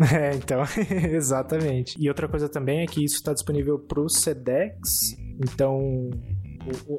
É, 0.14 0.34
então, 0.34 0.62
exatamente. 1.12 1.96
E 1.98 2.08
outra 2.08 2.28
coisa 2.28 2.48
também 2.48 2.80
é 2.80 2.86
que 2.86 3.04
isso 3.04 3.16
está 3.16 3.32
disponível 3.32 3.78
para 3.78 4.00
o 4.00 4.08
Sedex, 4.08 5.16
então 5.40 6.10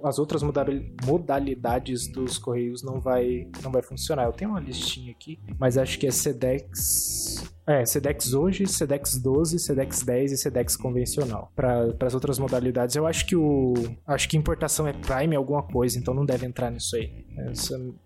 as 0.03 0.19
outras 0.19 0.43
modali- 0.43 0.93
modalidades 1.05 2.07
dos 2.07 2.37
correios 2.37 2.83
não 2.83 2.99
vai 2.99 3.47
não 3.63 3.71
vai 3.71 3.81
funcionar. 3.81 4.25
Eu 4.25 4.33
tenho 4.33 4.51
uma 4.51 4.59
listinha 4.59 5.11
aqui, 5.11 5.39
mas 5.59 5.77
acho 5.77 5.97
que 5.99 6.07
é 6.07 6.11
Sedex 6.11 7.54
é, 7.67 7.85
Sedex 7.85 8.33
hoje, 8.33 8.65
Sedex 8.67 9.17
12, 9.21 9.59
Sedex 9.59 10.03
10 10.03 10.31
e 10.31 10.37
Sedex 10.37 10.75
convencional. 10.75 11.51
Para 11.55 11.93
as 12.01 12.13
outras 12.13 12.37
modalidades, 12.39 12.95
eu 12.95 13.05
acho 13.07 13.25
que 13.25 13.35
o 13.35 13.73
acho 14.07 14.27
que 14.29 14.37
importação 14.37 14.87
é 14.87 14.93
Prime 14.93 15.35
alguma 15.35 15.63
coisa, 15.63 15.97
então 15.99 16.13
não 16.13 16.25
deve 16.25 16.45
entrar 16.45 16.71
nisso 16.71 16.95
aí. 16.95 17.25
É 17.37 17.53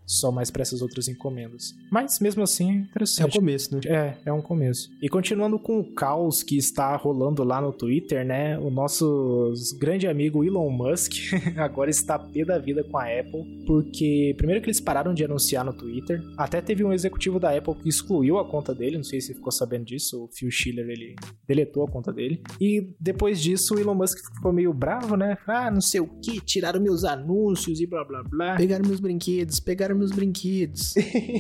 só- 0.06 0.32
mais 0.32 0.50
para 0.52 0.62
essas 0.63 0.82
outras 0.82 1.08
encomendas. 1.08 1.74
Mas 1.91 2.19
mesmo 2.19 2.41
assim 2.43 2.69
é 2.69 2.74
É 2.74 2.78
o 2.78 2.82
interessante. 2.86 3.36
começo, 3.38 3.76
né? 3.76 3.82
É, 3.86 4.17
é 4.26 4.34
um 4.34 4.41
começo. 4.41 4.89
E 5.02 5.08
continuando 5.08 5.58
com 5.60 5.80
o 5.80 5.93
caos 5.93 6.41
que 6.43 6.58
está 6.58 6.95
rolando 6.95 7.43
lá 7.43 7.62
no 7.62 7.72
Twitter, 7.72 8.26
né? 8.26 8.58
O 8.60 8.69
nosso 8.69 9.54
grande 9.80 10.08
amigo 10.08 10.43
Elon 10.43 10.69
Musk 10.69 11.13
agora 11.58 11.89
está 11.89 12.17
pé 12.19 12.43
da 12.43 12.58
vida 12.58 12.84
com 12.84 12.98
a 12.98 13.04
Apple, 13.06 13.63
porque 13.65 14.34
primeiro 14.38 14.62
que 14.62 14.67
eles 14.69 14.80
pararam 14.80 15.13
de 15.13 15.24
anunciar 15.24 15.63
no 15.63 15.74
Twitter, 15.74 16.22
até 16.38 16.60
teve 16.62 16.84
um 16.84 16.91
executivo 16.91 17.39
da 17.39 17.56
Apple 17.56 17.76
que 17.76 17.88
excluiu 17.89 18.38
a 18.39 18.45
conta 18.50 18.74
dele, 18.74 18.98
não 18.98 19.04
sei 19.04 19.22
se 19.22 19.30
se 19.30 19.39
ficou 19.50 19.52
sabendo 19.52 19.86
disso. 19.86 20.24
O 20.24 20.28
Phil 20.28 20.50
Schiller, 20.52 20.88
ele 20.88 21.16
deletou 21.48 21.84
a 21.84 21.88
conta 21.88 22.14
dele. 22.14 22.42
E 22.62 22.94
depois 23.00 23.42
disso, 23.42 23.76
o 23.76 23.80
Elon 23.80 23.96
Musk 23.96 24.20
ficou 24.34 24.54
meio 24.54 24.74
bravo, 24.74 25.16
né? 25.16 25.38
Ah, 25.48 25.70
não 25.70 25.82
sei 25.82 26.00
o 26.00 26.08
que, 26.08 26.40
tiraram 26.40 26.80
meus 26.80 27.04
anúncios 27.04 27.82
e 27.82 27.88
blá 27.88 28.04
blá 28.04 28.24
blá. 28.24 28.56
Pegaram 28.56 28.86
meus 28.86 29.00
brinquedos, 29.00 29.60
pegaram 29.60 29.96
meus 29.96 30.12
brinquedos. 30.12 30.94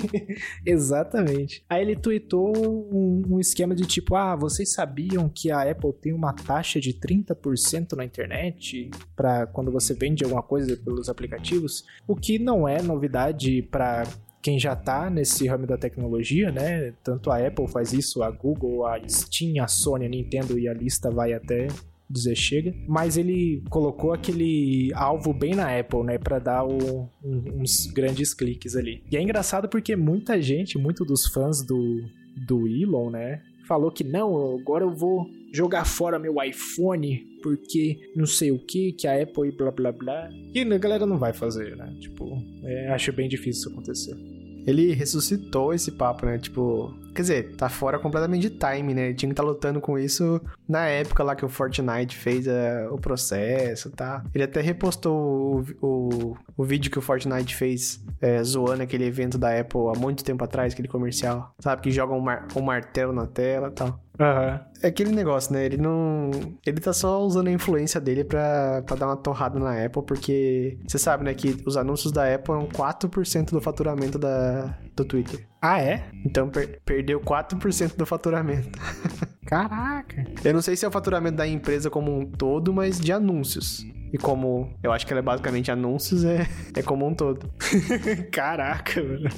Exatamente. 0.65 1.63
Aí 1.69 1.81
ele 1.81 1.95
tweetou 1.95 2.53
um, 2.57 3.35
um, 3.35 3.39
esquema 3.39 3.75
de 3.75 3.85
tipo: 3.85 4.15
ah, 4.15 4.35
vocês 4.35 4.73
sabiam 4.73 5.29
que 5.29 5.51
a 5.51 5.69
Apple 5.69 5.93
tem 5.93 6.13
uma 6.13 6.33
taxa 6.33 6.79
de 6.79 6.93
30% 6.93 7.93
na 7.95 8.03
internet 8.03 8.89
para 9.15 9.47
quando 9.47 9.71
você 9.71 9.93
vende 9.93 10.23
alguma 10.23 10.43
coisa 10.43 10.75
pelos 10.77 11.09
aplicativos? 11.09 11.83
O 12.07 12.15
que 12.15 12.39
não 12.39 12.67
é 12.67 12.81
novidade 12.81 13.61
para 13.61 14.03
quem 14.41 14.59
já 14.59 14.75
tá 14.75 15.09
nesse 15.09 15.47
ramo 15.47 15.67
da 15.67 15.77
tecnologia, 15.77 16.51
né? 16.51 16.93
Tanto 17.03 17.29
a 17.29 17.45
Apple 17.45 17.67
faz 17.67 17.93
isso, 17.93 18.23
a 18.23 18.31
Google, 18.31 18.85
a 18.85 18.99
Steam, 19.07 19.63
a 19.63 19.67
Sony, 19.67 20.05
a 20.05 20.09
Nintendo 20.09 20.57
e 20.57 20.67
a 20.67 20.73
lista 20.73 21.11
vai 21.11 21.33
até 21.33 21.67
dizer 22.09 22.35
chega, 22.35 22.73
mas 22.87 23.17
ele 23.17 23.63
colocou 23.69 24.11
aquele 24.11 24.91
alvo 24.95 25.31
bem 25.31 25.53
na 25.53 25.77
Apple, 25.79 26.03
né, 26.03 26.17
para 26.17 26.39
dar 26.39 26.65
o, 26.65 27.07
um, 27.23 27.61
uns 27.61 27.85
grandes 27.85 28.33
cliques 28.33 28.75
ali. 28.75 29.03
E 29.11 29.15
é 29.15 29.21
engraçado 29.21 29.69
porque 29.69 29.95
muita 29.95 30.41
gente, 30.41 30.77
muito 30.77 31.05
dos 31.05 31.27
fãs 31.27 31.63
do, 31.63 32.01
do 32.47 32.67
Elon, 32.67 33.11
né, 33.11 33.43
falou 33.67 33.91
que 33.91 34.03
não, 34.03 34.57
agora 34.57 34.83
eu 34.83 34.91
vou 34.91 35.27
jogar 35.53 35.85
fora 35.85 36.17
meu 36.17 36.41
iPhone 36.43 37.23
porque 37.43 38.11
não 38.15 38.25
sei 38.25 38.51
o 38.51 38.57
que, 38.57 38.91
que 38.91 39.07
a 39.07 39.21
Apple 39.21 39.49
e 39.49 39.51
blá 39.51 39.69
blá 39.69 39.91
blá. 39.91 40.29
E 40.53 40.61
a 40.61 40.77
galera 40.77 41.05
não 41.05 41.17
vai 41.17 41.31
fazer, 41.31 41.77
né? 41.77 41.95
Tipo, 41.99 42.37
é, 42.63 42.89
acho 42.89 43.13
bem 43.13 43.29
difícil 43.29 43.61
isso 43.61 43.69
acontecer 43.69 44.28
ele 44.65 44.93
ressuscitou 44.93 45.73
esse 45.73 45.91
papo, 45.91 46.25
né? 46.25 46.37
Tipo, 46.37 46.93
quer 47.13 47.21
dizer, 47.21 47.55
tá 47.55 47.69
fora 47.69 47.99
completamente 47.99 48.49
de 48.49 48.49
time, 48.49 48.93
né? 48.93 49.07
Ele 49.07 49.13
tinha 49.13 49.29
que 49.29 49.33
estar 49.33 49.43
tá 49.43 49.49
lutando 49.49 49.81
com 49.81 49.97
isso 49.97 50.41
na 50.67 50.85
época 50.87 51.23
lá 51.23 51.35
que 51.35 51.45
o 51.45 51.49
Fortnite 51.49 52.15
fez 52.15 52.47
uh, 52.47 52.93
o 52.93 52.97
processo, 52.99 53.89
tá? 53.89 54.23
Ele 54.33 54.43
até 54.43 54.61
repostou 54.61 55.63
o, 55.81 55.85
o, 55.85 56.37
o 56.57 56.63
vídeo 56.63 56.91
que 56.91 56.99
o 56.99 57.01
Fortnite 57.01 57.55
fez 57.55 58.03
é, 58.21 58.43
zoando 58.43 58.83
aquele 58.83 59.05
evento 59.05 59.37
da 59.37 59.59
Apple 59.59 59.81
há 59.93 59.97
muito 59.97 60.23
tempo 60.23 60.43
atrás, 60.43 60.73
aquele 60.73 60.87
comercial, 60.87 61.53
sabe? 61.59 61.81
Que 61.81 61.91
joga 61.91 62.13
um, 62.13 62.21
mar, 62.21 62.47
um 62.55 62.61
martelo 62.61 63.13
na 63.13 63.25
tela 63.25 63.67
e 63.69 63.71
tal. 63.71 64.08
Uhum. 64.19 64.59
É 64.83 64.87
aquele 64.87 65.11
negócio, 65.11 65.53
né? 65.53 65.65
Ele 65.65 65.77
não. 65.77 66.29
Ele 66.65 66.79
tá 66.79 66.91
só 66.91 67.21
usando 67.21 67.47
a 67.47 67.51
influência 67.51 68.01
dele 68.01 68.25
pra, 68.25 68.81
pra 68.85 68.95
dar 68.97 69.07
uma 69.07 69.17
torrada 69.17 69.57
na 69.57 69.85
Apple, 69.85 70.03
porque 70.03 70.77
você 70.85 70.97
sabe, 70.97 71.23
né, 71.23 71.33
que 71.33 71.61
os 71.65 71.77
anúncios 71.77 72.11
da 72.11 72.33
Apple 72.33 72.53
são 72.53 72.67
4% 72.67 73.51
do 73.51 73.61
faturamento 73.61 74.19
da, 74.19 74.77
do 74.95 75.05
Twitter. 75.05 75.47
Ah, 75.61 75.81
é? 75.81 76.09
Então 76.25 76.49
per 76.49 76.81
perdeu 76.83 77.21
4% 77.21 77.95
do 77.95 78.05
faturamento. 78.05 78.77
Caraca! 79.47 80.25
Eu 80.43 80.53
não 80.53 80.61
sei 80.61 80.75
se 80.75 80.85
é 80.85 80.87
o 80.87 80.91
faturamento 80.91 81.37
da 81.37 81.47
empresa 81.47 81.89
como 81.89 82.15
um 82.15 82.25
todo, 82.25 82.73
mas 82.73 82.99
de 82.99 83.11
anúncios. 83.11 83.85
E 84.11 84.17
como 84.17 84.73
eu 84.81 84.91
acho 84.91 85.05
que 85.05 85.13
ela 85.13 85.19
é 85.19 85.23
basicamente 85.23 85.71
anúncios, 85.71 86.23
é, 86.23 86.47
é 86.75 86.81
como 86.81 87.07
um 87.07 87.13
todo. 87.13 87.51
Caraca, 88.31 89.01
mano. 89.03 89.29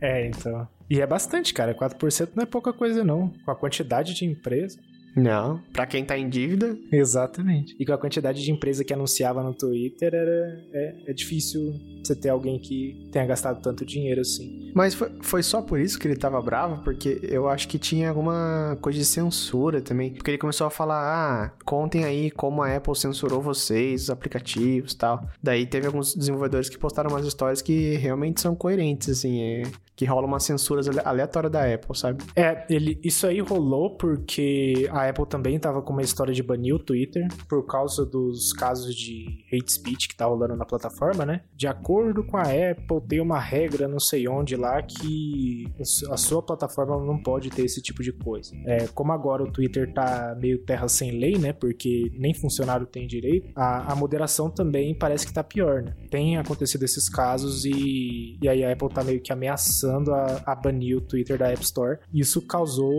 É, 0.00 0.26
então. 0.26 0.66
E 0.88 1.00
é 1.00 1.06
bastante, 1.06 1.52
cara. 1.54 1.74
4% 1.74 2.30
não 2.34 2.42
é 2.42 2.46
pouca 2.46 2.72
coisa, 2.72 3.04
não. 3.04 3.28
Com 3.44 3.50
a 3.50 3.56
quantidade 3.56 4.14
de 4.14 4.24
empresa. 4.24 4.78
Não, 5.16 5.60
para 5.72 5.86
quem 5.86 6.04
tá 6.04 6.18
em 6.18 6.28
dívida. 6.28 6.76
Exatamente. 6.92 7.76
E 7.78 7.86
com 7.86 7.92
a 7.92 7.98
quantidade 7.98 8.42
de 8.42 8.50
empresa 8.50 8.84
que 8.84 8.92
anunciava 8.92 9.42
no 9.42 9.54
Twitter, 9.54 10.14
era, 10.14 10.64
é, 10.72 10.96
é 11.08 11.12
difícil 11.12 11.74
você 12.02 12.14
ter 12.14 12.28
alguém 12.28 12.58
que 12.58 13.08
tenha 13.12 13.24
gastado 13.24 13.62
tanto 13.62 13.84
dinheiro 13.84 14.20
assim. 14.20 14.72
Mas 14.74 14.94
foi, 14.94 15.10
foi 15.22 15.42
só 15.42 15.62
por 15.62 15.78
isso 15.78 15.98
que 15.98 16.08
ele 16.08 16.16
tava 16.16 16.40
bravo? 16.42 16.82
Porque 16.82 17.20
eu 17.22 17.48
acho 17.48 17.68
que 17.68 17.78
tinha 17.78 18.08
alguma 18.08 18.76
coisa 18.80 18.98
de 18.98 19.04
censura 19.04 19.80
também. 19.80 20.12
Porque 20.12 20.30
ele 20.30 20.38
começou 20.38 20.66
a 20.66 20.70
falar, 20.70 21.00
ah, 21.00 21.52
contem 21.64 22.04
aí 22.04 22.30
como 22.30 22.62
a 22.62 22.76
Apple 22.76 22.96
censurou 22.96 23.40
vocês, 23.40 24.04
os 24.04 24.10
aplicativos 24.10 24.92
e 24.92 24.98
tal. 24.98 25.24
Daí 25.42 25.66
teve 25.66 25.86
alguns 25.86 26.14
desenvolvedores 26.14 26.68
que 26.68 26.78
postaram 26.78 27.10
umas 27.10 27.26
histórias 27.26 27.62
que 27.62 27.94
realmente 27.96 28.40
são 28.40 28.54
coerentes, 28.54 29.08
assim. 29.08 29.40
É, 29.40 29.62
que 29.96 30.04
rola 30.04 30.26
umas 30.26 30.42
censuras 30.42 30.88
aleatórias 31.04 31.52
da 31.52 31.72
Apple, 31.72 31.96
sabe? 31.96 32.24
É, 32.34 32.66
ele, 32.68 32.98
isso 33.02 33.26
aí 33.26 33.40
rolou 33.40 33.90
porque 33.96 34.88
a 34.90 35.03
Apple 35.08 35.26
também 35.26 35.58
tava 35.58 35.82
com 35.82 35.92
uma 35.92 36.02
história 36.02 36.32
de 36.32 36.42
banir 36.42 36.74
o 36.74 36.78
Twitter 36.78 37.26
por 37.48 37.64
causa 37.66 38.04
dos 38.04 38.52
casos 38.52 38.94
de 38.94 39.44
hate 39.52 39.72
speech 39.72 40.08
que 40.08 40.16
tá 40.16 40.26
rolando 40.26 40.56
na 40.56 40.64
plataforma, 40.64 41.24
né? 41.24 41.42
De 41.54 41.66
acordo 41.66 42.24
com 42.24 42.36
a 42.36 42.42
Apple, 42.42 43.00
tem 43.08 43.20
uma 43.20 43.38
regra 43.38 43.88
não 43.88 44.00
sei 44.00 44.28
onde 44.28 44.56
lá 44.56 44.82
que 44.82 45.66
a 46.10 46.16
sua 46.16 46.42
plataforma 46.42 46.98
não 47.04 47.22
pode 47.22 47.50
ter 47.50 47.64
esse 47.64 47.80
tipo 47.80 48.02
de 48.02 48.12
coisa. 48.12 48.54
É, 48.66 48.86
como 48.88 49.12
agora 49.12 49.42
o 49.42 49.50
Twitter 49.50 49.92
tá 49.92 50.36
meio 50.40 50.58
terra 50.64 50.88
sem 50.88 51.12
lei, 51.12 51.36
né? 51.38 51.52
Porque 51.52 52.12
nem 52.16 52.34
funcionário 52.34 52.86
tem 52.86 53.06
direito, 53.06 53.50
a, 53.54 53.92
a 53.92 53.96
moderação 53.96 54.50
também 54.50 54.94
parece 54.94 55.26
que 55.26 55.32
tá 55.32 55.42
pior, 55.42 55.82
né? 55.82 55.94
Tem 56.10 56.36
acontecido 56.36 56.84
esses 56.84 57.08
casos 57.08 57.64
e, 57.64 58.38
e 58.40 58.48
aí 58.48 58.64
a 58.64 58.72
Apple 58.72 58.88
tá 58.88 59.02
meio 59.02 59.20
que 59.20 59.32
ameaçando 59.32 60.12
a, 60.12 60.42
a, 60.46 60.54
banir 60.54 60.96
o 60.96 61.00
Twitter 61.00 61.38
da 61.38 61.50
App 61.50 61.62
Store. 61.62 61.98
Isso 62.12 62.40
causou. 62.42 62.94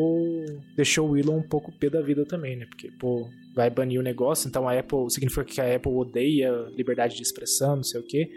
deixou 0.75 1.09
o 1.09 1.17
Elon 1.17 1.37
um 1.37 1.47
pouco 1.47 1.71
pé 1.71 1.89
da 1.95 2.01
vida 2.01 2.25
também, 2.25 2.55
né? 2.55 2.65
Porque, 2.65 2.91
pô, 2.91 3.27
vai 3.55 3.69
banir 3.69 3.99
o 3.99 4.03
negócio, 4.03 4.47
então 4.47 4.67
a 4.67 4.77
Apple. 4.77 5.09
Significa 5.09 5.43
que 5.43 5.61
a 5.61 5.75
Apple 5.75 5.91
odeia 5.91 6.51
liberdade 6.75 7.15
de 7.15 7.21
expressão, 7.21 7.77
não 7.77 7.83
sei 7.83 8.01
o 8.01 8.03
quê. 8.03 8.29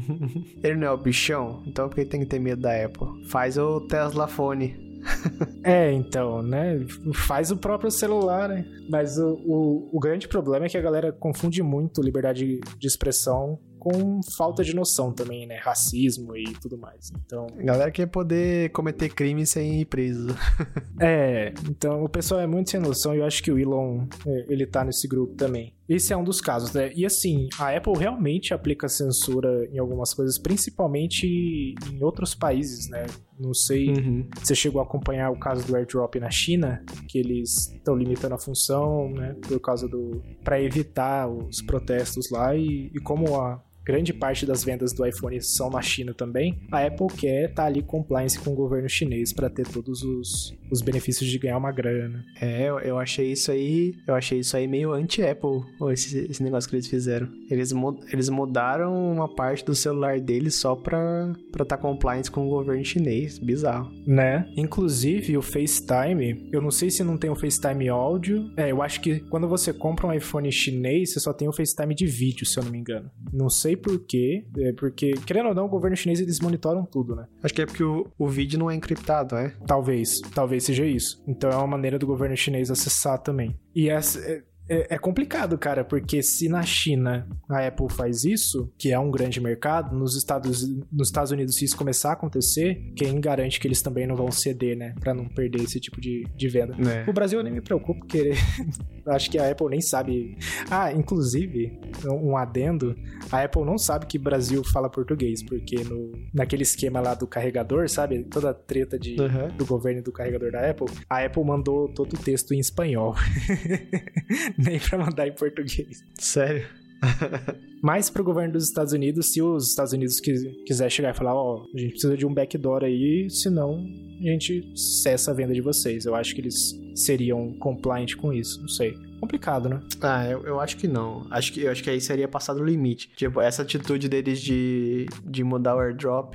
ele 0.62 0.76
não 0.76 0.86
é 0.86 0.90
o 0.90 0.98
bichão, 0.98 1.62
então 1.66 1.88
por 1.88 1.96
que 1.96 2.04
tem 2.04 2.20
que 2.20 2.26
ter 2.26 2.38
medo 2.38 2.62
da 2.62 2.84
Apple? 2.84 3.28
Faz 3.28 3.56
o 3.56 3.80
Tesla 3.82 4.28
Fone. 4.28 4.88
é, 5.64 5.92
então, 5.92 6.42
né? 6.42 6.84
Faz 7.14 7.50
o 7.50 7.56
próprio 7.56 7.90
celular, 7.90 8.48
né? 8.48 8.64
Mas 8.90 9.16
o, 9.16 9.34
o, 9.46 9.90
o 9.96 10.00
grande 10.00 10.28
problema 10.28 10.66
é 10.66 10.68
que 10.68 10.76
a 10.76 10.82
galera 10.82 11.12
confunde 11.12 11.62
muito 11.62 12.02
liberdade 12.02 12.60
de 12.78 12.86
expressão 12.86 13.58
com 13.78 14.20
falta 14.36 14.62
de 14.62 14.74
noção 14.74 15.12
também, 15.12 15.46
né? 15.46 15.56
Racismo 15.56 16.36
e 16.36 16.52
tudo 16.60 16.76
mais. 16.76 17.10
Então. 17.24 17.46
A 17.58 17.62
galera 17.62 17.90
quer 17.90 18.06
poder 18.06 18.70
cometer 18.70 19.08
crime 19.08 19.46
sem 19.46 19.80
ir 19.80 19.84
preso. 19.84 20.28
é, 21.00 21.52
então 21.68 22.02
o 22.02 22.08
pessoal 22.08 22.40
é 22.40 22.46
muito 22.46 22.70
sem 22.70 22.80
noção 22.80 23.14
e 23.14 23.18
eu 23.18 23.24
acho 23.24 23.42
que 23.42 23.50
o 23.50 23.58
Elon, 23.58 24.06
é, 24.26 24.46
ele 24.48 24.66
tá 24.66 24.84
nesse 24.84 25.06
grupo 25.06 25.34
também. 25.34 25.77
Esse 25.88 26.12
é 26.12 26.16
um 26.16 26.22
dos 26.22 26.40
casos, 26.40 26.72
né? 26.72 26.92
E 26.94 27.06
assim, 27.06 27.48
a 27.58 27.74
Apple 27.74 27.94
realmente 27.96 28.52
aplica 28.52 28.88
censura 28.88 29.66
em 29.72 29.78
algumas 29.78 30.12
coisas, 30.12 30.38
principalmente 30.38 31.74
em 31.90 32.02
outros 32.02 32.34
países, 32.34 32.88
né? 32.90 33.06
Não 33.38 33.54
sei 33.54 33.88
uhum. 33.88 34.28
se 34.38 34.46
você 34.46 34.54
chegou 34.54 34.80
a 34.80 34.84
acompanhar 34.84 35.30
o 35.30 35.38
caso 35.38 35.66
do 35.66 35.74
airdrop 35.74 36.16
na 36.16 36.30
China, 36.30 36.84
que 37.08 37.18
eles 37.18 37.72
estão 37.72 37.96
limitando 37.96 38.34
a 38.34 38.38
função, 38.38 39.10
né? 39.10 39.34
Por 39.46 39.58
causa 39.60 39.88
do. 39.88 40.22
para 40.44 40.60
evitar 40.60 41.28
os 41.28 41.62
protestos 41.62 42.30
lá 42.30 42.54
e, 42.54 42.90
e 42.94 43.00
como 43.00 43.40
a, 43.40 43.62
grande 43.88 44.12
parte 44.12 44.44
das 44.44 44.62
vendas 44.62 44.92
do 44.92 45.06
iPhone 45.06 45.40
são 45.40 45.70
na 45.70 45.80
China 45.80 46.12
também, 46.12 46.60
a 46.70 46.84
Apple 46.84 47.06
quer 47.06 47.48
estar 47.48 47.62
tá 47.62 47.64
ali 47.64 47.80
compliance 47.80 48.38
com 48.38 48.52
o 48.52 48.54
governo 48.54 48.86
chinês 48.86 49.32
para 49.32 49.48
ter 49.48 49.66
todos 49.66 50.02
os, 50.02 50.54
os 50.70 50.82
benefícios 50.82 51.30
de 51.30 51.38
ganhar 51.38 51.56
uma 51.56 51.72
grana. 51.72 52.22
É, 52.38 52.68
eu, 52.68 52.78
eu 52.80 52.98
achei 52.98 53.32
isso 53.32 53.50
aí, 53.50 53.94
eu 54.06 54.14
achei 54.14 54.40
isso 54.40 54.54
aí 54.54 54.68
meio 54.68 54.92
anti-Apple, 54.92 55.62
esse, 55.90 56.18
esse 56.30 56.42
negócio 56.42 56.68
que 56.68 56.76
eles 56.76 56.86
fizeram. 56.86 57.30
Eles, 57.50 57.72
eles 58.12 58.28
mudaram 58.28 59.10
uma 59.10 59.26
parte 59.34 59.64
do 59.64 59.74
celular 59.74 60.20
deles 60.20 60.54
só 60.56 60.76
pra 60.76 61.32
estar 61.50 61.64
tá 61.64 61.76
compliance 61.78 62.30
com 62.30 62.46
o 62.46 62.50
governo 62.50 62.84
chinês, 62.84 63.38
bizarro. 63.38 63.90
Né? 64.06 64.46
Inclusive 64.54 65.38
o 65.38 65.40
FaceTime, 65.40 66.46
eu 66.52 66.60
não 66.60 66.70
sei 66.70 66.90
se 66.90 67.02
não 67.02 67.16
tem 67.16 67.30
o 67.30 67.36
FaceTime 67.36 67.88
áudio, 67.88 68.50
é, 68.54 68.70
eu 68.70 68.82
acho 68.82 69.00
que 69.00 69.20
quando 69.30 69.48
você 69.48 69.72
compra 69.72 70.06
um 70.06 70.12
iPhone 70.12 70.52
chinês, 70.52 71.14
você 71.14 71.20
só 71.20 71.32
tem 71.32 71.48
o 71.48 71.52
FaceTime 71.52 71.94
de 71.94 72.04
vídeo, 72.04 72.44
se 72.44 72.58
eu 72.58 72.64
não 72.64 72.70
me 72.70 72.78
engano. 72.78 73.10
Não 73.32 73.48
sei 73.48 73.77
por 73.78 73.98
quê, 74.00 74.44
é 74.58 74.72
porque, 74.72 75.12
querendo 75.26 75.48
ou 75.48 75.54
não, 75.54 75.66
o 75.66 75.68
governo 75.68 75.96
chinês 75.96 76.20
eles 76.20 76.40
monitoram 76.40 76.84
tudo, 76.84 77.14
né? 77.16 77.26
Acho 77.42 77.54
que 77.54 77.62
é 77.62 77.66
porque 77.66 77.82
o, 77.82 78.06
o 78.18 78.28
vídeo 78.28 78.58
não 78.58 78.70
é 78.70 78.74
encriptado, 78.74 79.36
é? 79.36 79.54
Talvez, 79.66 80.20
talvez 80.34 80.64
seja 80.64 80.84
isso. 80.84 81.22
Então 81.26 81.50
é 81.50 81.56
uma 81.56 81.66
maneira 81.66 81.98
do 81.98 82.06
governo 82.06 82.36
chinês 82.36 82.70
acessar 82.70 83.18
também. 83.18 83.58
E 83.74 83.88
essa, 83.88 84.18
é, 84.20 84.42
é, 84.68 84.94
é, 84.94 84.98
complicado, 84.98 85.56
cara, 85.56 85.84
porque 85.84 86.22
se 86.22 86.48
na 86.48 86.62
China 86.62 87.26
a 87.48 87.66
Apple 87.66 87.88
faz 87.90 88.24
isso, 88.24 88.72
que 88.76 88.92
é 88.92 88.98
um 88.98 89.10
grande 89.10 89.40
mercado, 89.40 89.96
nos 89.96 90.16
Estados, 90.16 90.68
nos 90.92 91.08
Estados 91.08 91.30
Unidos, 91.30 91.56
se 91.56 91.64
isso 91.64 91.76
começar 91.76 92.10
a 92.10 92.12
acontecer, 92.12 92.92
quem 92.94 93.20
garante 93.20 93.58
que 93.58 93.66
eles 93.66 93.80
também 93.80 94.06
não 94.06 94.14
vão 94.14 94.30
ceder, 94.30 94.76
né? 94.76 94.94
Pra 95.00 95.14
não 95.14 95.26
perder 95.26 95.62
esse 95.62 95.80
tipo 95.80 96.00
de, 96.00 96.26
de 96.36 96.48
venda. 96.48 96.76
É. 96.88 97.08
O 97.08 97.12
Brasil 97.12 97.38
eu 97.38 97.44
nem 97.44 97.52
me 97.52 97.60
preocupo, 97.60 98.00
porque 98.00 98.32
acho 99.06 99.30
que 99.30 99.38
a 99.38 99.50
Apple 99.50 99.68
nem 99.68 99.80
sabe. 99.80 100.36
Ah, 100.70 100.92
inclusive, 100.92 101.78
um 102.06 102.36
adendo: 102.36 102.94
a 103.30 103.42
Apple 103.42 103.64
não 103.64 103.78
sabe 103.78 104.06
que 104.06 104.18
Brasil 104.18 104.62
fala 104.64 104.90
português, 104.90 105.42
porque 105.42 105.82
no, 105.84 106.12
naquele 106.32 106.62
esquema 106.62 107.00
lá 107.00 107.14
do 107.14 107.26
carregador, 107.26 107.88
sabe? 107.88 108.24
Toda 108.24 108.50
a 108.50 108.54
treta 108.54 108.98
de, 108.98 109.16
uhum. 109.20 109.48
do 109.56 109.64
governo 109.64 110.02
do 110.02 110.12
carregador 110.12 110.52
da 110.52 110.70
Apple, 110.70 110.86
a 111.08 111.24
Apple 111.24 111.44
mandou 111.44 111.88
todo 111.88 112.14
o 112.14 112.18
texto 112.18 112.52
em 112.52 112.58
espanhol. 112.58 113.14
nem 114.68 114.78
pra 114.78 114.98
mandar 114.98 115.26
em 115.28 115.32
português. 115.32 116.04
Sério? 116.18 116.66
Mas 117.80 118.10
pro 118.10 118.24
governo 118.24 118.54
dos 118.54 118.64
Estados 118.64 118.92
Unidos, 118.92 119.32
se 119.32 119.40
os 119.40 119.70
Estados 119.70 119.92
Unidos 119.92 120.18
quiser 120.20 120.90
chegar 120.90 121.14
e 121.14 121.16
falar, 121.16 121.34
ó, 121.34 121.62
oh, 121.62 121.76
a 121.76 121.80
gente 121.80 121.92
precisa 121.92 122.16
de 122.16 122.26
um 122.26 122.34
backdoor 122.34 122.82
aí, 122.82 123.30
senão 123.30 123.86
a 124.20 124.30
gente 124.30 124.72
cessa 124.76 125.30
a 125.30 125.34
venda 125.34 125.54
de 125.54 125.60
vocês. 125.60 126.04
Eu 126.04 126.16
acho 126.16 126.34
que 126.34 126.40
eles 126.40 126.76
seriam 126.96 127.52
compliant 127.60 128.16
com 128.16 128.32
isso, 128.32 128.60
não 128.60 128.68
sei 128.68 129.07
complicado, 129.18 129.68
né? 129.68 129.80
Ah, 130.00 130.26
eu, 130.26 130.42
eu 130.44 130.60
acho 130.60 130.76
que 130.76 130.88
não. 130.88 131.26
Acho 131.30 131.52
que, 131.52 131.62
eu 131.62 131.70
acho 131.70 131.82
que 131.82 131.90
aí 131.90 132.00
seria 132.00 132.28
passado 132.28 132.60
o 132.60 132.64
limite. 132.64 133.10
Tipo, 133.16 133.40
essa 133.40 133.62
atitude 133.62 134.08
deles 134.08 134.40
de, 134.40 135.06
de 135.24 135.44
mudar 135.44 135.76
o 135.76 135.80
airdrop, 135.80 136.34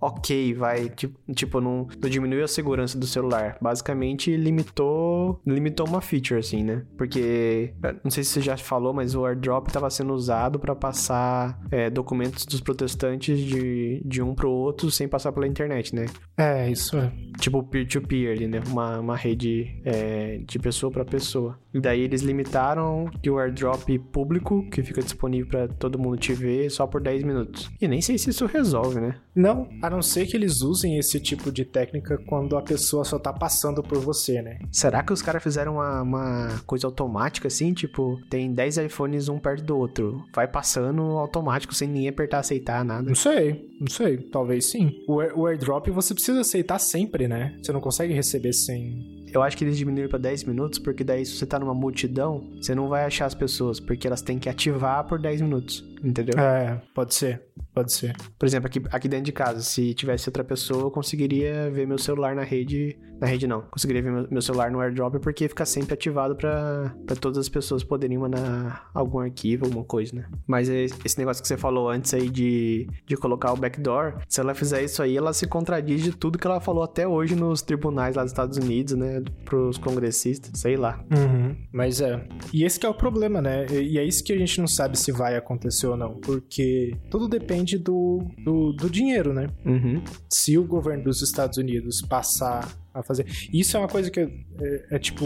ok, 0.00 0.54
vai. 0.54 0.88
Tipo, 0.88 1.18
tipo 1.32 1.60
não, 1.60 1.88
não 2.00 2.10
diminuiu 2.10 2.44
a 2.44 2.48
segurança 2.48 2.98
do 2.98 3.06
celular. 3.06 3.56
Basicamente, 3.60 4.36
limitou 4.36 5.40
limitou 5.46 5.86
uma 5.86 6.00
feature, 6.00 6.40
assim, 6.40 6.62
né? 6.62 6.84
Porque, 6.96 7.74
não 8.02 8.10
sei 8.10 8.24
se 8.24 8.30
você 8.30 8.40
já 8.40 8.56
falou, 8.56 8.92
mas 8.92 9.14
o 9.14 9.24
airdrop 9.24 9.68
estava 9.68 9.90
sendo 9.90 10.12
usado 10.14 10.58
para 10.58 10.74
passar 10.74 11.60
é, 11.70 11.90
documentos 11.90 12.46
dos 12.46 12.60
protestantes 12.60 13.38
de, 13.38 14.02
de 14.04 14.22
um 14.22 14.34
pro 14.34 14.50
outro 14.50 14.90
sem 14.90 15.08
passar 15.08 15.32
pela 15.32 15.46
internet, 15.46 15.94
né? 15.94 16.06
É, 16.36 16.70
isso 16.70 16.96
é. 16.96 17.12
Tipo 17.38 17.62
peer-to-peer 17.62 18.28
-peer 18.28 18.36
ali, 18.36 18.46
né? 18.46 18.60
Uma, 18.68 19.00
uma 19.00 19.16
rede 19.16 19.80
é, 19.84 20.40
de 20.46 20.58
pessoa 20.58 20.90
para 20.90 21.04
pessoa. 21.04 21.58
E 21.72 21.80
daí 21.80 22.00
eles 22.00 22.22
limitaram 22.22 23.08
que 23.22 23.30
o 23.30 23.38
airdrop 23.38 23.88
público, 24.12 24.68
que 24.70 24.82
fica 24.82 25.02
disponível 25.02 25.48
para 25.48 25.68
todo 25.68 25.98
mundo 25.98 26.16
te 26.16 26.32
ver, 26.32 26.70
só 26.70 26.86
por 26.86 27.00
10 27.00 27.22
minutos. 27.22 27.70
E 27.80 27.86
nem 27.86 28.00
sei 28.00 28.18
se 28.18 28.30
isso 28.30 28.46
resolve, 28.46 29.00
né? 29.00 29.16
Não, 29.34 29.68
a 29.82 29.88
não 29.88 30.02
ser 30.02 30.26
que 30.26 30.36
eles 30.36 30.60
usem 30.62 30.98
esse 30.98 31.20
tipo 31.20 31.52
de 31.52 31.64
técnica 31.64 32.18
quando 32.26 32.56
a 32.56 32.62
pessoa 32.62 33.04
só 33.04 33.18
tá 33.18 33.32
passando 33.32 33.82
por 33.82 33.98
você, 33.98 34.42
né? 34.42 34.58
Será 34.72 35.02
que 35.02 35.12
os 35.12 35.22
caras 35.22 35.42
fizeram 35.42 35.74
uma, 35.74 36.02
uma, 36.02 36.60
coisa 36.66 36.86
automática 36.86 37.48
assim? 37.48 37.72
Tipo, 37.72 38.20
tem 38.28 38.52
10 38.52 38.78
iPhones 38.78 39.28
um 39.28 39.38
perto 39.38 39.64
do 39.64 39.78
outro. 39.78 40.24
Vai 40.34 40.48
passando 40.48 41.02
automático 41.02 41.74
sem 41.74 41.88
ninguém 41.88 42.08
apertar 42.08 42.40
aceitar 42.40 42.84
nada. 42.84 43.06
Não 43.06 43.14
sei, 43.14 43.68
não 43.80 43.88
sei. 43.88 44.18
Talvez 44.18 44.70
sim. 44.70 44.92
O, 45.06 45.16
o 45.40 45.46
airdrop 45.46 45.88
você 45.88 46.12
precisa 46.12 46.40
aceitar 46.40 46.78
sempre, 46.78 47.28
né? 47.28 47.56
Você 47.62 47.72
não 47.72 47.80
consegue 47.80 48.12
receber 48.12 48.52
sem 48.52 49.19
eu 49.32 49.42
acho 49.42 49.56
que 49.56 49.64
eles 49.64 49.76
diminuíram 49.76 50.08
para 50.08 50.18
10 50.18 50.44
minutos, 50.44 50.78
porque 50.78 51.04
daí 51.04 51.24
se 51.24 51.36
você 51.36 51.46
tá 51.46 51.58
numa 51.58 51.74
multidão, 51.74 52.44
você 52.60 52.74
não 52.74 52.88
vai 52.88 53.04
achar 53.04 53.26
as 53.26 53.34
pessoas, 53.34 53.78
porque 53.78 54.06
elas 54.06 54.22
têm 54.22 54.38
que 54.38 54.48
ativar 54.48 55.04
por 55.04 55.18
10 55.18 55.40
minutos, 55.40 55.84
entendeu? 56.02 56.38
É, 56.38 56.80
pode 56.94 57.14
ser, 57.14 57.42
pode 57.74 57.92
ser. 57.92 58.16
Por 58.38 58.46
exemplo, 58.46 58.66
aqui, 58.66 58.82
aqui 58.90 59.08
dentro 59.08 59.26
de 59.26 59.32
casa, 59.32 59.60
se 59.60 59.94
tivesse 59.94 60.28
outra 60.28 60.44
pessoa, 60.44 60.82
eu 60.82 60.90
conseguiria 60.90 61.70
ver 61.70 61.86
meu 61.86 61.98
celular 61.98 62.34
na 62.34 62.42
rede, 62.42 62.98
na 63.20 63.26
rede 63.26 63.46
não, 63.46 63.62
conseguiria 63.62 64.02
ver 64.02 64.10
meu, 64.10 64.26
meu 64.30 64.42
celular 64.42 64.70
no 64.70 64.80
AirDrop, 64.80 65.18
porque 65.18 65.48
fica 65.48 65.64
sempre 65.64 65.94
ativado 65.94 66.36
para 66.36 66.94
todas 67.20 67.38
as 67.38 67.48
pessoas 67.48 67.84
poderem 67.84 68.18
mandar 68.18 68.90
algum 68.94 69.20
arquivo, 69.20 69.66
alguma 69.66 69.84
coisa, 69.84 70.14
né? 70.16 70.26
Mas 70.46 70.68
esse 70.68 71.18
negócio 71.18 71.42
que 71.42 71.48
você 71.48 71.56
falou 71.56 71.88
antes 71.88 72.12
aí 72.14 72.28
de, 72.28 72.88
de 73.06 73.16
colocar 73.16 73.52
o 73.52 73.56
backdoor, 73.56 74.14
se 74.28 74.40
ela 74.40 74.54
fizer 74.54 74.82
isso 74.82 75.02
aí, 75.02 75.16
ela 75.16 75.32
se 75.32 75.46
contradiz 75.46 76.02
de 76.02 76.12
tudo 76.12 76.38
que 76.38 76.46
ela 76.46 76.60
falou 76.60 76.82
até 76.82 77.06
hoje 77.06 77.34
nos 77.34 77.62
tribunais 77.62 78.16
lá 78.16 78.22
dos 78.22 78.32
Estados 78.32 78.56
Unidos, 78.56 78.94
né? 78.94 79.20
pros 79.44 79.78
congressistas, 79.78 80.58
sei 80.60 80.76
lá. 80.76 81.04
Uhum. 81.10 81.56
Mas 81.72 82.00
é. 82.00 82.24
E 82.52 82.64
esse 82.64 82.84
é 82.84 82.88
o 82.88 82.94
problema, 82.94 83.40
né? 83.40 83.66
E 83.70 83.98
é 83.98 84.04
isso 84.04 84.22
que 84.24 84.32
a 84.32 84.38
gente 84.38 84.60
não 84.60 84.66
sabe 84.66 84.98
se 84.98 85.12
vai 85.12 85.36
acontecer 85.36 85.86
ou 85.90 85.96
não. 85.96 86.14
Porque 86.20 86.96
tudo 87.10 87.28
depende 87.28 87.78
do, 87.78 88.24
do, 88.44 88.72
do 88.72 88.90
dinheiro, 88.90 89.32
né? 89.32 89.48
Uhum. 89.64 90.02
Se 90.28 90.56
o 90.56 90.64
governo 90.64 91.04
dos 91.04 91.22
Estados 91.22 91.58
Unidos 91.58 92.00
passar 92.02 92.68
a 92.92 93.02
fazer. 93.02 93.26
Isso 93.52 93.76
é 93.76 93.80
uma 93.80 93.88
coisa 93.88 94.10
que 94.10 94.20
é, 94.20 94.86
é, 94.90 94.98
tipo. 94.98 95.24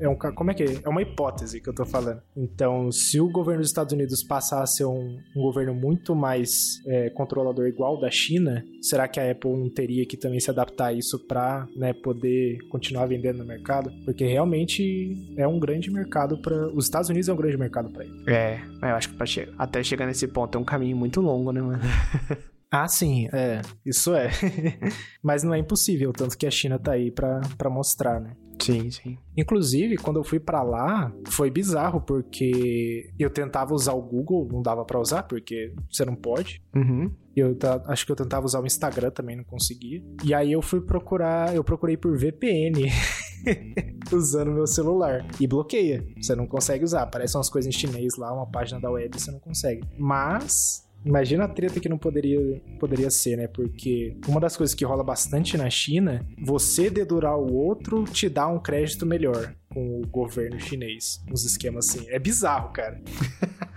É 0.00 0.08
um, 0.08 0.16
como 0.16 0.50
é 0.50 0.54
que 0.54 0.64
é? 0.64 0.80
É 0.84 0.88
uma 0.88 1.02
hipótese 1.02 1.60
que 1.60 1.68
eu 1.68 1.74
tô 1.74 1.84
falando. 1.84 2.20
Então, 2.36 2.90
se 2.90 3.20
o 3.20 3.30
governo 3.30 3.60
dos 3.60 3.70
Estados 3.70 3.92
Unidos 3.92 4.22
passar 4.22 4.62
a 4.62 4.66
ser 4.66 4.84
um, 4.84 5.18
um 5.36 5.42
governo 5.42 5.74
muito 5.74 6.14
mais 6.14 6.82
é, 6.86 7.10
controlador 7.10 7.66
igual 7.66 8.00
da 8.00 8.10
China, 8.10 8.64
será 8.80 9.06
que 9.06 9.20
a 9.20 9.30
Apple 9.30 9.52
não 9.52 9.70
teria 9.70 10.04
que 10.06 10.16
também 10.16 10.40
se 10.40 10.50
adaptar 10.50 10.86
a 10.86 10.92
isso 10.92 11.18
pra 11.26 11.66
né, 11.76 11.92
poder 11.92 12.58
continuar 12.68 13.06
vendendo 13.06 13.38
no 13.38 13.44
mercado? 13.44 13.92
Porque 14.04 14.24
realmente 14.24 15.16
é 15.36 15.46
um 15.46 15.58
grande 15.58 15.90
mercado 15.90 16.38
para 16.38 16.68
Os 16.74 16.84
Estados 16.84 17.08
Unidos 17.08 17.28
é 17.28 17.32
um 17.32 17.36
grande 17.36 17.56
mercado 17.56 17.90
para 17.90 18.04
ele. 18.04 18.24
É, 18.26 18.60
eu 18.82 18.96
acho 18.96 19.08
que 19.08 19.26
che 19.26 19.48
até 19.56 19.82
chegar 19.82 20.06
nesse 20.06 20.26
ponto 20.28 20.58
é 20.58 20.60
um 20.60 20.64
caminho 20.64 20.96
muito 20.96 21.20
longo, 21.20 21.52
né, 21.52 21.60
mano? 21.60 21.80
Ah, 22.72 22.88
sim, 22.88 23.28
é. 23.34 23.60
Isso 23.84 24.14
é. 24.14 24.30
Mas 25.22 25.42
não 25.42 25.52
é 25.52 25.58
impossível, 25.58 26.10
tanto 26.10 26.38
que 26.38 26.46
a 26.46 26.50
China 26.50 26.78
tá 26.78 26.92
aí 26.92 27.10
pra, 27.10 27.42
pra 27.58 27.68
mostrar, 27.68 28.18
né? 28.18 28.34
Sim, 28.58 28.90
sim. 28.90 29.18
Inclusive, 29.36 29.96
quando 29.96 30.18
eu 30.20 30.24
fui 30.24 30.40
para 30.40 30.62
lá, 30.62 31.12
foi 31.26 31.50
bizarro, 31.50 32.00
porque 32.00 33.10
eu 33.18 33.28
tentava 33.28 33.74
usar 33.74 33.92
o 33.92 34.00
Google, 34.00 34.48
não 34.50 34.62
dava 34.62 34.84
para 34.86 34.98
usar, 34.98 35.24
porque 35.24 35.74
você 35.90 36.04
não 36.04 36.14
pode. 36.14 36.62
Uhum. 36.74 37.12
Eu 37.36 37.56
acho 37.88 38.06
que 38.06 38.12
eu 38.12 38.16
tentava 38.16 38.46
usar 38.46 38.60
o 38.60 38.66
Instagram 38.66 39.10
também, 39.10 39.36
não 39.36 39.44
conseguia. 39.44 40.02
E 40.24 40.32
aí 40.32 40.52
eu 40.52 40.62
fui 40.62 40.80
procurar, 40.80 41.54
eu 41.54 41.62
procurei 41.64 41.96
por 41.96 42.16
VPN. 42.16 42.88
usando 44.12 44.52
meu 44.52 44.66
celular. 44.66 45.26
E 45.40 45.46
bloqueia. 45.46 46.06
Você 46.16 46.34
não 46.34 46.46
consegue 46.46 46.84
usar. 46.84 47.02
Aparecem 47.02 47.36
umas 47.38 47.50
coisas 47.50 47.74
em 47.74 47.76
chinês 47.76 48.16
lá, 48.16 48.32
uma 48.32 48.46
página 48.46 48.80
da 48.80 48.90
web, 48.90 49.18
você 49.18 49.30
não 49.30 49.40
consegue. 49.40 49.82
Mas 49.98 50.86
Imagina 51.04 51.44
a 51.44 51.48
treta 51.48 51.80
que 51.80 51.88
não 51.88 51.98
poderia, 51.98 52.60
poderia 52.78 53.10
ser, 53.10 53.36
né? 53.36 53.48
Porque 53.48 54.16
uma 54.28 54.40
das 54.40 54.56
coisas 54.56 54.74
que 54.74 54.84
rola 54.84 55.02
bastante 55.02 55.56
na 55.56 55.68
China, 55.68 56.24
você 56.40 56.88
dedurar 56.88 57.36
o 57.36 57.52
outro 57.52 58.04
te 58.04 58.28
dá 58.28 58.46
um 58.46 58.60
crédito 58.60 59.04
melhor 59.04 59.54
com 59.68 60.00
o 60.00 60.06
governo 60.06 60.60
chinês. 60.60 61.20
Uns 61.30 61.44
esquemas 61.44 61.88
assim. 61.88 62.08
É 62.08 62.18
bizarro, 62.18 62.72
cara. 62.72 63.00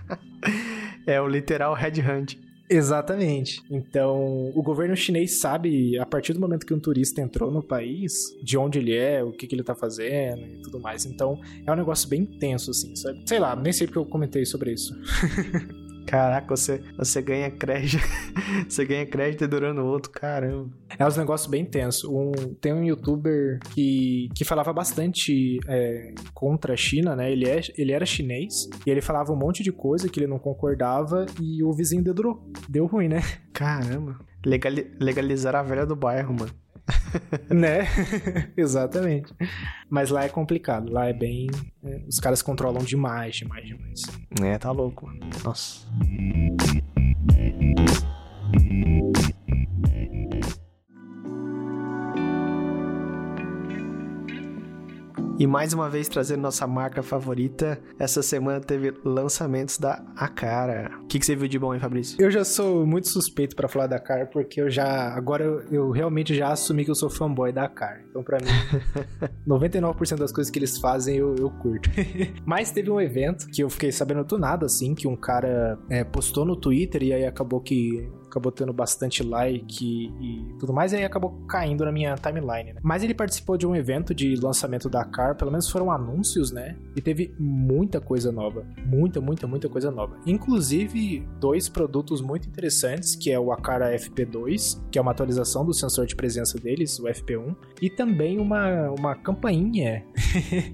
é 1.06 1.20
o 1.20 1.26
literal 1.26 1.74
headhunt. 1.74 2.36
Exatamente. 2.68 3.62
Então, 3.70 4.50
o 4.54 4.62
governo 4.62 4.96
chinês 4.96 5.40
sabe, 5.40 5.98
a 5.98 6.06
partir 6.06 6.32
do 6.32 6.40
momento 6.40 6.66
que 6.66 6.74
um 6.74 6.80
turista 6.80 7.20
entrou 7.20 7.50
no 7.50 7.62
país, 7.62 8.12
de 8.42 8.58
onde 8.58 8.78
ele 8.78 8.94
é, 8.94 9.22
o 9.22 9.32
que, 9.32 9.46
que 9.46 9.54
ele 9.54 9.62
tá 9.62 9.74
fazendo 9.74 10.44
e 10.44 10.60
tudo 10.62 10.80
mais. 10.80 11.06
Então, 11.06 11.40
é 11.64 11.72
um 11.72 11.76
negócio 11.76 12.08
bem 12.08 12.24
tenso, 12.24 12.72
assim, 12.72 12.94
sabe? 12.96 13.22
Sei 13.26 13.38
lá, 13.38 13.54
nem 13.54 13.72
sei 13.72 13.86
porque 13.86 13.98
eu 13.98 14.04
comentei 14.04 14.44
sobre 14.44 14.72
isso. 14.72 14.94
Caraca, 16.06 16.56
você, 16.56 16.82
você 16.96 17.20
ganha 17.20 17.50
crédito. 17.50 18.02
você 18.68 18.84
ganha 18.84 19.04
crédito 19.04 19.48
durando 19.48 19.82
o 19.82 19.86
outro, 19.86 20.10
caramba. 20.10 20.70
É 20.98 21.04
um 21.04 21.16
negócio 21.18 21.50
bem 21.50 21.64
tenso. 21.64 22.10
Um, 22.10 22.54
tem 22.54 22.72
um 22.72 22.84
youtuber 22.84 23.58
que, 23.74 24.28
que 24.34 24.44
falava 24.44 24.72
bastante 24.72 25.58
é, 25.68 26.14
contra 26.32 26.74
a 26.74 26.76
China, 26.76 27.16
né? 27.16 27.30
Ele, 27.30 27.48
é, 27.48 27.60
ele 27.76 27.92
era 27.92 28.06
chinês 28.06 28.68
e 28.86 28.90
ele 28.90 29.00
falava 29.00 29.32
um 29.32 29.36
monte 29.36 29.62
de 29.62 29.72
coisa 29.72 30.08
que 30.08 30.20
ele 30.20 30.26
não 30.26 30.38
concordava 30.38 31.26
e 31.40 31.62
o 31.62 31.72
vizinho 31.72 32.04
dedurou. 32.04 32.40
Deu 32.68 32.86
ruim, 32.86 33.08
né? 33.08 33.20
Caramba. 33.52 34.18
Legali 34.44 34.92
legalizar 35.00 35.56
a 35.56 35.62
velha 35.62 35.84
do 35.84 35.96
bairro, 35.96 36.32
mano. 36.32 36.52
né? 37.50 37.86
Exatamente. 38.56 39.34
Mas 39.90 40.10
lá 40.10 40.24
é 40.24 40.28
complicado. 40.28 40.92
Lá 40.92 41.06
é 41.06 41.12
bem. 41.12 41.48
É, 41.84 42.02
os 42.06 42.18
caras 42.18 42.42
controlam 42.42 42.82
demais, 42.82 43.36
demais, 43.36 43.66
demais. 43.66 44.02
É, 44.42 44.58
tá 44.58 44.70
louco. 44.70 45.10
Nossa. 45.44 45.86
E 55.38 55.46
mais 55.46 55.74
uma 55.74 55.90
vez 55.90 56.08
trazendo 56.08 56.40
nossa 56.40 56.66
marca 56.66 57.02
favorita, 57.02 57.78
essa 57.98 58.22
semana 58.22 58.58
teve 58.58 58.94
lançamentos 59.04 59.76
da 59.76 60.02
Acara. 60.16 60.90
O 61.02 61.06
que, 61.06 61.18
que 61.18 61.26
você 61.26 61.36
viu 61.36 61.46
de 61.46 61.58
bom, 61.58 61.74
hein, 61.74 61.80
Fabrício? 61.80 62.16
Eu 62.18 62.30
já 62.30 62.42
sou 62.42 62.86
muito 62.86 63.08
suspeito 63.08 63.54
para 63.54 63.68
falar 63.68 63.86
da 63.86 63.96
Acara, 63.96 64.24
porque 64.24 64.62
eu 64.62 64.70
já. 64.70 65.14
Agora 65.14 65.44
eu, 65.44 65.60
eu, 65.70 65.90
realmente 65.90 66.34
já 66.34 66.48
assumi 66.48 66.86
que 66.86 66.90
eu 66.90 66.94
sou 66.94 67.10
fanboy 67.10 67.52
da 67.52 67.64
Acara. 67.64 68.00
Então, 68.08 68.22
pra 68.22 68.38
mim, 68.38 68.48
99% 69.46 70.16
das 70.16 70.32
coisas 70.32 70.50
que 70.50 70.58
eles 70.58 70.78
fazem 70.78 71.16
eu, 71.16 71.36
eu 71.36 71.50
curto. 71.50 71.90
Mas 72.46 72.70
teve 72.70 72.90
um 72.90 73.00
evento 73.00 73.46
que 73.48 73.62
eu 73.62 73.68
fiquei 73.68 73.92
sabendo 73.92 74.24
do 74.24 74.38
nada, 74.38 74.64
assim, 74.64 74.94
que 74.94 75.06
um 75.06 75.16
cara 75.16 75.78
é, 75.90 76.02
postou 76.02 76.46
no 76.46 76.56
Twitter 76.56 77.02
e 77.02 77.12
aí 77.12 77.26
acabou 77.26 77.60
que 77.60 78.08
acabou 78.36 78.52
tendo 78.52 78.72
bastante 78.72 79.22
like 79.22 79.84
e, 79.84 80.54
tudo 80.58 80.72
mais, 80.72 80.92
e 80.92 80.96
aí 80.96 81.04
acabou 81.04 81.30
caindo 81.48 81.84
na 81.84 81.92
minha 81.92 82.14
timeline, 82.16 82.74
né? 82.74 82.80
Mas 82.82 83.02
ele 83.02 83.14
participou 83.14 83.56
de 83.56 83.66
um 83.66 83.74
evento 83.74 84.14
de 84.14 84.36
lançamento 84.36 84.88
da 84.88 85.04
Car, 85.04 85.36
pelo 85.36 85.50
menos 85.50 85.70
foram 85.70 85.90
anúncios, 85.90 86.50
né? 86.50 86.76
E 86.94 87.00
teve 87.00 87.34
muita 87.38 88.00
coisa 88.00 88.30
nova. 88.30 88.64
Muita, 88.84 89.20
muita, 89.20 89.46
muita 89.46 89.68
coisa 89.68 89.90
nova. 89.90 90.16
Inclusive, 90.26 91.26
dois 91.40 91.68
produtos 91.68 92.20
muito 92.20 92.46
interessantes, 92.48 93.14
que 93.14 93.30
é 93.30 93.40
o 93.40 93.50
Acara 93.52 93.94
FP2, 93.96 94.80
que 94.90 94.98
é 94.98 95.02
uma 95.02 95.12
atualização 95.12 95.64
do 95.64 95.72
sensor 95.72 96.06
de 96.06 96.14
presença 96.14 96.58
deles, 96.58 96.98
o 96.98 97.04
FP1, 97.04 97.56
e 97.80 97.88
também 97.88 98.38
uma, 98.38 98.90
uma 98.90 99.14
campainha. 99.14 100.04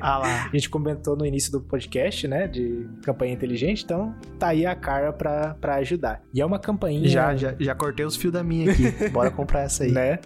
Ah 0.00 0.18
lá. 0.18 0.46
a 0.46 0.56
gente 0.56 0.68
comentou 0.68 1.16
no 1.16 1.24
início 1.24 1.52
do 1.52 1.60
podcast, 1.60 2.26
né? 2.26 2.48
De 2.48 2.88
campainha 3.04 3.34
inteligente, 3.34 3.84
então 3.84 4.14
tá 4.38 4.48
aí 4.48 4.66
a 4.66 4.74
cara 4.74 5.12
pra, 5.12 5.54
pra 5.60 5.76
ajudar. 5.76 6.22
E 6.34 6.40
é 6.40 6.46
uma 6.46 6.58
campainha. 6.58 7.08
Já, 7.08 7.36
já, 7.36 7.51
já, 7.58 7.64
já 7.64 7.74
cortei 7.74 8.04
os 8.04 8.16
fios 8.16 8.32
da 8.32 8.42
minha 8.42 8.70
aqui. 8.70 8.84
Bora 9.10 9.30
comprar 9.30 9.62
essa 9.62 9.84
aí. 9.84 9.92
Né? 9.92 10.18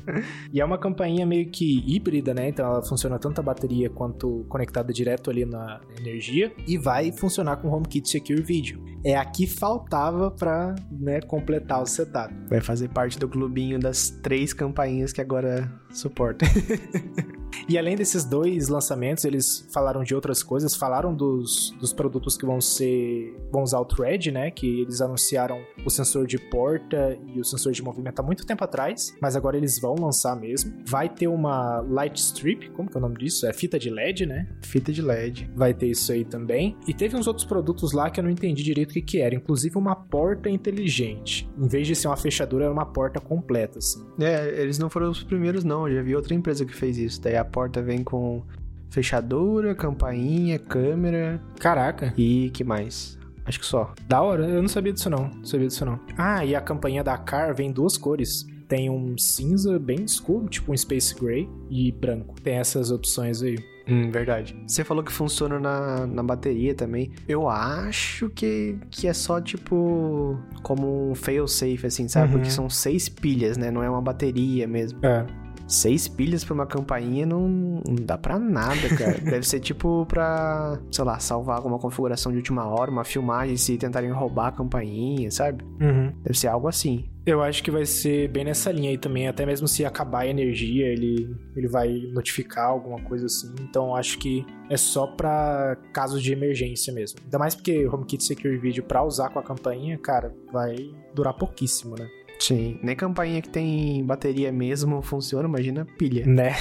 E 0.53 0.61
é 0.61 0.65
uma 0.65 0.79
campainha 0.79 1.27
meio 1.27 1.49
que 1.51 1.83
híbrida, 1.87 2.35
né? 2.35 2.49
Então 2.49 2.67
ela 2.67 2.83
funciona 2.83 3.19
tanto 3.19 3.41
a 3.41 3.43
bateria 3.43 3.91
quanto 3.91 4.45
conectada 4.49 4.93
direto 4.93 5.31
ali 5.31 5.45
na 5.45 5.81
energia 5.99 6.53
e 6.67 6.77
vai 6.79 7.13
funcionar 7.13 7.57
com 7.57 7.69
o 7.69 7.73
HomeKit 7.73 8.09
Secure 8.09 8.43
Video. 8.43 8.83
É 9.05 9.17
aqui 9.17 9.47
faltava 9.47 10.31
para 10.31 10.75
né, 10.91 11.21
completar 11.21 11.83
o 11.83 11.87
setup. 11.87 12.35
Vai 12.49 12.61
fazer 12.61 12.89
parte 12.89 13.19
do 13.19 13.29
clubinho 13.29 13.79
das 13.79 14.11
três 14.11 14.53
campainhas 14.53 15.13
que 15.13 15.21
agora 15.21 15.71
suporta. 15.91 16.47
E 17.69 17.79
além 17.79 17.97
desses 17.97 18.25
dois 18.25 18.69
lançamentos, 18.69 19.25
eles 19.25 19.67
falaram 19.73 20.03
de 20.03 20.15
outras 20.15 20.43
coisas, 20.43 20.75
falaram 20.75 21.15
dos, 21.15 21.75
dos 21.81 21.93
produtos 21.93 22.37
que 22.37 22.47
vão 22.47 22.61
ser. 22.61 23.37
vão 23.51 23.63
usar 23.63 23.81
o 23.81 23.85
Thread, 23.85 24.31
né? 24.31 24.51
Que 24.51 24.81
eles 24.81 25.01
anunciaram 25.01 25.61
o 25.85 25.91
sensor 25.91 26.27
de 26.27 26.39
porta 26.39 27.19
e 27.35 27.41
o 27.41 27.45
sensor 27.45 27.73
de 27.73 27.83
movimento 27.83 28.21
há 28.21 28.23
muito 28.23 28.47
tempo 28.47 28.63
atrás, 28.65 29.15
mas 29.21 29.37
agora 29.37 29.57
eles 29.57 29.79
vão 29.81 29.95
lançar 29.95 30.37
mesmo. 30.37 30.73
Vai 30.87 31.09
ter 31.09 31.29
uma 31.29 31.81
Light 31.81 32.19
Strip, 32.19 32.71
como 32.71 32.89
que 32.89 32.97
é 32.97 32.99
o 32.99 33.03
nome 33.03 33.17
disso? 33.17 33.47
É 33.47 33.53
fita 33.53 33.79
de 33.79 33.91
LED, 33.91 34.27
né? 34.27 34.49
Fita 34.63 34.93
de 34.93 35.03
LED. 35.03 35.51
Vai 35.55 35.75
ter 35.75 35.89
isso 35.89 36.13
aí 36.13 36.25
também. 36.25 36.77
E 36.87 36.95
teve 36.95 37.17
uns 37.17 37.27
outros 37.27 37.47
produtos 37.47 37.93
lá 37.93 38.11
que 38.11 38.21
eu 38.21 38.25
não 38.25 38.31
entendi 38.31 38.63
direito 38.63 38.91
o 38.91 38.95
que, 38.95 39.03
que 39.03 39.21
era, 39.21 39.35
inclusive 39.35 39.77
uma 39.77 39.95
porta 39.95 40.49
inteligente. 40.49 41.49
Em 41.59 41.69
vez 41.69 41.87
de 41.87 41.95
ser 41.95 42.09
uma 42.09 42.17
fechadura, 42.17 42.65
era 42.65 42.73
uma 42.73 42.87
porta 42.87 43.21
completa, 43.21 43.79
assim. 43.79 44.05
É, 44.21 44.61
eles 44.61 44.79
não 44.79 44.89
foram 44.89 45.11
os 45.11 45.23
primeiros, 45.23 45.65
não. 45.65 45.89
Eu 45.89 45.97
já 45.97 46.03
vi 46.03 46.17
outra 46.17 46.35
empresa 46.35 46.65
que 46.65 46.75
fez 46.75 46.99
isso. 46.99 47.21
Daí 47.21 47.36
a 47.37 47.45
porta 47.45 47.83
vem 47.83 48.03
com 48.03 48.43
fechadura, 48.91 49.75
campainha, 49.75 50.59
câmera. 50.59 51.41
Caraca. 51.59 52.13
E 52.17 52.51
que 52.51 52.65
mais? 52.65 53.19
Acho 53.45 53.61
que 53.61 53.67
só. 53.67 53.95
Da 54.09 54.21
hora, 54.21 54.47
eu 54.47 54.61
não 54.61 54.69
sabia 54.69 54.93
disso 54.93 55.09
não. 55.09 55.29
Não 55.29 55.45
sabia 55.45 55.69
disso 55.69 55.85
não. 55.85 56.01
Ah, 56.17 56.45
e 56.45 56.55
a 56.55 56.61
campainha 56.61 57.05
da 57.05 57.17
Car 57.17 57.55
vem 57.55 57.71
duas 57.71 57.97
cores. 57.97 58.47
Tem 58.69 58.91
um 58.91 59.17
cinza 59.17 59.79
bem 59.79 60.03
escuro, 60.05 60.49
tipo 60.49 60.73
um 60.73 60.77
Space 60.77 61.15
Gray, 61.15 61.49
e 61.71 61.93
branco. 61.93 62.35
Tem 62.41 62.55
essas 62.55 62.91
opções 62.91 63.41
aí. 63.43 63.57
Hum, 63.89 64.11
verdade. 64.11 64.57
Você 64.67 64.83
falou 64.83 65.05
que 65.05 65.13
funciona 65.13 65.61
na, 65.61 66.07
na 66.07 66.23
bateria 66.23 66.75
também. 66.75 67.13
Eu 67.29 67.49
acho 67.49 68.29
que, 68.31 68.77
que 68.91 69.07
é 69.07 69.13
só 69.13 69.41
tipo 69.41 70.37
como 70.63 71.11
um 71.11 71.15
fail-safe, 71.15 71.87
assim, 71.87 72.09
sabe? 72.09 72.27
Uhum. 72.27 72.33
Porque 72.33 72.51
são 72.51 72.69
seis 72.69 73.09
pilhas, 73.09 73.57
né? 73.57 73.71
Não 73.71 73.85
é 73.85 73.89
uma 73.89 74.03
bateria 74.03 74.67
mesmo. 74.67 74.99
É. 75.05 75.25
Seis 75.67 76.07
pilhas 76.07 76.45
pra 76.45 76.55
uma 76.55 76.67
campainha 76.67 77.27
não, 77.27 77.49
não 77.49 77.95
dá 78.01 78.17
pra 78.17 78.39
nada, 78.39 78.89
cara. 78.97 79.19
Deve 79.23 79.47
ser 79.47 79.61
tipo 79.61 80.07
pra, 80.07 80.79
sei 80.91 81.05
lá, 81.05 81.19
salvar 81.19 81.57
alguma 81.57 81.79
configuração 81.79 82.31
de 82.31 82.39
última 82.39 82.67
hora, 82.67 82.91
uma 82.91 83.05
filmagem 83.05 83.57
se 83.57 83.77
tentarem 83.77 84.11
roubar 84.11 84.49
a 84.49 84.53
campainha, 84.53 85.31
sabe? 85.31 85.65
Uhum. 85.81 86.13
Deve 86.23 86.39
ser 86.39 86.49
algo 86.49 86.69
assim. 86.69 87.09
Eu 87.27 87.43
acho 87.43 87.61
que 87.65 87.73
vai 87.73 87.85
ser 87.85 88.29
bem 88.29 88.45
nessa 88.45 88.71
linha 88.71 88.91
aí 88.91 88.97
também. 88.97 89.27
Até 89.27 89.45
mesmo 89.45 89.67
se 89.67 89.85
acabar 89.85 90.21
a 90.21 90.29
energia, 90.29 90.87
ele, 90.87 91.29
ele 91.57 91.67
vai 91.67 91.89
notificar 92.13 92.67
alguma 92.67 93.01
coisa 93.03 93.27
assim. 93.27 93.53
Então 93.61 93.97
acho 93.97 94.17
que 94.19 94.47
é 94.71 94.77
só 94.77 95.09
pra 95.09 95.77
casos 95.93 96.23
de 96.23 96.33
emergência 96.33 96.93
mesmo. 96.93 97.19
Ainda 97.25 97.39
mais 97.39 97.57
porque 97.57 97.85
o 97.85 97.93
HomeKit 97.93 98.23
Secure 98.23 98.57
Video 98.59 98.85
pra 98.85 99.03
usar 99.03 99.31
com 99.31 99.41
a 99.41 99.43
campainha, 99.43 99.99
cara, 99.99 100.33
vai 100.53 100.77
durar 101.13 101.35
pouquíssimo, 101.35 101.97
né? 101.99 102.07
Sim. 102.39 102.79
Nem 102.83 102.95
campainha 102.95 103.41
que 103.41 103.49
tem 103.49 104.05
bateria 104.05 104.53
mesmo 104.53 105.01
funciona, 105.03 105.49
imagina 105.49 105.85
pilha. 105.99 106.25
Né? 106.27 106.53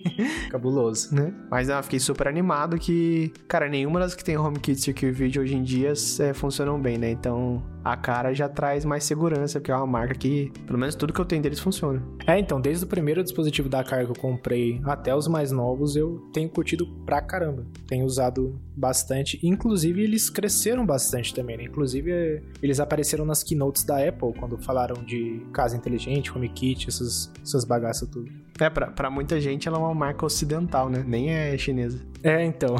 Cabuloso. 0.50 1.14
Né? 1.14 1.32
Mas 1.50 1.68
eu 1.68 1.82
fiquei 1.82 2.00
super 2.00 2.28
animado 2.28 2.78
que, 2.78 3.32
cara, 3.48 3.68
nenhuma 3.68 4.00
das 4.00 4.14
que 4.14 4.24
tem 4.24 4.36
HomeKit 4.36 4.80
Secure 4.80 5.12
Video 5.12 5.42
hoje 5.42 5.56
em 5.56 5.62
dia 5.62 5.92
é, 6.20 6.32
funcionam 6.32 6.80
bem, 6.80 6.98
né? 6.98 7.10
Então 7.10 7.62
a 7.84 7.96
cara 7.96 8.32
já 8.32 8.48
traz 8.48 8.84
mais 8.84 9.04
segurança, 9.04 9.60
porque 9.60 9.70
é 9.70 9.76
uma 9.76 9.86
marca 9.86 10.14
que, 10.14 10.50
pelo 10.66 10.78
menos 10.78 10.94
tudo 10.94 11.12
que 11.12 11.20
eu 11.20 11.24
tenho 11.24 11.42
deles 11.42 11.60
funciona. 11.60 12.02
É, 12.26 12.38
então, 12.38 12.60
desde 12.60 12.84
o 12.84 12.88
primeiro 12.88 13.22
dispositivo 13.22 13.68
da 13.68 13.84
Car 13.84 14.04
que 14.04 14.10
eu 14.12 14.16
comprei 14.16 14.80
até 14.84 15.14
os 15.14 15.28
mais 15.28 15.52
novos, 15.52 15.94
eu 15.94 16.18
tenho 16.32 16.48
curtido 16.48 16.86
pra 17.04 17.20
caramba. 17.20 17.66
Tenho 17.86 18.06
usado 18.06 18.58
bastante. 18.74 19.38
Inclusive, 19.42 20.02
eles 20.02 20.30
cresceram 20.30 20.86
bastante 20.86 21.34
também, 21.34 21.58
né? 21.58 21.64
Inclusive, 21.64 22.42
eles 22.62 22.80
apareceram 22.80 23.24
nas 23.26 23.42
keynotes 23.42 23.84
da 23.84 23.98
Apple, 23.98 24.32
quando 24.38 24.56
falaram 24.56 25.04
de 25.04 25.46
casa 25.52 25.76
inteligente, 25.76 26.32
HomeKit, 26.34 26.88
essas, 26.88 27.30
essas 27.42 27.64
bagaças 27.64 28.08
tudo. 28.08 28.30
É, 28.60 28.70
pra, 28.70 28.86
pra 28.88 29.10
muita 29.10 29.40
gente 29.40 29.66
ela 29.66 29.78
é 29.78 29.80
uma 29.80 29.94
marca 29.94 30.24
ocidental, 30.24 30.88
né? 30.88 31.04
Nem 31.06 31.30
é 31.30 31.56
chinesa. 31.58 32.00
É, 32.22 32.44
então. 32.44 32.76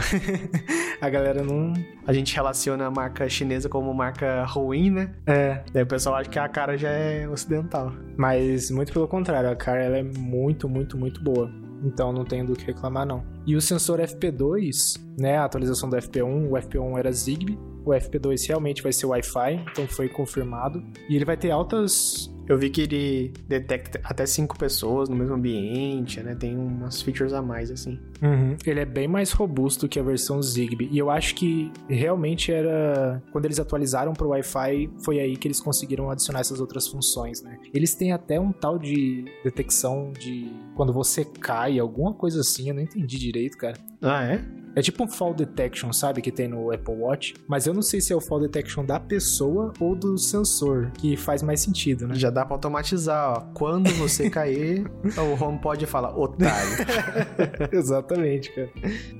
a 1.01 1.11
galera 1.11 1.43
não. 1.43 1.73
A 2.07 2.13
gente 2.13 2.35
relaciona 2.35 2.87
a 2.87 2.91
marca 2.91 3.29
chinesa 3.29 3.69
como 3.69 3.93
marca 3.93 4.45
ruim, 4.45 4.91
né? 4.91 5.15
É. 5.27 5.63
Daí 5.73 5.83
o 5.83 5.87
pessoal 5.87 6.17
acha 6.17 6.31
que 6.31 6.39
a 6.39 6.49
cara 6.49 6.77
já 6.79 6.91
é 6.91 7.29
ocidental. 7.29 7.93
Mas 8.17 8.71
muito 8.71 8.93
pelo 8.93 9.09
contrário, 9.09 9.51
a 9.51 9.57
Car 9.57 9.77
ela 9.77 9.99
é 9.99 10.03
muito, 10.03 10.69
muito, 10.69 10.97
muito 10.97 11.23
boa. 11.23 11.51
Então 11.83 12.13
não 12.13 12.25
tenho 12.25 12.47
do 12.47 12.55
que 12.55 12.65
reclamar, 12.65 13.05
não. 13.05 13.23
E 13.47 13.55
o 13.57 13.61
sensor 13.61 13.99
FP2, 14.01 15.01
né? 15.19 15.37
A 15.37 15.45
atualização 15.45 15.91
do 15.91 15.97
FP1, 15.97 16.49
o 16.49 16.53
FP1 16.53 16.99
era 16.99 17.13
Zigbee. 17.13 17.59
O 17.85 17.91
FP2 17.91 18.49
realmente 18.49 18.83
vai 18.83 18.93
ser 18.93 19.07
Wi-Fi, 19.07 19.65
então 19.71 19.87
foi 19.87 20.09
confirmado. 20.09 20.83
E 21.09 21.17
ele 21.17 21.25
vai 21.25 21.37
ter 21.37 21.51
altas 21.51 22.31
Eu 22.47 22.59
vi 22.59 22.69
que 22.69 22.83
ele 22.83 23.33
detecta 23.49 24.01
até 24.05 24.27
cinco 24.27 24.59
pessoas 24.59 25.09
no 25.09 25.17
mesmo 25.17 25.35
ambiente, 25.35 26.23
né? 26.23 26.35
Tem 26.35 26.57
umas 26.57 27.01
features 27.01 27.33
a 27.33 27.41
mais, 27.41 27.71
assim. 27.71 27.99
Uhum. 28.23 28.57
Ele 28.67 28.81
é 28.81 28.85
bem 28.85 29.09
mais 29.09 29.33
robusto 29.33 29.89
que 29.89 29.99
a 29.99 30.03
versão 30.03 30.43
Zigbee. 30.43 30.89
E 30.93 30.99
eu 30.99 31.11
acho 31.11 31.35
que 31.35 31.73
realmente 31.89 32.53
era. 32.53 33.23
Quando 33.33 33.47
eles 33.47 33.59
atualizaram 33.59 34.13
para 34.13 34.27
o 34.27 34.31
Wi-Fi, 34.31 34.91
foi 35.03 35.21
aí 35.21 35.37
que 35.37 35.49
eles 35.49 35.61
conseguiram 35.61 36.11
adicionar 36.11 36.41
essas 36.41 36.61
outras 36.61 36.87
funções, 36.87 37.43
né? 37.43 37.59
Eles 37.73 37.95
têm 37.95 38.13
até 38.13 38.39
um 38.39 38.53
tal 38.53 38.79
de 38.79 39.25
detecção 39.43 40.13
de 40.13 40.51
quando 40.77 40.93
você 40.93 41.25
cai, 41.25 41.79
alguma 41.79 42.13
coisa 42.13 42.41
assim. 42.41 42.69
Eu 42.69 42.75
não 42.75 42.83
entendi 42.83 43.19
direito, 43.19 43.57
cara. 43.57 43.79
Ah, 44.03 44.25
é? 44.25 44.64
É 44.77 44.83
tipo 44.83 45.05
um 45.05 45.09
fall 45.09 45.33
detection, 45.33 45.93
sabe? 45.93 46.21
Que 46.21 46.33
tem 46.33 46.49
no 46.49 46.73
Apple 46.73 46.95
Watch. 46.95 47.35
Mas 47.47 47.67
eu 47.67 47.75
não 47.75 47.83
sei 47.83 48.01
se 48.01 48.13
é 48.13 48.17
o 48.17 48.21
fall 48.21 48.41
detection 48.41 48.85
da 48.85 48.99
pessoa 48.99 49.73
ou 49.79 49.95
do 49.95 50.19
sensor, 50.19 50.91
que 50.99 51.17
faz 51.17 51.43
mais 51.43 51.61
sentido, 51.61 52.07
né? 52.09 52.15
Já 52.15 52.31
dá 52.31 52.45
pra 52.45 52.55
automatizar, 52.55 53.31
ó. 53.31 53.41
Quando 53.55 53.91
você 53.95 54.29
cair, 54.31 54.85
o 55.17 55.45
HomePod 55.45 55.87
fala, 55.87 56.17
otário. 56.17 56.77
Exatamente, 57.73 58.53
cara. 58.53 58.71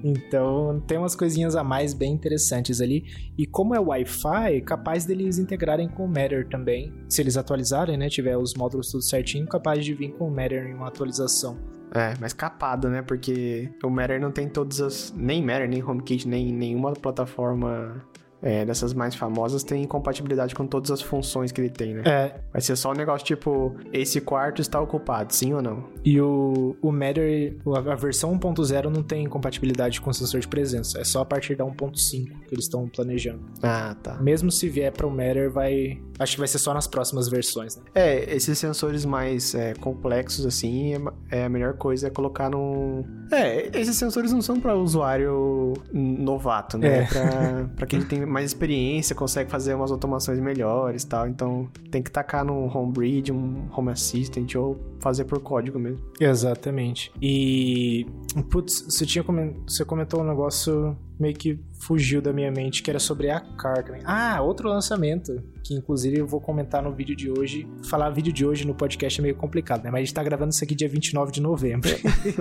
Então, 0.03 0.83
tem 0.87 0.99
umas 0.99 1.15
coisinhas 1.15 1.55
a 1.55 1.63
mais 1.63 1.95
bem 1.95 2.13
interessantes 2.13 2.81
ali. 2.81 3.05
E 3.39 3.47
como 3.47 3.75
é 3.75 3.81
Wi-Fi, 3.81 4.61
capaz 4.63 5.05
deles 5.05 5.39
integrarem 5.39 5.89
com 5.89 6.05
o 6.05 6.09
Matter 6.09 6.49
também. 6.49 6.93
Se 7.09 7.23
eles 7.23 7.37
atualizarem, 7.37 7.97
né? 7.97 8.09
Tiver 8.09 8.37
os 8.37 8.55
módulos 8.55 8.91
tudo 8.91 9.03
certinho, 9.03 9.47
capaz 9.47 9.85
de 9.85 9.95
vir 9.95 10.13
com 10.13 10.29
o 10.29 10.31
Matter 10.31 10.67
em 10.67 10.75
uma 10.75 10.89
atualização. 10.89 11.59
É, 11.93 12.15
mas 12.21 12.33
capado, 12.33 12.89
né? 12.89 13.03
Porque 13.03 13.71
o 13.83 13.91
Matter 13.91 14.21
não 14.21 14.31
tem 14.31 14.49
todas 14.49 14.81
as. 14.81 15.15
Nem 15.17 15.43
Matter, 15.43 15.69
nem 15.69 15.83
HomeKit, 15.83 16.27
nem 16.29 16.53
nenhuma 16.53 16.93
plataforma 16.93 18.05
é, 18.45 18.63
dessas 18.63 18.93
mais 18.93 19.15
famosas 19.15 19.65
tem 19.65 19.87
compatibilidade 19.87 20.55
com 20.55 20.67
todas 20.67 20.91
as 20.91 21.01
funções 21.01 21.51
que 21.51 21.63
ele 21.63 21.71
tem, 21.71 21.95
né? 21.95 22.03
É, 22.05 22.41
Vai 22.53 22.61
ser 22.61 22.77
só 22.77 22.91
um 22.91 22.95
negócio 22.95 23.27
tipo: 23.27 23.75
esse 23.91 24.21
quarto 24.21 24.61
está 24.61 24.79
ocupado, 24.79 25.35
sim 25.35 25.55
ou 25.55 25.63
não? 25.63 25.89
e 26.05 26.21
o, 26.21 26.77
o 26.83 26.93
Matter, 26.93 27.57
a 27.67 27.95
a 27.95 27.97
versão 27.97 28.39
1.0 28.39 28.91
não 28.91 29.03
tem 29.03 29.27
compatibilidade 29.27 30.01
com 30.01 30.13
sensor 30.13 30.41
de 30.41 30.49
presença. 30.49 31.01
É 31.01 31.05
só 31.05 31.23
a 31.23 31.25
partir 31.25 31.55
da 31.57 31.65
1.5 31.65 32.27
que 32.47 32.55
eles 32.55 32.67
estão 32.67 32.87
planejando. 32.87 33.41
Ah, 33.63 33.97
tá. 34.03 34.21
Mesmo 34.21 34.51
se 34.51 34.69
vier 34.69 34.93
para 34.93 35.07
o 35.07 35.11
Matter, 35.11 35.51
vai. 35.51 36.03
Acho 36.19 36.33
que 36.35 36.39
vai 36.39 36.49
ser 36.49 36.59
só 36.59 36.73
nas 36.73 36.87
próximas 36.87 37.29
versões, 37.29 37.77
né? 37.77 37.83
É, 37.95 38.35
esses 38.35 38.59
sensores 38.59 39.05
mais 39.05 39.55
é, 39.55 39.75
complexos, 39.75 40.47
assim, 40.47 40.95
é 40.95 40.99
é 41.31 41.45
a 41.45 41.49
melhor 41.49 41.75
coisa 41.75 42.07
é 42.07 42.11
colocar 42.11 42.49
num. 42.51 43.05
É, 43.33 43.69
esses 43.79 43.97
sensores 43.97 44.33
não 44.33 44.41
são 44.41 44.61
para 44.61 44.77
usuário 44.77 45.73
novato, 45.93 46.79
né? 46.79 46.89
É. 46.89 46.95
É. 47.01 47.05
Pra, 47.07 47.69
pra 47.77 47.87
quem 47.87 48.03
tem 48.03 48.25
mais 48.25 48.47
experiência, 48.47 49.15
consegue 49.15 49.51
fazer 49.51 49.75
umas 49.75 49.91
automações 49.91 50.39
melhores 50.39 51.03
e 51.03 51.07
tal. 51.07 51.27
Então 51.29 51.69
tem 51.91 52.03
que 52.03 52.11
tacar 52.11 52.45
num 52.45 52.67
Homebreed, 52.77 53.33
um 53.33 53.67
Home 53.77 53.91
Assistant 53.91 54.55
ou 54.55 54.79
fazer 55.01 55.25
por 55.25 55.41
código 55.41 55.79
mesmo. 55.79 56.01
Exatamente. 56.21 57.13
E. 57.21 58.07
Putz, 58.51 58.83
você, 58.89 59.05
tinha 59.05 59.25
comen- 59.25 59.57
você 59.67 59.85
comentou 59.85 60.21
um 60.21 60.25
negócio 60.25 60.97
meio 61.19 61.35
que 61.35 61.59
fugiu 61.81 62.21
da 62.21 62.33
minha 62.33 62.51
mente, 62.51 62.83
que 62.83 62.91
era 62.91 62.99
sobre 62.99 63.31
a 63.31 63.41
Car 63.41 63.85
também. 63.85 64.03
Ah, 64.05 64.41
outro 64.41 64.69
lançamento, 64.69 65.43
que 65.63 65.75
inclusive 65.75 66.19
eu 66.19 66.27
vou 66.27 66.41
comentar 66.41 66.83
no 66.83 66.93
vídeo 66.93 67.15
de 67.15 67.31
hoje. 67.31 67.67
Falar 67.89 68.11
vídeo 68.11 68.33
de 68.33 68.45
hoje 68.45 68.67
no 68.67 68.75
podcast 68.75 69.21
é 69.21 69.23
meio 69.23 69.35
complicado, 69.35 69.85
né? 69.85 69.91
Mas 69.91 69.99
a 69.99 70.05
gente 70.05 70.15
tá 70.15 70.23
gravando 70.23 70.51
isso 70.51 70.65
aqui 70.65 70.75
dia 70.75 70.89
29 70.89 71.33
de 71.33 71.41
novembro. 71.41 71.91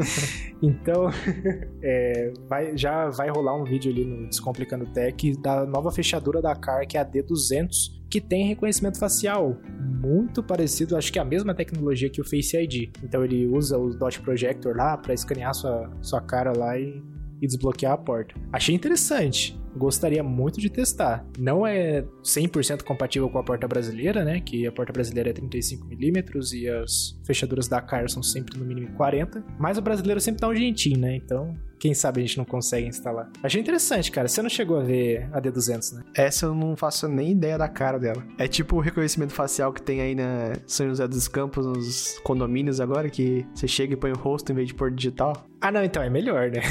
então, 0.62 1.10
é, 1.82 2.34
vai, 2.48 2.78
já 2.78 3.10
vai 3.10 3.30
rolar 3.30 3.56
um 3.56 3.64
vídeo 3.64 3.92
ali 3.92 4.06
no 4.06 4.28
Descomplicando 4.28 4.86
Tech 4.88 5.38
da 5.42 5.66
nova 5.66 5.92
fechadura 5.92 6.42
da 6.42 6.56
Car, 6.56 6.88
que 6.88 6.98
é 6.98 7.02
a 7.02 7.06
D200, 7.06 8.04
que 8.10 8.22
tem 8.22 8.48
reconhecimento 8.48 9.00
facial 9.00 9.58
muito 10.04 10.44
parecido, 10.44 10.98
acho 10.98 11.12
que 11.12 11.18
é 11.18 11.22
a 11.22 11.26
mesma 11.26 11.56
tecnologia 11.56 12.10
que 12.10 12.22
o 12.22 12.24
Face 12.24 12.56
ID. 12.56 12.90
Então 13.04 13.24
ele 13.24 13.48
usa 13.48 13.78
o 13.78 13.90
Dot 13.90 14.20
Projector 14.22 14.76
lá 14.76 14.98
para 14.98 15.14
escanear 15.14 15.54
sua, 15.54 15.90
sua 16.02 16.22
cara 16.22 16.56
lá 16.56 16.78
e, 16.78 17.02
e 17.44 17.48
desbloquear 17.48 17.92
a 17.92 17.98
porta. 17.98 18.34
Achei 18.54 18.74
interessante. 18.74 19.60
gostaria 19.76 20.24
muito 20.24 20.62
de 20.62 20.70
testar. 20.70 21.26
Não 21.38 21.68
é 21.68 22.06
100% 22.24 22.84
compatível 22.84 23.28
com 23.30 23.38
a 23.38 23.44
porta 23.44 23.68
brasileira, 23.68 24.24
né? 24.24 24.40
Que 24.40 24.66
a 24.66 24.72
porta 24.72 24.94
brasileira 24.94 25.32
é 25.32 25.34
35mm 25.34 26.54
e 26.54 26.70
as 26.70 27.20
fechaduras 27.26 27.68
da 27.68 27.82
Car 27.82 28.08
são 28.10 28.24
sempre 28.24 28.58
no 28.58 28.64
mínimo 28.64 28.96
40. 28.96 29.44
Mas 29.60 29.78
o 29.78 29.82
brasileiro 29.82 30.22
sempre 30.22 30.40
dá 30.40 30.48
um 30.48 30.56
jeitinho, 30.56 31.00
né? 31.00 31.16
Então, 31.16 31.54
quem 31.84 31.94
sabe 31.94 32.22
a 32.22 32.26
gente 32.26 32.38
não 32.38 32.46
consegue 32.46 32.88
instalar. 32.88 33.30
Achei 33.44 33.60
interessante, 33.60 34.10
cara. 34.10 34.30
Você 34.30 34.42
não 34.42 34.50
chegou 34.50 34.80
a 34.80 34.84
ver 34.84 35.28
a 35.34 35.42
D200, 35.42 35.96
né? 35.96 36.04
Essa 36.16 36.46
eu 36.46 36.56
não 36.56 36.78
faço 36.78 37.10
nem 37.10 37.34
ideia 37.34 37.58
da 37.58 37.68
cara 37.68 38.00
dela. 38.00 38.24
É 38.38 38.48
tipo 38.48 38.78
o 38.78 38.80
reconhecimento 38.80 39.34
facial 39.34 39.74
que 39.74 39.82
tem 39.82 40.00
aí 40.00 40.16
na 40.16 40.54
São 40.66 40.88
José 40.88 41.06
dos 41.10 41.28
Campos, 41.28 41.66
nos 41.66 42.18
condomínios 42.24 42.80
agora, 42.80 43.10
que 43.10 43.46
você 43.54 43.68
chega 43.68 43.96
e 43.96 43.98
põe 43.98 44.14
o 44.14 44.18
rosto 44.18 44.54
em 44.54 44.56
vez 44.56 44.70
de 44.70 44.74
pôr 44.74 44.92
digital. 44.92 45.46
Ah, 45.60 45.74
não, 45.74 45.84
então 45.84 46.02
é 46.02 46.10
melhor, 46.10 46.50
né? 46.50 46.62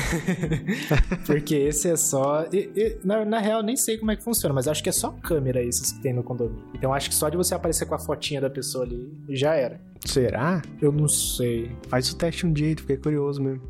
Porque 1.27 1.57
esse 1.57 1.91
é 1.91 1.97
só. 1.97 2.47
E, 2.51 2.71
e, 2.75 2.99
na, 3.05 3.23
na, 3.23 3.39
real, 3.39 3.63
nem 3.63 3.77
sei 3.77 3.99
como 3.99 4.13
é 4.13 4.17
que 4.17 4.25
funciona, 4.25 4.55
mas 4.55 4.67
acho 4.67 4.83
que 4.83 4.89
é 4.89 4.93
só 4.93 5.11
câmera 5.11 5.63
esses 5.63 5.93
que 5.93 6.01
tem 6.01 6.15
no 6.15 6.23
condomínio. 6.23 6.65
Então 6.75 6.91
acho 6.91 7.11
que 7.11 7.15
só 7.15 7.29
de 7.29 7.37
você 7.37 7.55
aparecer 7.55 7.85
com 7.85 7.95
a 7.95 7.99
fotinha 7.99 8.41
da 8.41 8.49
pessoa 8.49 8.87
ali 8.87 9.13
já 9.29 9.55
era. 9.55 9.79
Será? 10.05 10.63
Eu 10.81 10.91
não 10.93 11.09
sei. 11.09 11.71
Faz 11.89 12.11
o 12.11 12.17
teste 12.17 12.47
um 12.47 12.53
dia, 12.53 12.75
fiquei 12.77 12.97
curioso 12.97 13.43
mesmo. 13.43 13.63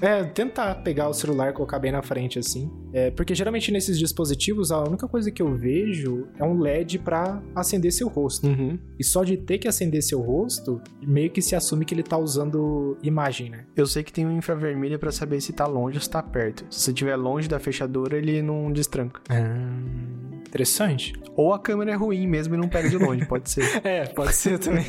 é, 0.00 0.24
tentar 0.24 0.74
pegar 0.76 1.08
o 1.08 1.14
celular 1.14 1.50
e 1.50 1.52
colocar 1.52 1.78
bem 1.78 1.92
na 1.92 2.02
frente, 2.02 2.38
assim. 2.38 2.70
É, 2.92 3.10
porque 3.10 3.34
geralmente 3.34 3.70
nesses 3.70 3.98
dispositivos, 3.98 4.70
a 4.70 4.82
única 4.82 5.06
coisa 5.08 5.30
que 5.30 5.42
eu 5.42 5.54
vejo 5.54 6.26
é 6.38 6.44
um 6.44 6.58
LED 6.58 6.98
para 6.98 7.42
acender 7.54 7.92
seu 7.92 8.08
rosto. 8.08 8.46
Uhum. 8.46 8.78
E 8.98 9.04
só 9.04 9.24
de 9.24 9.36
ter 9.36 9.58
que 9.58 9.68
acender 9.68 10.02
seu 10.02 10.20
rosto, 10.20 10.80
meio 11.02 11.30
que 11.30 11.42
se 11.42 11.54
assume 11.54 11.84
que 11.84 11.94
ele 11.94 12.02
tá 12.02 12.16
usando 12.16 12.96
imagem, 13.02 13.50
né? 13.50 13.64
Eu 13.76 13.86
sei 13.86 14.02
que 14.02 14.12
tem 14.12 14.26
um 14.26 14.36
infravermelho 14.36 14.98
para 14.98 15.12
saber 15.12 15.40
se 15.40 15.52
tá 15.52 15.66
longe 15.66 15.96
ou 15.96 16.02
se 16.02 16.10
tá 16.10 16.22
perto. 16.22 16.64
Se 16.70 16.80
você 16.80 16.90
estiver 16.90 17.16
longe 17.16 17.48
da 17.48 17.58
fechadura, 17.58 18.16
ele 18.16 18.42
não 18.42 18.72
destranca. 18.72 19.20
Ah 19.28 20.24
interessante. 20.54 21.12
Ou 21.36 21.52
a 21.52 21.58
câmera 21.58 21.90
é 21.90 21.94
ruim 21.94 22.28
mesmo 22.28 22.54
e 22.54 22.58
não 22.58 22.68
pega 22.68 22.88
de 22.88 22.96
longe, 22.96 23.26
pode 23.26 23.50
ser. 23.50 23.64
é, 23.84 24.06
pode 24.06 24.32
ser 24.32 24.58
também. 24.60 24.84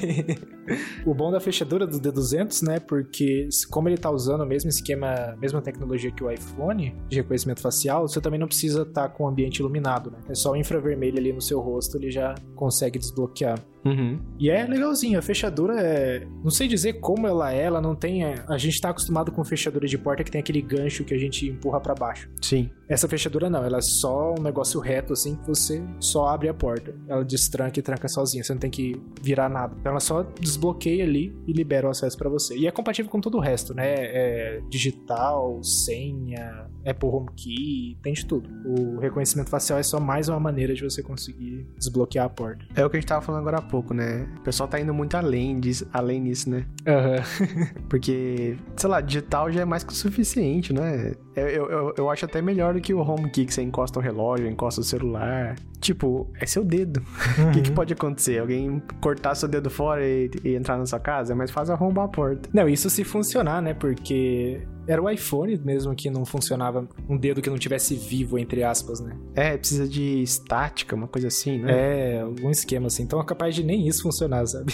o 1.03 1.13
bom 1.13 1.31
da 1.31 1.39
fechadura 1.39 1.87
do 1.87 1.99
D200, 1.99 2.61
né, 2.61 2.79
porque 2.79 3.49
como 3.71 3.89
ele 3.89 3.97
tá 3.97 4.11
usando 4.11 4.41
o 4.41 4.45
mesmo 4.45 4.69
esquema, 4.69 5.35
mesma 5.41 5.61
tecnologia 5.61 6.11
que 6.11 6.23
o 6.23 6.29
iPhone 6.29 6.95
de 7.09 7.17
reconhecimento 7.17 7.61
facial, 7.61 8.07
você 8.07 8.21
também 8.21 8.39
não 8.39 8.47
precisa 8.47 8.83
estar 8.83 9.07
tá 9.07 9.09
com 9.09 9.23
o 9.23 9.27
ambiente 9.27 9.57
iluminado, 9.57 10.11
né? 10.11 10.19
É 10.29 10.35
só 10.35 10.51
o 10.51 10.55
infravermelho 10.55 11.17
ali 11.17 11.33
no 11.33 11.41
seu 11.41 11.59
rosto, 11.59 11.97
ele 11.97 12.11
já 12.11 12.35
consegue 12.55 12.99
desbloquear. 12.99 13.59
Uhum. 13.85 14.19
E 14.39 14.49
é 14.49 14.65
legalzinho, 14.65 15.19
a 15.19 15.21
fechadura 15.21 15.79
é. 15.79 16.25
Não 16.43 16.49
sei 16.49 16.67
dizer 16.67 16.93
como 16.93 17.27
ela 17.27 17.53
é, 17.53 17.63
ela 17.63 17.79
não 17.79 17.95
tem. 17.95 18.23
A 18.23 18.57
gente 18.57 18.81
tá 18.81 18.89
acostumado 18.89 19.31
com 19.31 19.43
fechadura 19.43 19.87
de 19.87 19.97
porta 19.97 20.23
que 20.23 20.31
tem 20.31 20.39
aquele 20.39 20.61
gancho 20.61 21.03
que 21.03 21.13
a 21.13 21.17
gente 21.17 21.47
empurra 21.47 21.79
para 21.79 21.93
baixo. 21.93 22.29
Sim. 22.41 22.69
Essa 22.87 23.07
fechadura 23.07 23.49
não, 23.49 23.63
ela 23.63 23.77
é 23.77 23.81
só 23.81 24.33
um 24.37 24.41
negócio 24.41 24.79
reto 24.79 25.13
assim 25.13 25.35
que 25.35 25.47
você 25.47 25.83
só 25.99 26.27
abre 26.27 26.49
a 26.49 26.53
porta. 26.53 26.95
Ela 27.07 27.23
destranca 27.23 27.79
e 27.79 27.83
tranca 27.83 28.07
sozinha, 28.07 28.43
você 28.43 28.53
não 28.53 28.59
tem 28.59 28.69
que 28.69 28.99
virar 29.21 29.49
nada. 29.49 29.75
Então 29.79 29.91
ela 29.91 29.99
só 29.99 30.23
desbloqueia 30.39 31.03
ali 31.03 31.35
e 31.47 31.53
libera 31.53 31.87
o 31.87 31.89
acesso 31.89 32.17
para 32.17 32.29
você. 32.29 32.55
E 32.55 32.67
é 32.67 32.71
compatível 32.71 33.11
com 33.11 33.19
todo 33.19 33.37
o 33.37 33.41
resto, 33.41 33.73
né? 33.73 33.85
É 33.87 34.61
digital, 34.69 35.63
senha, 35.63 36.67
Apple 36.85 37.09
HomeKey, 37.09 37.97
tem 38.03 38.13
de 38.13 38.25
tudo. 38.25 38.49
O 38.65 38.99
reconhecimento 38.99 39.49
facial 39.49 39.79
é 39.79 39.83
só 39.83 39.99
mais 39.99 40.29
uma 40.29 40.39
maneira 40.39 40.73
de 40.73 40.83
você 40.83 41.01
conseguir 41.01 41.67
desbloquear 41.77 42.25
a 42.25 42.29
porta. 42.29 42.65
É 42.75 42.85
o 42.85 42.89
que 42.89 42.97
a 42.97 42.99
gente 42.99 43.09
tava 43.09 43.21
falando 43.21 43.41
agora 43.41 43.57
há 43.57 43.61
pouco, 43.61 43.74
né? 43.93 44.27
O 44.37 44.41
pessoal 44.41 44.67
tá 44.67 44.79
indo 44.79 44.93
muito 44.93 45.15
além 45.15 45.59
disso, 45.59 45.87
além 45.93 46.25
né? 46.47 46.65
Uhum. 46.87 47.85
Porque, 47.89 48.57
sei 48.75 48.89
lá, 48.89 49.01
digital 49.01 49.51
já 49.51 49.61
é 49.61 49.65
mais 49.65 49.83
que 49.83 49.91
o 49.91 49.95
suficiente, 49.95 50.73
né? 50.73 51.13
Eu, 51.35 51.69
eu, 51.69 51.93
eu 51.97 52.09
acho 52.09 52.25
até 52.25 52.41
melhor 52.41 52.73
do 52.73 52.81
que 52.81 52.93
o 52.93 52.99
HomeKey, 52.99 53.45
que 53.45 53.53
você 53.53 53.61
encosta 53.61 53.99
o 53.99 54.01
relógio, 54.01 54.47
encosta 54.47 54.81
o 54.81 54.83
celular. 54.83 55.55
Tipo, 55.79 56.31
é 56.39 56.45
seu 56.45 56.63
dedo. 56.63 57.01
O 57.37 57.41
uhum. 57.41 57.51
que, 57.51 57.61
que, 57.61 57.71
pode 57.71 57.93
acontecer? 57.93 58.39
Alguém 58.39 58.81
cortar 59.01 59.35
seu 59.35 59.47
dedo 59.47 59.69
fora 59.69 60.03
e, 60.05 60.31
e, 60.43 60.55
entrar 60.55 60.77
na 60.77 60.85
sua 60.85 60.99
casa? 60.99 61.33
É 61.33 61.35
mais 61.35 61.51
fácil 61.51 61.73
arrombar 61.73 62.05
a 62.05 62.07
porta. 62.07 62.49
Não, 62.53 62.67
isso 62.67 62.89
se 62.89 63.03
funcionar, 63.03 63.61
né? 63.61 63.73
Porque 63.73 64.61
era 64.87 65.01
o 65.01 65.09
iPhone 65.09 65.57
mesmo 65.63 65.95
que 65.95 66.09
não 66.09 66.25
funcionava, 66.25 66.87
um 67.09 67.17
dedo 67.17 67.41
que 67.41 67.49
não 67.49 67.57
tivesse 67.57 67.95
vivo, 67.95 68.37
entre 68.37 68.63
aspas, 68.63 68.99
né? 68.99 69.15
É, 69.33 69.57
precisa 69.57 69.87
de 69.87 70.21
estática, 70.21 70.95
uma 70.95 71.07
coisa 71.07 71.27
assim, 71.27 71.59
né? 71.59 72.17
É, 72.17 72.21
algum 72.21 72.49
esquema 72.49 72.87
assim. 72.87 73.03
Então 73.03 73.19
é 73.19 73.25
capaz 73.25 73.55
de 73.55 73.63
nem 73.63 73.87
isso 73.87 74.03
funcionar, 74.03 74.45
sabe? 74.45 74.73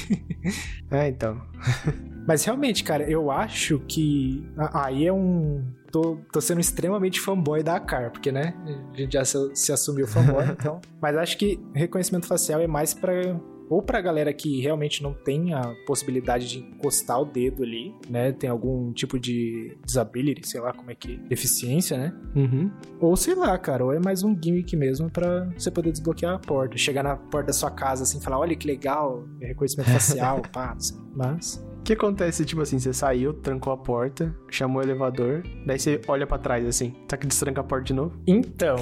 é, 0.92 1.08
então. 1.08 1.42
Mas 2.28 2.46
realmente, 2.46 2.84
cara, 2.84 3.10
eu 3.10 3.32
acho 3.32 3.80
que 3.88 4.46
aí 4.74 5.08
é 5.08 5.14
um 5.14 5.64
tô, 5.92 6.18
tô 6.32 6.40
sendo 6.40 6.62
extremamente 6.62 7.20
fanboy 7.20 7.62
da 7.62 7.80
Car, 7.80 8.12
porque, 8.12 8.32
né, 8.32 8.54
a 8.94 8.98
gente 8.98 9.14
já 9.14 9.26
se, 9.26 9.38
se 9.54 9.72
assumiu 9.72 10.08
fanboy, 10.08 10.46
então. 10.58 10.80
Mas 11.02 11.18
acho 11.18 11.38
que 11.38 11.60
reconhecimento 11.76 12.28
facial 12.28 12.62
é 12.62 12.68
mais 12.68 12.94
para 12.94 13.40
ou 13.72 13.82
pra 13.82 14.02
galera 14.02 14.34
que 14.34 14.60
realmente 14.60 15.02
não 15.02 15.14
tem 15.14 15.54
a 15.54 15.74
possibilidade 15.88 16.46
de 16.46 16.60
encostar 16.60 17.22
o 17.22 17.26
dedo 17.26 17.64
ali, 17.64 17.96
né? 18.10 18.34
Tem 18.34 18.50
algum 18.50 18.92
tipo 18.92 19.18
de 19.18 19.78
disability, 19.86 20.46
sei 20.46 20.60
lá 20.60 20.74
como 20.74 20.92
é 20.92 20.96
que. 20.96 21.16
deficiência, 21.30 21.98
né? 21.98 22.14
Uhum. 22.36 22.70
Ou 23.00 23.16
sei 23.16 23.34
lá, 23.34 23.58
cara, 23.58 23.86
ou 23.86 23.94
é 23.94 24.00
mais 24.00 24.24
um 24.24 24.38
gimmick 24.40 24.76
mesmo 24.76 25.10
para 25.10 25.50
você 25.58 25.72
poder 25.72 25.94
desbloquear 25.94 26.36
a 26.36 26.40
porta. 26.40 26.78
Chegar 26.78 27.02
na 27.02 27.16
porta 27.16 27.48
da 27.48 27.54
sua 27.54 27.72
casa 27.72 28.04
assim, 28.04 28.20
falar: 28.20 28.40
olha 28.40 28.58
que 28.58 28.68
legal, 28.68 29.24
reconhecimento 29.40 29.88
facial, 29.92 30.42
pá. 30.52 30.76
Mas. 31.16 31.71
O 31.82 31.84
que 31.84 31.94
acontece, 31.94 32.46
tipo 32.46 32.62
assim, 32.62 32.78
você 32.78 32.94
saiu, 32.94 33.34
trancou 33.34 33.74
a 33.74 33.78
porta, 33.78 34.34
chamou 34.52 34.84
o 34.84 34.86
elevador, 34.86 35.42
daí 35.66 35.80
você 35.80 36.00
olha 36.08 36.28
para 36.28 36.38
trás 36.38 36.64
assim, 36.68 36.92
tá 37.08 37.18
que 37.18 37.26
destranca 37.26 37.62
a 37.62 37.64
porta 37.64 37.86
de 37.86 37.94
novo? 37.94 38.22
Então, 38.28 38.76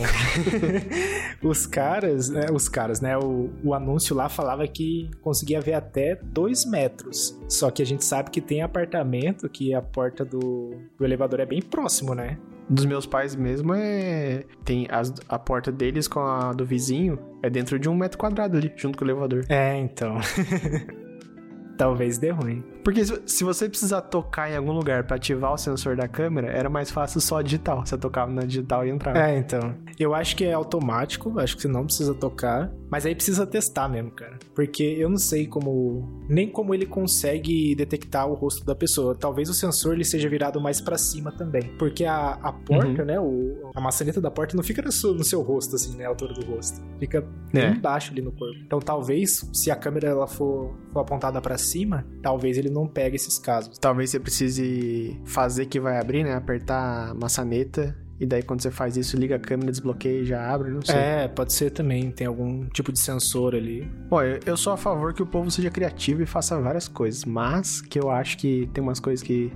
os 1.42 1.66
caras, 1.66 2.28
né, 2.28 2.48
os 2.52 2.68
caras, 2.68 3.00
né, 3.00 3.18
o, 3.18 3.52
o 3.64 3.74
anúncio 3.74 4.14
lá 4.14 4.28
falava 4.28 4.68
que 4.68 5.10
conseguia 5.22 5.62
ver 5.62 5.76
até 5.76 6.20
dois 6.22 6.66
metros, 6.66 7.40
só 7.48 7.72
que 7.72 7.82
a 7.82 7.86
gente 7.86 8.04
sabe 8.04 8.32
que 8.32 8.42
tem 8.42 8.62
apartamento 8.62 9.48
que 9.48 9.74
a 9.74 9.82
porta 9.82 10.26
do, 10.26 10.76
do 10.98 11.06
elevador 11.06 11.40
é 11.40 11.46
bem 11.46 11.62
próximo, 11.62 12.14
né? 12.14 12.38
Dos 12.70 12.86
meus 12.86 13.06
pais 13.06 13.34
mesmo 13.34 13.74
é. 13.74 14.44
Tem 14.64 14.88
as, 14.92 15.12
a 15.28 15.40
porta 15.40 15.72
deles 15.72 16.08
com 16.08 16.20
a 16.20 16.54
do 16.54 16.66
vizinho 16.66 17.18
é 17.42 17.50
dentro 17.50 17.80
de 17.80 17.90
um 17.90 17.96
metro 17.96 18.18
quadrado 18.18 18.58
ali, 18.58 18.72
junto 18.76 18.98
com 18.98 19.06
o 19.06 19.08
elevador. 19.08 19.46
É, 19.50 19.76
então. 19.78 20.18
Talvez 21.80 22.18
dê 22.18 22.30
ruim. 22.30 22.62
Porque 22.84 23.04
se 23.26 23.44
você 23.44 23.68
precisar 23.68 24.02
tocar 24.02 24.50
em 24.50 24.56
algum 24.56 24.72
lugar 24.72 25.04
para 25.04 25.16
ativar 25.16 25.54
o 25.54 25.58
sensor 25.58 25.96
da 25.96 26.08
câmera, 26.08 26.48
era 26.48 26.70
mais 26.70 26.90
fácil 26.90 27.20
só 27.22 27.42
digital. 27.42 27.86
Você 27.86 27.98
tocava 27.98 28.32
na 28.32 28.44
digital 28.44 28.86
e 28.86 28.90
entrava. 28.90 29.20
É, 29.20 29.38
então. 29.38 29.76
Eu 29.98 30.14
acho 30.16 30.36
que 30.36 30.46
é 30.46 30.54
automático, 30.54 31.40
acho 31.40 31.56
que 31.56 31.62
você 31.62 31.68
não 31.68 31.86
precisa 31.86 32.14
tocar. 32.14 32.72
Mas 32.90 33.06
aí 33.06 33.14
precisa 33.14 33.46
testar 33.46 33.88
mesmo, 33.88 34.12
cara. 34.12 34.40
Porque 34.56 34.84
eu 34.84 35.10
não 35.10 35.18
sei 35.18 35.46
como. 35.46 36.26
Nem 36.28 36.50
como 36.50 36.74
ele 36.74 36.86
consegue 36.86 37.76
detectar 37.76 38.28
o 38.28 38.34
rosto 38.34 38.66
da 38.66 38.76
pessoa. 38.76 39.16
Talvez 39.16 39.50
o 39.50 39.54
sensor 39.54 39.94
ele 39.94 40.06
seja 40.06 40.28
virado 40.30 40.60
mais 40.60 40.82
para 40.82 40.98
cima 40.98 41.32
também. 41.32 41.64
Porque 41.78 42.06
a, 42.06 42.32
a 42.42 42.52
porta, 42.52 43.02
uhum. 43.02 43.06
né? 43.06 43.20
O, 43.20 43.72
a 43.76 43.82
maçaneta 43.82 44.20
da 44.20 44.32
porta 44.32 44.56
não 44.56 44.64
fica 44.64 44.82
no 44.82 44.92
seu, 44.92 45.14
no 45.14 45.24
seu 45.24 45.42
rosto, 45.42 45.76
assim, 45.76 45.96
né? 45.98 46.06
A 46.06 46.10
altura 46.10 46.34
do 46.34 46.46
rosto. 46.46 46.82
Fica 47.00 47.20
é. 47.54 47.70
bem 47.70 47.78
embaixo 47.78 48.12
ali 48.12 48.22
no 48.22 48.32
corpo. 48.32 48.58
Então 48.66 48.80
talvez, 48.80 49.48
se 49.54 49.70
a 49.70 49.76
câmera 49.76 50.10
ela 50.10 50.28
for, 50.28 50.74
for 50.92 51.00
apontada 51.00 51.42
para 51.42 51.58
cima, 51.58 52.06
talvez 52.22 52.58
ele 52.58 52.69
não 52.70 52.88
pegue 52.88 53.16
esses 53.16 53.38
casos. 53.38 53.78
Talvez 53.78 54.10
você 54.10 54.20
precise 54.20 55.20
fazer 55.26 55.66
que 55.66 55.80
vai 55.80 56.00
abrir, 56.00 56.24
né? 56.24 56.34
Apertar 56.34 57.10
a 57.10 57.14
maçaneta 57.14 57.96
e 58.20 58.26
daí 58.26 58.44
quando 58.44 58.62
você 58.62 58.70
faz 58.70 58.98
isso, 58.98 59.16
liga 59.16 59.38
a 59.38 59.40
câmera, 59.40 59.72
desbloqueia 59.72 60.22
e 60.22 60.26
já 60.26 60.52
abre, 60.52 60.70
não 60.70 60.82
sei. 60.82 60.96
É, 60.96 61.28
pode 61.30 61.54
ser 61.54 61.70
também, 61.70 62.12
tem 62.12 62.28
algum 62.28 62.66
tipo 62.66 62.92
de 62.92 63.00
sensor 63.00 63.56
ali. 63.56 63.90
Bom, 64.10 64.22
eu 64.22 64.58
sou 64.58 64.74
a 64.74 64.78
favor 64.78 65.14
que 65.14 65.24
o 65.24 65.26
povo 65.26 65.50
seja 65.50 65.72
criativo 65.72 66.22
e 66.22 66.26
faça 66.26 66.60
várias 66.60 66.88
coisas, 66.88 67.24
mas 67.24 67.80
que 67.80 67.98
eu 67.98 68.12
acho 68.12 68.38
que 68.38 68.70
tem 68.74 68.84
umas 68.84 69.00
coisas 69.00 69.26
que 69.26 69.54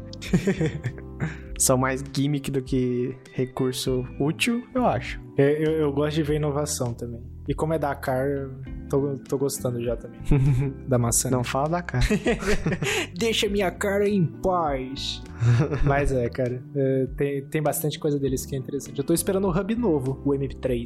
são 1.59 1.77
mais 1.77 2.01
gimmick 2.15 2.49
do 2.49 2.61
que 2.61 3.17
recurso 3.33 4.05
útil, 4.17 4.65
eu 4.73 4.85
acho. 4.85 5.19
Eu, 5.37 5.45
eu, 5.45 5.71
eu 5.73 5.91
gosto 5.91 6.15
de 6.15 6.23
ver 6.23 6.35
inovação 6.35 6.93
também. 6.93 7.32
E 7.47 7.53
como 7.53 7.73
é 7.73 7.79
da 7.79 7.93
Car, 7.93 8.49
tô, 8.89 9.17
tô 9.27 9.37
gostando 9.37 9.83
já 9.83 9.95
também. 9.97 10.19
da 10.87 10.97
maçã. 10.97 11.29
Não 11.29 11.43
fala 11.43 11.69
da 11.69 11.81
Car. 11.81 12.01
Deixa 13.17 13.49
minha 13.49 13.69
cara 13.69 14.07
em 14.07 14.25
paz. 14.25 15.21
Mas 15.83 16.11
é, 16.11 16.29
cara. 16.29 16.63
É, 16.75 17.07
tem, 17.17 17.45
tem 17.45 17.61
bastante 17.61 17.99
coisa 17.99 18.17
deles 18.17 18.45
que 18.45 18.55
é 18.55 18.59
interessante. 18.59 18.97
Eu 18.97 19.03
tô 19.03 19.13
esperando 19.13 19.47
o 19.47 19.51
hub 19.51 19.75
novo, 19.75 20.21
o 20.25 20.29
MP3, 20.31 20.85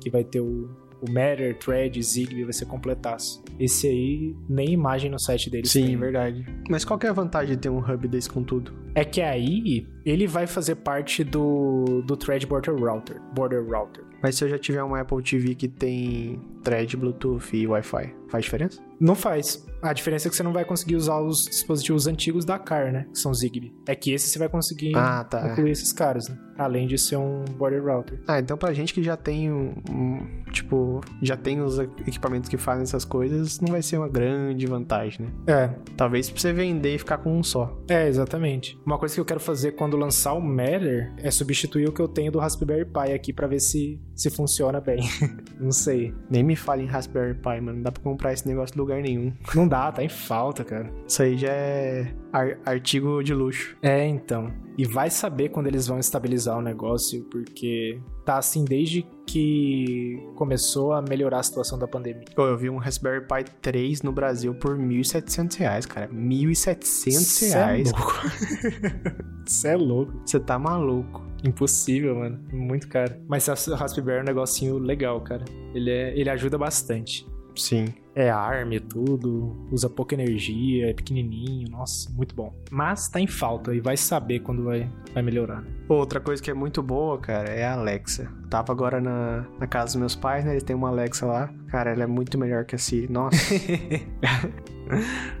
que 0.00 0.10
vai 0.10 0.22
ter 0.24 0.40
o, 0.40 0.68
o 1.00 1.10
Matter, 1.10 1.58
Thread, 1.58 2.02
Zigbee, 2.02 2.44
vai 2.44 2.52
ser 2.52 2.66
completaço. 2.66 3.42
Esse 3.58 3.86
aí, 3.88 4.36
nem 4.48 4.70
imagem 4.70 5.10
no 5.10 5.18
site 5.18 5.48
deles 5.48 5.70
Sim, 5.70 5.86
tem. 5.86 5.96
verdade. 5.96 6.46
Mas 6.68 6.84
qual 6.84 6.98
que 6.98 7.06
é 7.06 7.10
a 7.10 7.12
vantagem 7.14 7.54
de 7.54 7.62
ter 7.62 7.70
um 7.70 7.78
hub 7.78 8.08
desse 8.08 8.28
com 8.28 8.42
tudo? 8.42 8.72
É 8.94 9.04
que 9.04 9.20
aí 9.20 9.86
ele 10.04 10.26
vai 10.26 10.46
fazer 10.46 10.76
parte 10.76 11.24
do, 11.24 12.02
do 12.06 12.16
Thread 12.16 12.46
Border 12.46 12.74
Router. 12.76 13.20
Border 13.34 13.64
Router. 13.66 14.04
Mas 14.24 14.36
se 14.36 14.44
eu 14.44 14.48
já 14.48 14.58
tiver 14.58 14.82
uma 14.82 15.00
Apple 15.02 15.22
TV 15.22 15.54
que 15.54 15.68
tem 15.68 16.40
thread, 16.62 16.96
Bluetooth 16.96 17.54
e 17.54 17.66
Wi-Fi, 17.66 18.14
faz 18.30 18.42
diferença? 18.42 18.80
Não 18.98 19.14
faz. 19.14 19.66
A 19.82 19.92
diferença 19.92 20.26
é 20.26 20.30
que 20.30 20.34
você 20.36 20.42
não 20.42 20.50
vai 20.54 20.64
conseguir 20.64 20.96
usar 20.96 21.20
os 21.20 21.44
dispositivos 21.44 22.06
antigos 22.06 22.42
da 22.42 22.58
CAR, 22.58 22.90
né? 22.90 23.06
Que 23.12 23.18
são 23.18 23.34
Zigbee. 23.34 23.74
É 23.86 23.94
que 23.94 24.14
esse 24.14 24.30
você 24.30 24.38
vai 24.38 24.48
conseguir 24.48 24.96
Ah, 24.96 25.24
tá. 25.24 25.52
incluir 25.52 25.72
esses 25.72 25.92
caras, 25.92 26.30
né? 26.30 26.38
Além 26.58 26.86
de 26.86 26.96
ser 26.98 27.16
um 27.16 27.44
border 27.56 27.84
router. 27.84 28.18
Ah, 28.28 28.38
então 28.38 28.56
pra 28.56 28.72
gente 28.72 28.92
que 28.94 29.02
já 29.02 29.16
tem 29.16 29.52
um, 29.52 29.74
um- 29.90 30.42
tipo, 30.52 31.00
já 31.20 31.36
tem 31.36 31.60
os 31.60 31.78
equipamentos 31.78 32.48
que 32.48 32.56
fazem 32.56 32.82
essas 32.84 33.04
coisas, 33.04 33.60
não 33.60 33.72
vai 33.72 33.82
ser 33.82 33.98
uma 33.98 34.08
grande 34.08 34.66
vantagem, 34.66 35.26
né? 35.26 35.32
É, 35.46 35.70
Talvez 35.96 36.30
pra 36.30 36.40
você 36.40 36.52
vender 36.52 36.94
e 36.94 36.98
ficar 36.98 37.18
com 37.18 37.36
um 37.38 37.42
só. 37.42 37.76
é, 37.88 38.06
exatamente. 38.08 38.78
Uma 38.86 38.98
coisa 38.98 39.14
que 39.14 39.20
eu 39.20 39.24
quero 39.24 39.40
fazer 39.40 39.72
quando 39.72 39.96
lançar 39.96 40.32
o 40.34 40.40
Matter 40.40 41.12
é 41.18 41.30
substituir 41.30 41.88
o 41.88 41.92
que 41.92 42.00
eu 42.00 42.08
tenho 42.08 42.30
do 42.30 42.38
Raspberry 42.38 42.84
Pi 42.84 43.12
aqui 43.12 43.32
pra 43.32 43.46
ver 43.46 43.60
se, 43.60 44.00
se 44.14 44.30
funciona 44.30 44.80
bem. 44.80 45.00
não 45.58 45.72
sei. 45.72 46.14
Nem 46.30 46.42
me 46.42 46.54
fale 46.56 46.82
em 46.82 46.86
Raspberry 46.86 47.34
Pi, 47.34 47.60
mano. 47.60 47.74
Não 47.74 47.82
dá 47.82 47.92
pra 47.92 48.02
comprar 48.02 48.32
esse 48.32 48.46
negócio 48.46 48.74
em 48.76 48.78
lugar 48.78 49.00
nenhum. 49.02 49.32
Não 49.54 49.66
dá, 49.66 49.90
tá 49.90 50.02
em 50.04 50.08
falta, 50.08 50.62
cara. 50.64 50.90
Isso 51.06 51.22
aí 51.22 51.36
já 51.36 51.48
é 51.52 52.14
ar- 52.34 52.58
artigo 52.66 53.22
de 53.22 53.32
luxo. 53.32 53.76
É, 53.82 54.06
então. 54.06 54.52
E 54.76 54.84
vai 54.86 55.08
saber 55.08 55.50
quando 55.50 55.68
eles 55.68 55.86
vão 55.86 55.98
estabilizar 55.98 56.58
o 56.58 56.62
negócio, 56.62 57.22
porque 57.30 58.00
tá 58.24 58.38
assim 58.38 58.64
desde 58.64 59.06
que 59.26 60.18
começou 60.34 60.92
a 60.92 61.00
melhorar 61.00 61.38
a 61.38 61.42
situação 61.42 61.78
da 61.78 61.86
pandemia. 61.86 62.24
Pô, 62.34 62.46
eu 62.46 62.56
vi 62.56 62.68
um 62.68 62.76
Raspberry 62.76 63.20
Pi 63.26 63.44
3 63.62 64.02
no 64.02 64.10
Brasil 64.12 64.52
por 64.54 64.76
1.700 64.76 65.56
reais, 65.56 65.86
cara. 65.86 66.08
1.700 66.08 66.84
Cê 66.84 67.48
reais. 67.50 67.92
É 67.94 67.96
louco. 67.96 69.14
Você 69.46 69.68
é 69.68 69.76
louco. 69.76 70.12
Você 70.24 70.40
tá 70.40 70.58
maluco. 70.58 71.22
Impossível, 71.44 72.16
mano. 72.16 72.40
Muito 72.52 72.88
caro. 72.88 73.14
Mas 73.28 73.46
o 73.46 73.74
Raspberry 73.74 74.18
é 74.18 74.22
um 74.22 74.24
negocinho 74.24 74.78
legal, 74.78 75.20
cara. 75.20 75.44
Ele, 75.74 75.90
é, 75.90 76.18
ele 76.18 76.30
ajuda 76.30 76.56
bastante. 76.58 77.26
Sim. 77.54 77.86
É 78.14 78.30
ARM 78.30 78.72
e 78.74 78.80
tudo, 78.80 79.66
usa 79.72 79.90
pouca 79.90 80.14
energia, 80.14 80.90
é 80.90 80.92
pequenininho, 80.92 81.68
nossa, 81.68 82.08
muito 82.12 82.34
bom. 82.34 82.54
Mas 82.70 83.08
tá 83.08 83.18
em 83.20 83.26
falta 83.26 83.74
e 83.74 83.80
vai 83.80 83.96
saber 83.96 84.40
quando 84.40 84.62
vai, 84.64 84.88
vai 85.12 85.22
melhorar. 85.22 85.62
né? 85.62 85.68
Outra 85.88 86.20
coisa 86.20 86.40
que 86.42 86.50
é 86.50 86.54
muito 86.54 86.82
boa, 86.82 87.18
cara, 87.18 87.48
é 87.50 87.64
a 87.64 87.72
Alexa. 87.72 88.30
Tava 88.50 88.72
agora 88.72 89.00
na, 89.00 89.44
na 89.58 89.66
casa 89.66 89.86
dos 89.86 89.96
meus 89.96 90.14
pais, 90.14 90.44
né? 90.44 90.52
Eles 90.52 90.62
têm 90.62 90.76
uma 90.76 90.88
Alexa 90.88 91.26
lá. 91.26 91.50
Cara, 91.68 91.90
ela 91.90 92.04
é 92.04 92.06
muito 92.06 92.38
melhor 92.38 92.64
que 92.64 92.74
a 92.74 92.78
Siri. 92.78 93.10
Nossa. 93.10 93.36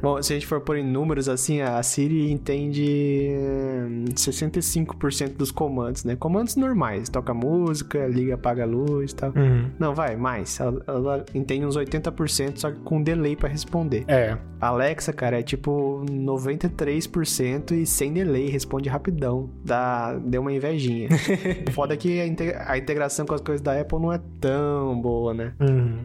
Bom, 0.00 0.22
se 0.22 0.32
a 0.32 0.36
gente 0.36 0.46
for 0.46 0.58
pôr 0.62 0.78
em 0.78 0.84
números 0.84 1.28
assim, 1.28 1.60
a 1.60 1.82
Siri 1.82 2.32
entende 2.32 3.28
hum, 3.30 4.06
65% 4.14 5.36
dos 5.36 5.50
comandos, 5.50 6.02
né? 6.04 6.16
Comandos 6.16 6.56
normais. 6.56 7.10
Toca 7.10 7.34
música, 7.34 8.06
liga, 8.06 8.34
apaga 8.34 8.62
a 8.62 8.66
luz 8.66 9.12
e 9.12 9.14
tal. 9.14 9.32
Não, 9.78 9.94
vai, 9.94 10.16
mais. 10.16 10.58
Ela, 10.58 10.82
ela 10.86 11.24
entende 11.34 11.66
uns 11.66 11.76
80%, 11.76 12.56
só 12.56 12.70
que 12.70 12.80
com 12.80 13.02
delay 13.02 13.36
pra 13.36 13.48
responder. 13.48 14.04
É, 14.08 14.36
A 14.60 14.68
Alexa, 14.68 15.12
cara, 15.12 15.38
é 15.38 15.42
tipo 15.42 16.02
93% 16.08 17.72
e 17.72 17.84
sem 17.86 18.12
delay, 18.14 18.48
responde 18.48 18.88
rapidão. 18.88 19.50
Dá, 19.62 20.14
deu 20.14 20.40
uma 20.40 20.52
invejinha. 20.54 21.08
Foda 21.72 21.96
que 21.98 22.18
a, 22.18 22.26
inte- 22.26 22.54
a 22.66 22.78
integração 22.78 22.93
com 23.28 23.34
as 23.34 23.40
coisas 23.40 23.60
da 23.60 23.78
Apple 23.80 23.98
não 23.98 24.12
é 24.12 24.20
tão 24.40 25.00
boa, 25.00 25.34
né? 25.34 25.54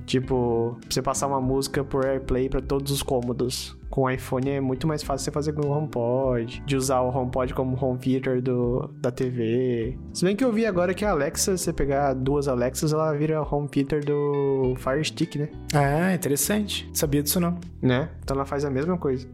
Tipo, 0.05 0.77
pra 0.81 0.89
você 0.89 1.01
passar 1.01 1.27
uma 1.27 1.41
música 1.41 1.83
por 1.83 2.05
AirPlay 2.05 2.49
pra 2.49 2.61
todos 2.61 2.91
os 2.91 3.01
cômodos. 3.03 3.77
Com 3.89 4.01
o 4.01 4.09
iPhone 4.09 4.49
é 4.49 4.61
muito 4.61 4.87
mais 4.87 5.03
fácil 5.03 5.25
você 5.25 5.31
fazer 5.31 5.53
com 5.53 5.65
o 5.67 5.71
HomePod, 5.71 6.61
de 6.65 6.75
usar 6.75 7.01
o 7.01 7.09
HomePod 7.09 7.53
como 7.53 7.77
home 7.83 7.97
theater 7.99 8.41
do, 8.41 8.89
da 8.97 9.11
TV. 9.11 9.97
Se 10.13 10.23
bem 10.25 10.35
que 10.35 10.43
eu 10.43 10.51
vi 10.51 10.65
agora 10.65 10.93
que 10.93 11.03
a 11.03 11.11
Alexa, 11.11 11.57
se 11.57 11.65
você 11.65 11.73
pegar 11.73 12.13
duas 12.13 12.47
Alexas, 12.47 12.93
ela 12.93 13.11
vira 13.13 13.41
home 13.41 13.67
theater 13.67 14.03
do 14.03 14.73
Fire 14.77 15.03
Stick, 15.03 15.35
né? 15.35 15.49
Ah, 15.73 16.13
interessante. 16.13 16.89
Sabia 16.93 17.23
disso 17.23 17.39
não. 17.39 17.57
Né? 17.81 18.09
Então 18.21 18.35
ela 18.35 18.45
faz 18.45 18.65
a 18.65 18.69
mesma 18.69 18.97
coisa. 18.97 19.27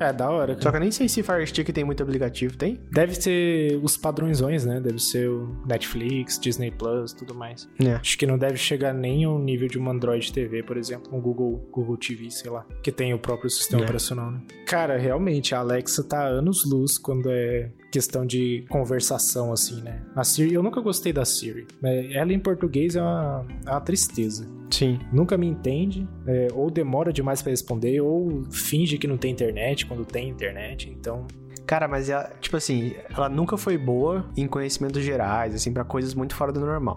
É, 0.00 0.12
da 0.12 0.28
hora. 0.30 0.54
Só 0.54 0.60
Cara. 0.60 0.72
que 0.72 0.76
eu 0.76 0.80
nem 0.80 0.90
sei 0.90 1.08
se 1.08 1.22
Fire 1.22 1.46
Stick 1.46 1.72
tem 1.72 1.84
muito 1.84 2.02
aplicativo, 2.02 2.56
tem? 2.56 2.80
Deve 2.90 3.14
ser 3.14 3.78
os 3.82 3.96
padrões, 3.96 4.40
né? 4.64 4.80
Deve 4.80 4.98
ser 4.98 5.28
o 5.30 5.56
Netflix, 5.66 6.38
Disney 6.38 6.70
Plus, 6.70 7.12
tudo 7.12 7.34
mais. 7.34 7.68
É. 7.82 7.94
Acho 7.94 8.18
que 8.18 8.26
não 8.26 8.36
deve 8.36 8.56
chegar 8.56 8.92
nem 8.92 9.24
ao 9.24 9.38
nível 9.38 9.68
de 9.68 9.78
uma 9.78 9.92
Android 9.92 10.32
TV, 10.32 10.62
por 10.62 10.76
exemplo, 10.76 11.16
um 11.16 11.20
Google, 11.20 11.68
Google 11.70 11.96
TV, 11.96 12.30
sei 12.30 12.50
lá, 12.50 12.66
que 12.82 12.92
tem 12.92 13.14
o 13.14 13.18
próprio 13.18 13.48
sistema. 13.48 13.85
Operacional, 13.86 14.30
né? 14.30 14.40
Cara, 14.66 14.98
realmente, 14.98 15.54
a 15.54 15.60
Alexa 15.60 16.02
tá 16.04 16.26
anos 16.26 16.64
luz 16.64 16.98
quando 16.98 17.30
é 17.30 17.70
questão 17.90 18.26
de 18.26 18.64
conversação, 18.68 19.52
assim, 19.52 19.80
né? 19.80 20.02
A 20.14 20.22
Siri, 20.22 20.52
eu 20.52 20.62
nunca 20.62 20.80
gostei 20.80 21.12
da 21.12 21.24
Siri. 21.24 21.66
Ela 22.12 22.32
em 22.32 22.38
português 22.38 22.96
é 22.96 23.02
uma, 23.02 23.46
é 23.64 23.70
uma 23.70 23.80
tristeza. 23.80 24.46
Sim. 24.70 24.98
Nunca 25.12 25.38
me 25.38 25.46
entende, 25.46 26.06
é, 26.26 26.48
ou 26.52 26.70
demora 26.70 27.12
demais 27.12 27.40
pra 27.40 27.50
responder, 27.50 28.00
ou 28.00 28.44
finge 28.50 28.98
que 28.98 29.06
não 29.06 29.16
tem 29.16 29.32
internet 29.32 29.86
quando 29.86 30.04
tem 30.04 30.28
internet, 30.28 30.90
então... 30.90 31.26
Cara, 31.66 31.88
mas 31.88 32.08
ela, 32.08 32.30
tipo 32.40 32.56
assim, 32.56 32.94
ela 33.14 33.28
nunca 33.28 33.56
foi 33.56 33.76
boa 33.76 34.26
em 34.36 34.46
conhecimentos 34.46 35.02
gerais, 35.02 35.54
assim, 35.54 35.72
pra 35.72 35.84
coisas 35.84 36.14
muito 36.14 36.34
fora 36.34 36.52
do 36.52 36.60
normal. 36.60 36.96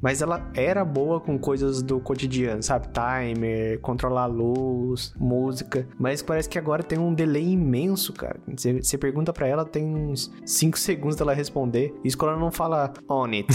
Mas 0.00 0.20
ela 0.22 0.50
era 0.54 0.84
boa 0.84 1.20
com 1.20 1.38
coisas 1.38 1.82
do 1.82 1.98
cotidiano, 2.00 2.62
sabe? 2.62 2.88
Timer, 2.88 3.80
controlar 3.80 4.24
a 4.24 4.26
luz, 4.26 5.14
música. 5.18 5.86
Mas 5.98 6.22
parece 6.22 6.48
que 6.48 6.58
agora 6.58 6.82
tem 6.82 6.98
um 6.98 7.14
delay 7.14 7.52
imenso, 7.52 8.12
cara. 8.12 8.38
Você 8.56 8.82
você 8.82 8.98
pergunta 8.98 9.32
pra 9.32 9.46
ela, 9.46 9.64
tem 9.64 9.84
uns 9.84 10.30
5 10.44 10.78
segundos 10.78 11.16
dela 11.16 11.32
responder. 11.34 11.94
Isso 12.04 12.18
quando 12.18 12.32
ela 12.32 12.40
não 12.40 12.50
fala 12.52 12.92
on 13.08 13.26
it. 13.26 13.48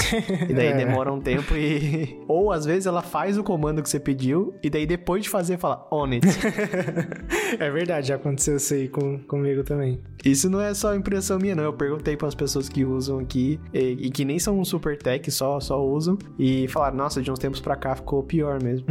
E 0.50 0.54
daí 0.54 0.68
É. 0.68 0.74
demora 0.76 1.12
um 1.14 1.20
tempo 1.22 1.56
e. 1.56 2.20
Ou 2.28 2.52
às 2.52 2.66
vezes 2.66 2.86
ela 2.86 3.02
faz 3.02 3.38
o 3.38 3.44
comando 3.44 3.82
que 3.82 3.90
você 3.90 4.00
pediu, 4.00 4.54
e 4.64 4.70
daí 4.70 4.86
depois 4.86 5.24
de 5.24 5.30
fazer, 5.30 5.58
fala 5.58 5.88
on 5.92 6.06
it. 6.12 6.26
é 7.60 7.70
verdade, 7.70 8.08
já 8.08 8.16
aconteceu 8.16 8.58
isso 8.58 8.74
aí 8.74 8.88
com, 8.88 9.20
comigo 9.20 9.64
também. 9.64 10.02
Isso 10.26 10.47
não 10.50 10.62
é 10.62 10.74
só 10.74 10.96
impressão 10.96 11.38
minha, 11.40 11.56
não. 11.56 11.64
Eu 11.64 11.74
perguntei 11.74 12.16
para 12.18 12.28
as 12.28 12.36
pessoas 12.36 12.68
que 12.70 12.86
usam 12.86 13.20
aqui 13.20 13.60
e, 13.74 14.08
e 14.08 14.12
que 14.12 14.26
nem 14.26 14.40
são 14.40 14.60
um 14.60 14.66
super 14.66 14.98
tech, 14.98 15.30
só, 15.32 15.60
só 15.60 15.84
usam. 15.84 16.18
E 16.38 16.68
falaram, 16.68 16.98
nossa, 16.98 17.22
de 17.22 17.32
uns 17.32 17.40
tempos 17.40 17.60
pra 17.60 17.76
cá 17.76 17.96
ficou 17.96 18.24
pior 18.24 18.62
mesmo. 18.62 18.86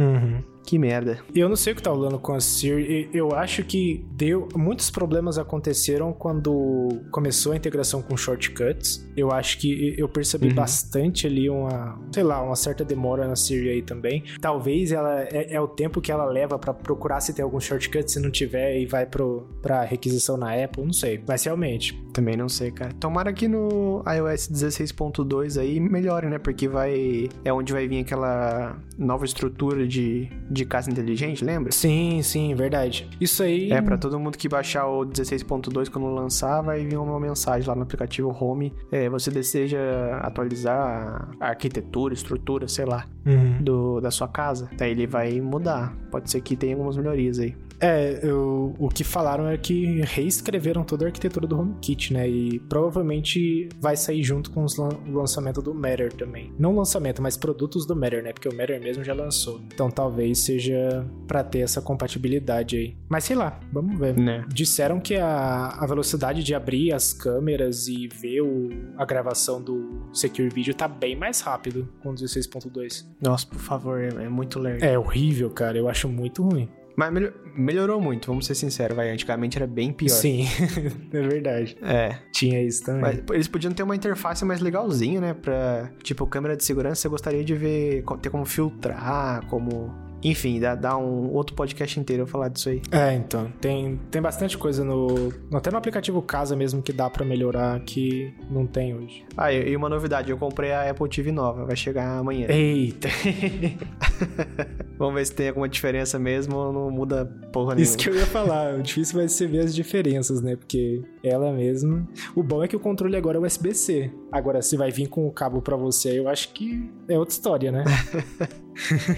Que 0.67 0.77
merda. 0.77 1.19
Eu 1.33 1.47
não 1.47 1.55
sei 1.55 1.71
o 1.71 1.75
que 1.77 1.81
tá 1.81 1.89
rolando 1.89 2.19
com 2.19 2.33
a 2.33 2.41
Siri. 2.41 3.09
Eu 3.13 3.33
acho 3.33 3.63
que 3.63 4.05
deu. 4.11 4.49
Muitos 4.53 4.89
problemas 4.91 5.37
aconteceram 5.37 6.11
quando 6.11 6.89
começou 7.09 7.53
a 7.53 7.55
integração 7.55 8.01
com 8.01 8.17
shortcuts. 8.17 9.07
Eu 9.15 9.31
acho 9.31 9.59
que 9.59 9.95
eu 9.97 10.09
percebi 10.09 10.49
Uhum. 10.49 10.55
bastante 10.55 11.25
ali 11.25 11.49
uma. 11.49 11.97
Sei 12.11 12.21
lá, 12.21 12.43
uma 12.43 12.57
certa 12.57 12.83
demora 12.83 13.25
na 13.25 13.37
Siri 13.37 13.69
aí 13.69 13.81
também. 13.81 14.25
Talvez 14.41 14.91
ela 14.91 15.21
é, 15.21 15.53
é 15.53 15.61
o 15.61 15.69
tempo 15.69 16.01
que 16.01 16.11
ela 16.11 16.25
leva 16.25 16.59
pra 16.59 16.73
procurar 16.73 17.21
se 17.21 17.33
tem 17.33 17.43
algum 17.43 17.61
shortcut. 17.61 18.11
Se 18.11 18.19
não 18.19 18.29
tiver, 18.29 18.77
e 18.77 18.85
vai 18.85 19.05
pro, 19.05 19.47
pra 19.61 19.83
requisição 19.85 20.35
na 20.35 20.53
Apple. 20.53 20.83
Não 20.83 20.91
sei. 20.91 21.23
Mas 21.25 21.45
realmente. 21.45 21.93
Também 22.11 22.35
não 22.35 22.49
sei, 22.49 22.71
cara. 22.71 22.91
Tomara 22.99 23.31
que 23.31 23.47
no 23.47 24.03
iOS 24.05 24.49
16.2 24.51 25.57
aí 25.57 25.79
melhore, 25.79 26.27
né? 26.27 26.37
Porque 26.37 26.67
vai. 26.67 27.29
É 27.45 27.53
onde 27.53 27.71
vai 27.71 27.87
vir 27.87 27.99
aquela 28.01 28.77
nova 28.97 29.23
estrutura 29.23 29.87
de, 29.87 30.27
de 30.49 30.56
casa 30.65 30.89
inteligente, 30.89 31.43
lembra? 31.43 31.71
Sim, 31.71 32.21
sim, 32.21 32.53
verdade. 32.55 33.09
Isso 33.19 33.43
aí. 33.43 33.71
É, 33.71 33.81
pra 33.81 33.97
todo 33.97 34.19
mundo 34.19 34.37
que 34.37 34.47
baixar 34.49 34.87
o 34.87 35.05
16.2 35.05 35.89
quando 35.89 36.07
lançar, 36.07 36.61
vai 36.61 36.85
vir 36.85 36.97
uma 36.97 37.19
mensagem 37.19 37.67
lá 37.67 37.75
no 37.75 37.83
aplicativo 37.83 38.29
Home. 38.39 38.73
É, 38.91 39.09
você 39.09 39.29
deseja 39.31 39.77
atualizar 40.21 41.29
a 41.39 41.47
arquitetura, 41.49 42.13
estrutura, 42.13 42.67
sei 42.67 42.85
lá, 42.85 43.05
Uhum. 43.25 43.61
do, 43.61 43.99
da 43.99 44.09
sua 44.11 44.27
casa. 44.27 44.69
Daí 44.77 44.91
ele 44.91 45.05
vai 45.05 45.41
mudar. 45.41 45.93
Pode 46.09 46.31
ser 46.31 46.39
que 46.41 46.55
tenha 46.55 46.73
algumas 46.75 46.95
melhorias 46.95 47.39
aí. 47.39 47.55
É, 47.79 48.19
eu- 48.23 48.73
o 48.79 48.89
que 48.89 49.03
falaram 49.03 49.47
é 49.47 49.57
que 49.57 50.01
reescreveram 50.01 50.83
toda 50.83 51.05
a 51.05 51.07
arquitetura 51.07 51.45
do 51.45 51.59
HomeKit, 51.59 52.11
né? 52.13 52.27
E 52.27 52.59
provavelmente 52.59 53.69
vai 53.79 53.95
sair 53.95 54.23
junto 54.23 54.49
com 54.51 54.65
lan- 54.77 54.97
o 55.07 55.11
lançamento 55.11 55.61
do 55.61 55.73
Matter 55.73 56.11
também. 56.13 56.51
Não 56.57 56.75
lançamento, 56.75 57.21
mas 57.21 57.37
produtos 57.37 57.85
do 57.85 57.95
Matter, 57.95 58.23
né? 58.23 58.33
Porque 58.33 58.49
o 58.49 58.55
Matter 58.55 58.79
mesmo 58.81 59.03
já 59.03 59.13
lançou. 59.13 59.61
Então 59.73 59.89
talvez 59.91 60.39
seja 60.39 61.05
pra 61.27 61.43
ter 61.43 61.59
essa 61.59 61.81
compatibilidade 61.81 62.77
aí. 62.77 62.97
Mas 63.07 63.23
sei 63.25 63.35
lá, 63.35 63.59
vamos 63.71 63.99
ver. 63.99 64.17
Né? 64.17 64.43
Disseram 64.49 64.99
que 64.99 65.15
a, 65.15 65.67
a 65.79 65.85
velocidade 65.85 66.43
de 66.43 66.55
abrir 66.55 66.91
as 66.93 67.13
câmeras 67.13 67.87
e 67.87 68.07
ver 68.07 68.41
o- 68.41 68.69
a 68.97 69.05
gravação 69.05 69.61
do 69.61 70.09
Secure 70.13 70.49
Video 70.49 70.73
tá 70.73 70.87
bem 70.87 71.15
mais 71.15 71.41
rápido 71.41 71.87
com 72.01 72.09
o 72.09 72.13
16.2. 72.15 73.05
Nossa, 73.21 73.45
por 73.45 73.59
favor, 73.59 73.99
é, 74.01 74.07
é 74.25 74.29
muito 74.29 74.59
lerdo. 74.59 74.83
É 74.83 74.97
horrível, 74.97 75.49
cara. 75.51 75.77
Eu 75.77 75.87
acho 75.87 76.07
muito 76.09 76.41
ruim. 76.43 76.67
Mas 76.97 77.13
melhor- 77.13 77.33
melhorou 77.55 78.01
muito, 78.01 78.25
vamos 78.27 78.47
ser 78.47 78.55
sinceros, 78.55 78.95
vai. 78.95 79.11
Antigamente 79.11 79.55
era 79.55 79.67
bem 79.67 79.93
pior. 79.93 80.09
Sim, 80.09 80.45
é 81.13 81.21
verdade. 81.21 81.77
É. 81.81 82.17
Tinha 82.31 82.59
isso 82.63 82.83
também. 82.83 83.01
Mas 83.01 83.19
eles 83.35 83.47
podiam 83.47 83.71
ter 83.71 83.83
uma 83.83 83.95
interface 83.95 84.43
mais 84.43 84.59
legalzinha, 84.61 85.21
né? 85.21 85.33
Pra, 85.35 85.91
tipo, 86.01 86.25
câmera 86.25 86.57
de 86.57 86.63
segurança, 86.63 86.99
você 87.01 87.07
gostaria 87.07 87.43
de 87.43 87.53
ver, 87.53 88.03
ter 88.19 88.31
como 88.31 88.45
filtrar, 88.45 89.45
como 89.45 89.93
Enfim, 90.23 90.59
dá, 90.59 90.75
dá 90.75 90.97
um 90.97 91.31
outro 91.33 91.55
podcast 91.55 91.99
inteiro 91.99 92.23
eu 92.23 92.27
falar 92.27 92.49
disso 92.49 92.69
aí. 92.69 92.81
É, 92.91 93.13
então. 93.13 93.51
Tem, 93.61 93.99
tem 94.09 94.21
bastante 94.21 94.57
coisa 94.57 94.83
no. 94.83 95.31
Até 95.53 95.71
no 95.71 95.77
aplicativo 95.77 96.21
Casa 96.21 96.55
mesmo 96.55 96.81
que 96.81 96.91
dá 96.91 97.09
pra 97.09 97.25
melhorar 97.25 97.79
que 97.81 98.33
não 98.49 98.65
tem 98.65 98.95
hoje. 98.95 99.23
Ah, 99.35 99.51
e 99.53 99.75
uma 99.75 99.89
novidade, 99.89 100.31
eu 100.31 100.37
comprei 100.37 100.71
a 100.71 100.89
Apple 100.89 101.07
TV 101.09 101.31
nova, 101.31 101.65
vai 101.65 101.75
chegar 101.75 102.17
amanhã. 102.17 102.47
Eita! 102.49 103.07
Vamos 104.97 105.13
ver 105.13 105.25
se 105.25 105.33
tem 105.33 105.49
alguma 105.49 105.69
diferença 105.69 106.17
mesmo 106.17 106.55
ou 106.57 106.73
não 106.73 106.89
muda 106.89 107.25
porra 107.53 107.75
nenhuma. 107.75 107.81
Isso 107.83 107.97
que 107.97 108.09
eu 108.09 108.15
ia 108.15 108.25
falar. 108.25 108.75
O 108.75 108.81
difícil 108.81 109.15
vai 109.17 109.27
ser 109.27 109.47
ver 109.47 109.59
as 109.59 109.75
diferenças, 109.75 110.41
né? 110.41 110.55
Porque 110.55 111.03
ela 111.23 111.51
mesma. 111.53 112.07
O 112.35 112.41
bom 112.41 112.63
é 112.63 112.67
que 112.67 112.75
o 112.75 112.79
controle 112.79 113.15
agora 113.15 113.37
é 113.37 113.41
USB-C. 113.41 114.11
Agora, 114.31 114.61
se 114.61 114.75
vai 114.75 114.91
vir 114.91 115.07
com 115.07 115.27
o 115.27 115.31
cabo 115.31 115.61
pra 115.61 115.77
você, 115.77 116.19
eu 116.19 116.27
acho 116.27 116.51
que 116.51 116.89
é 117.07 117.17
outra 117.17 117.33
história, 117.33 117.71
né? 117.71 117.83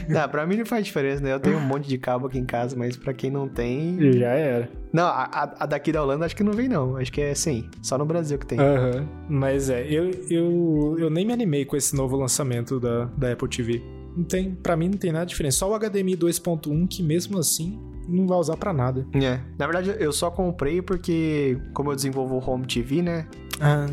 Não, 0.08 0.28
pra 0.30 0.46
mim 0.48 0.58
não 0.58 0.66
faz 0.66 0.86
diferença, 0.86 1.22
né? 1.22 1.34
Eu 1.34 1.40
tenho 1.40 1.58
um 1.58 1.62
monte 1.62 1.88
de 1.88 1.98
cabo 1.98 2.28
aqui 2.28 2.38
em 2.40 2.46
casa, 2.46 2.76
mas 2.78 2.96
pra 2.98 3.14
quem 3.14 3.30
não 3.30 3.48
tem. 3.48 3.98
Já 4.14 4.30
era. 4.30 4.70
Não, 4.92 5.06
a, 5.06 5.56
a- 5.60 5.66
daqui 5.66 5.92
da 5.92 6.02
Holanda 6.02 6.26
acho 6.26 6.36
que 6.36 6.44
não 6.44 6.54
vem, 6.54 6.68
não. 6.68 6.98
Acho 6.98 7.12
que 7.12 7.22
é 7.22 7.34
sem. 7.36 7.70
Só 7.82 7.98
no 7.98 8.06
Brasil 8.06 8.38
que 8.40 8.46
tem. 8.46 8.60
Aham. 8.60 9.08
Mas 9.30 9.70
é, 9.70 9.86
eu, 9.88 10.10
eu, 10.30 10.96
eu 11.00 11.10
nem 11.10 11.26
me 11.26 11.34
animei 11.34 11.66
com 11.66 11.76
esse 11.76 11.96
novo 11.96 12.16
lançamento 12.18 12.80
da, 12.80 13.06
da 13.18 13.32
Apple 13.34 13.48
TV. 13.50 13.82
Não 14.18 14.24
tem, 14.24 14.52
pra 14.56 14.76
mim 14.76 14.90
não 14.90 14.98
tem 14.98 15.12
nada 15.12 15.26
diferente. 15.26 15.56
Só 15.56 15.70
o 15.72 15.78
HDMI 15.78 16.18
2.1 16.18 16.88
que 16.90 17.04
mesmo 17.04 17.38
assim 17.38 17.80
não 18.10 18.28
vai 18.28 18.38
usar 18.38 18.58
pra 18.58 18.74
nada. 18.74 19.06
É. 19.14 19.40
Na 19.58 19.68
verdade, 19.68 19.96
eu 20.00 20.12
só 20.12 20.30
comprei 20.32 20.82
porque, 20.82 21.58
como 21.74 21.92
eu 21.92 21.96
desenvolvo 21.96 22.36
o 22.36 22.50
Home 22.50 22.66
TV, 22.66 23.02
né? 23.02 23.28
Ah, 23.60 23.86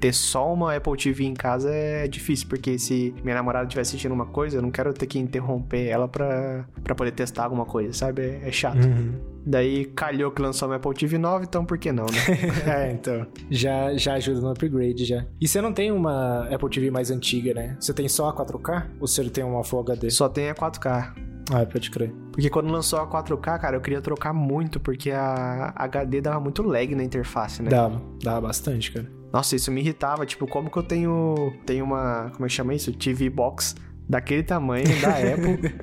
Ter 0.00 0.12
só 0.12 0.52
uma 0.52 0.74
Apple 0.74 0.96
TV 0.96 1.24
em 1.24 1.34
casa 1.34 1.70
é 1.70 2.08
difícil, 2.08 2.48
porque 2.48 2.76
se 2.76 3.14
minha 3.22 3.36
namorada 3.36 3.66
estiver 3.66 3.82
assistindo 3.82 4.12
uma 4.12 4.26
coisa, 4.26 4.58
eu 4.58 4.62
não 4.62 4.70
quero 4.70 4.92
ter 4.92 5.06
que 5.06 5.16
interromper 5.18 5.86
ela 5.86 6.08
pra, 6.08 6.64
pra 6.82 6.92
poder 6.94 7.12
testar 7.12 7.44
alguma 7.44 7.64
coisa, 7.64 7.92
sabe? 7.92 8.22
É, 8.22 8.48
é 8.48 8.50
chato. 8.50 8.84
uhum. 8.84 9.12
Daí 9.44 9.86
calhou 9.86 10.30
que 10.30 10.42
lançou 10.42 10.68
uma 10.68 10.76
Apple 10.76 10.94
TV 10.94 11.18
nova, 11.18 11.44
então 11.44 11.64
por 11.64 11.78
que 11.78 11.92
não, 11.92 12.06
né? 12.06 12.18
é, 12.66 12.92
então. 12.92 13.26
Já, 13.48 13.94
já 13.96 14.14
ajuda 14.14 14.40
no 14.40 14.50
upgrade 14.50 15.04
já. 15.04 15.24
E 15.40 15.46
você 15.46 15.60
não 15.60 15.72
tem 15.72 15.92
uma 15.92 16.48
Apple 16.52 16.68
TV 16.68 16.90
mais 16.90 17.10
antiga, 17.10 17.54
né? 17.54 17.76
Você 17.78 17.94
tem 17.94 18.08
só 18.08 18.28
a 18.28 18.34
4K? 18.34 18.86
Ou 19.00 19.06
você 19.06 19.22
tem 19.30 19.44
uma 19.44 19.62
Full 19.62 19.80
HD? 19.80 20.10
Só 20.10 20.28
tem 20.28 20.50
a 20.50 20.54
4K. 20.54 21.31
Ah, 21.50 21.66
pode 21.66 21.90
crer. 21.90 22.12
Porque 22.30 22.48
quando 22.48 22.70
lançou 22.70 22.98
a 23.00 23.06
4K, 23.06 23.58
cara, 23.58 23.76
eu 23.76 23.80
queria 23.80 24.00
trocar 24.00 24.32
muito, 24.32 24.78
porque 24.78 25.10
a 25.10 25.72
HD 25.76 26.20
dava 26.20 26.40
muito 26.40 26.62
lag 26.62 26.94
na 26.94 27.02
interface, 27.02 27.62
né? 27.62 27.70
Dava, 27.70 28.00
dava 28.22 28.42
bastante, 28.42 28.92
cara. 28.92 29.10
Nossa, 29.32 29.56
isso 29.56 29.70
me 29.70 29.80
irritava. 29.80 30.24
Tipo, 30.26 30.46
como 30.46 30.70
que 30.70 30.76
eu 30.76 30.82
tenho, 30.82 31.52
tenho 31.66 31.84
uma. 31.84 32.30
Como 32.34 32.44
é 32.44 32.48
que 32.48 32.54
chama 32.54 32.74
isso? 32.74 32.92
TV 32.92 33.28
Box 33.30 33.74
daquele 34.08 34.42
tamanho 34.42 34.84
da 35.00 35.08
Apple. 35.34 35.74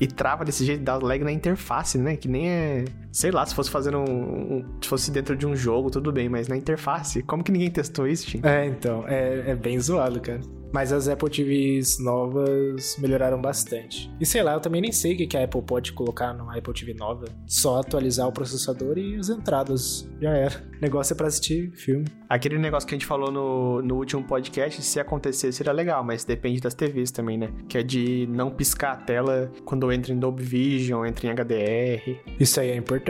e 0.00 0.06
trava 0.06 0.44
desse 0.44 0.64
jeito, 0.64 0.82
dá 0.82 0.96
lag 0.96 1.22
na 1.22 1.32
interface, 1.32 1.98
né? 1.98 2.16
Que 2.16 2.28
nem 2.28 2.48
é. 2.50 2.84
Sei 3.12 3.30
lá, 3.30 3.44
se 3.46 3.54
fosse 3.54 3.70
fazendo 3.70 3.98
um, 3.98 4.56
um- 4.56 4.64
Se 4.80 4.88
fosse 4.88 5.10
dentro 5.10 5.36
de 5.36 5.46
um 5.46 5.54
jogo, 5.54 5.90
tudo 5.90 6.10
bem, 6.10 6.28
mas 6.28 6.48
na 6.48 6.56
interface. 6.56 7.22
Como 7.22 7.44
que 7.44 7.52
ninguém 7.52 7.70
testou 7.70 8.08
isso, 8.08 8.28
gente? 8.28 8.46
É, 8.46 8.64
então, 8.66 9.04
é, 9.06 9.50
é 9.50 9.54
bem 9.54 9.78
zoado, 9.78 10.18
cara. 10.20 10.40
Mas 10.72 10.90
as 10.90 11.06
Apple 11.06 11.28
TVs 11.28 11.98
novas 12.02 12.96
melhoraram 12.98 13.38
bastante. 13.38 14.10
E 14.18 14.24
sei 14.24 14.42
lá, 14.42 14.54
eu 14.54 14.60
também 14.60 14.80
nem 14.80 14.90
sei 14.90 15.12
o 15.12 15.16
que 15.18 15.26
que 15.26 15.36
a 15.36 15.44
Apple 15.44 15.60
pode 15.60 15.92
colocar 15.92 16.32
numa 16.32 16.56
Apple 16.56 16.72
TV 16.72 16.94
nova. 16.94 17.26
Só 17.46 17.80
atualizar 17.80 18.26
o 18.26 18.32
processador 18.32 18.96
e 18.96 19.16
as 19.16 19.28
entradas. 19.28 20.08
Já 20.18 20.30
era. 20.30 20.64
O 20.78 20.80
negócio 20.80 21.12
é 21.12 21.16
pra 21.16 21.26
assistir 21.26 21.70
filme. 21.72 22.06
Aquele 22.26 22.56
negócio 22.58 22.88
que 22.88 22.94
a 22.94 22.98
gente 22.98 23.04
falou 23.06 23.30
no, 23.30 23.82
no 23.82 23.96
último 23.96 24.24
podcast, 24.24 24.80
se 24.82 24.98
acontecer, 24.98 25.52
seria 25.52 25.72
legal, 25.74 26.02
mas 26.02 26.24
depende 26.24 26.58
das 26.58 26.72
TVs 26.72 27.10
também, 27.10 27.36
né? 27.36 27.50
Que 27.68 27.76
é 27.76 27.82
de 27.82 28.26
não 28.30 28.50
piscar 28.50 28.92
a 28.92 28.96
tela 28.96 29.52
quando 29.66 29.92
entra 29.92 30.10
em 30.14 30.18
Dolby 30.18 30.42
Vision, 30.42 31.04
entra 31.04 31.26
em 31.26 31.30
HDR. 31.34 32.18
Isso 32.40 32.58
aí 32.58 32.70
é 32.70 32.76
importante. 32.76 33.01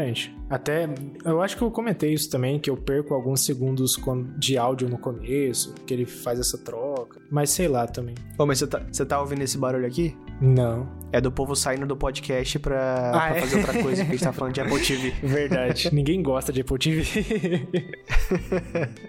Até, 0.50 0.88
eu 1.24 1.40
acho 1.40 1.56
que 1.56 1.62
eu 1.62 1.70
comentei 1.70 2.12
isso 2.12 2.30
também, 2.30 2.58
que 2.58 2.68
eu 2.68 2.76
perco 2.76 3.14
alguns 3.14 3.44
segundos 3.44 3.96
de 4.38 4.58
áudio 4.58 4.88
no 4.88 4.98
começo, 4.98 5.74
que 5.86 5.94
ele 5.94 6.04
faz 6.04 6.38
essa 6.38 6.58
troca. 6.58 7.20
Mas 7.30 7.50
sei 7.50 7.68
lá 7.68 7.86
também. 7.86 8.14
Ô, 8.38 8.44
mas 8.44 8.58
você 8.58 8.66
tá, 8.66 8.82
você 8.90 9.06
tá 9.06 9.20
ouvindo 9.20 9.42
esse 9.42 9.56
barulho 9.56 9.86
aqui? 9.86 10.14
Não. 10.40 10.88
É 11.12 11.20
do 11.20 11.30
povo 11.30 11.54
saindo 11.54 11.86
do 11.86 11.96
podcast 11.96 12.58
pra, 12.58 13.10
Ah, 13.14 13.28
pra 13.28 13.36
é? 13.36 13.40
fazer 13.40 13.56
outra 13.58 13.82
coisa, 13.82 14.02
que 14.04 14.08
a 14.10 14.12
gente 14.12 14.24
tá 14.24 14.32
falando 14.32 14.54
de 14.54 14.60
Apple 14.60 14.80
TV. 14.80 15.10
Verdade. 15.22 15.90
Ninguém 15.94 16.22
gosta 16.22 16.52
de 16.52 16.60
Apple 16.62 16.78
TV. 16.78 17.02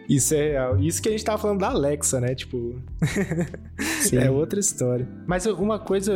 Isso 0.07 0.36
é 0.36 0.51
real. 0.51 0.79
Isso 0.79 1.01
que 1.01 1.09
a 1.09 1.11
gente 1.11 1.23
tava 1.23 1.38
falando 1.38 1.59
da 1.59 1.69
Alexa, 1.69 2.19
né? 2.19 2.36
Tipo. 2.36 2.75
Sim. 4.01 4.17
É 4.17 4.29
outra 4.29 4.59
história. 4.59 5.07
Mas 5.25 5.45
uma 5.45 5.79
coisa 5.79 6.13